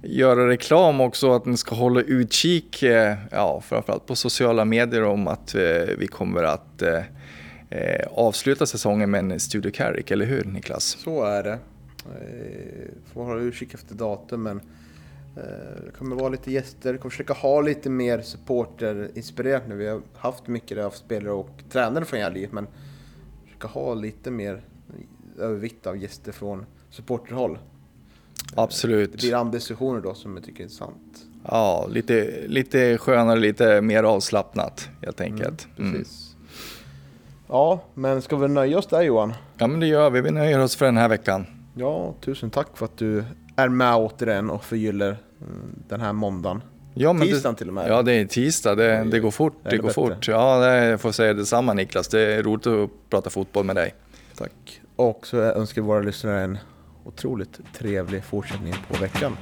göra 0.09 0.49
reklam 0.49 1.01
också 1.01 1.33
att 1.33 1.47
ni 1.47 1.57
ska 1.57 1.75
hålla 1.75 2.01
utkik, 2.01 2.83
eh, 2.83 3.17
ja, 3.31 3.61
framförallt 3.61 4.07
på 4.07 4.17
sociala 4.17 4.65
medier 4.65 5.05
om 5.05 5.29
att 5.29 5.55
eh, 5.55 5.63
vi 5.99 6.07
kommer 6.07 6.43
att 6.43 6.83
eh, 6.83 7.03
eh, 7.71 8.07
avsluta 8.11 8.67
säsongen 8.67 9.11
med 9.11 9.33
en 9.33 9.41
Studio 9.41 9.71
Carrick, 9.71 10.11
eller 10.11 10.27
hur 10.27 10.45
Niklas? 10.45 10.85
Så 10.85 11.25
är 11.25 11.43
det. 11.43 11.59
Eh, 12.05 13.13
får 13.13 13.25
hålla 13.25 13.41
utkik 13.41 13.75
efter 13.75 13.95
datum 13.95 14.43
men 14.43 14.61
det 15.85 15.91
kommer 15.99 16.17
vara 16.17 16.29
lite 16.29 16.53
gäster. 16.53 16.97
Kommer 16.97 17.11
försöka 17.11 17.33
ha 17.33 17.61
lite 17.61 17.91
mer 17.91 18.21
supporter-inspirerat 18.21 19.69
nu. 19.69 19.77
Vi 19.77 19.87
har 19.89 20.01
haft 20.15 20.47
mycket 20.47 20.79
av 20.79 20.91
spelare 20.91 21.33
och 21.33 21.51
tränare 21.71 22.05
från 22.05 22.19
Gärliget 22.19 22.53
men 22.53 22.67
försöka 23.45 23.69
ha 23.69 23.95
lite 23.95 24.31
mer 24.31 24.63
övervikt 25.39 25.87
av 25.87 25.97
gäster 25.97 26.33
från 26.33 26.67
supporterhåll. 26.91 27.59
Det 28.55 28.61
Absolut. 28.61 29.13
blir 29.13 29.35
andra 29.35 29.53
diskussioner 29.53 30.01
då 30.01 30.15
som 30.15 30.37
jag 30.37 30.45
tycker 30.45 30.61
är 30.61 30.63
intressant. 30.63 31.27
Ja, 31.49 31.87
lite, 31.91 32.43
lite 32.47 32.99
skönare, 32.99 33.39
lite 33.39 33.81
mer 33.81 34.03
avslappnat 34.03 34.89
helt 35.03 35.21
enkelt. 35.21 35.69
Mm. 35.79 35.93
Precis. 35.93 36.37
Ja, 37.49 37.85
men 37.95 38.23
ska 38.23 38.37
vi 38.37 38.49
nöja 38.49 38.79
oss 38.79 38.87
där 38.87 39.03
Johan? 39.03 39.35
Ja, 39.59 39.67
men 39.67 39.81
det 39.81 39.87
gör 39.87 40.11
vi. 40.11 40.21
Vi 40.21 40.31
nöjer 40.31 40.59
oss 40.61 40.77
för 40.77 40.85
den 40.87 40.97
här 40.97 41.09
veckan. 41.09 41.47
Ja, 41.75 42.15
tusen 42.21 42.51
tack 42.51 42.69
för 42.75 42.85
att 42.85 42.97
du 42.97 43.25
är 43.57 43.69
med 43.69 43.95
återigen 43.97 44.51
och 44.51 44.65
förgyller 44.65 45.07
mm, 45.41 45.83
den 45.89 46.01
här 46.01 46.13
måndagen. 46.13 46.63
Ja, 46.95 47.13
men 47.13 47.29
Tisdagen 47.29 47.55
det, 47.55 47.59
till 47.59 47.69
och 47.69 47.75
med. 47.75 47.91
Ja, 47.91 48.03
det 48.03 48.13
är 48.13 48.25
tisdag. 48.27 48.75
Det, 48.75 49.07
det 49.11 49.21
går 49.21 49.31
fort. 49.31 49.55
Det 49.63 49.69
ännu 49.69 49.79
går 49.79 49.89
bättre. 49.89 49.95
fort. 49.95 50.29
Ja, 50.29 50.59
det, 50.59 50.85
jag 50.85 51.01
får 51.01 51.13
säga 51.13 51.35
detsamma 51.35 51.73
Niklas. 51.73 52.09
Det 52.09 52.21
är 52.21 52.43
roligt 52.43 52.67
att 52.67 52.91
prata 53.11 53.31
fotboll 53.31 53.65
med 53.65 53.77
dig. 53.77 53.95
Tack. 54.37 54.81
Och 54.97 55.27
så 55.27 55.37
önskar 55.37 55.83
våra 55.83 56.01
lyssnare 56.01 56.41
en 56.41 56.59
otroligt 57.07 57.61
trevlig 57.75 58.25
fortsättning 58.25 58.75
på 58.89 59.03
veckan. 59.03 59.37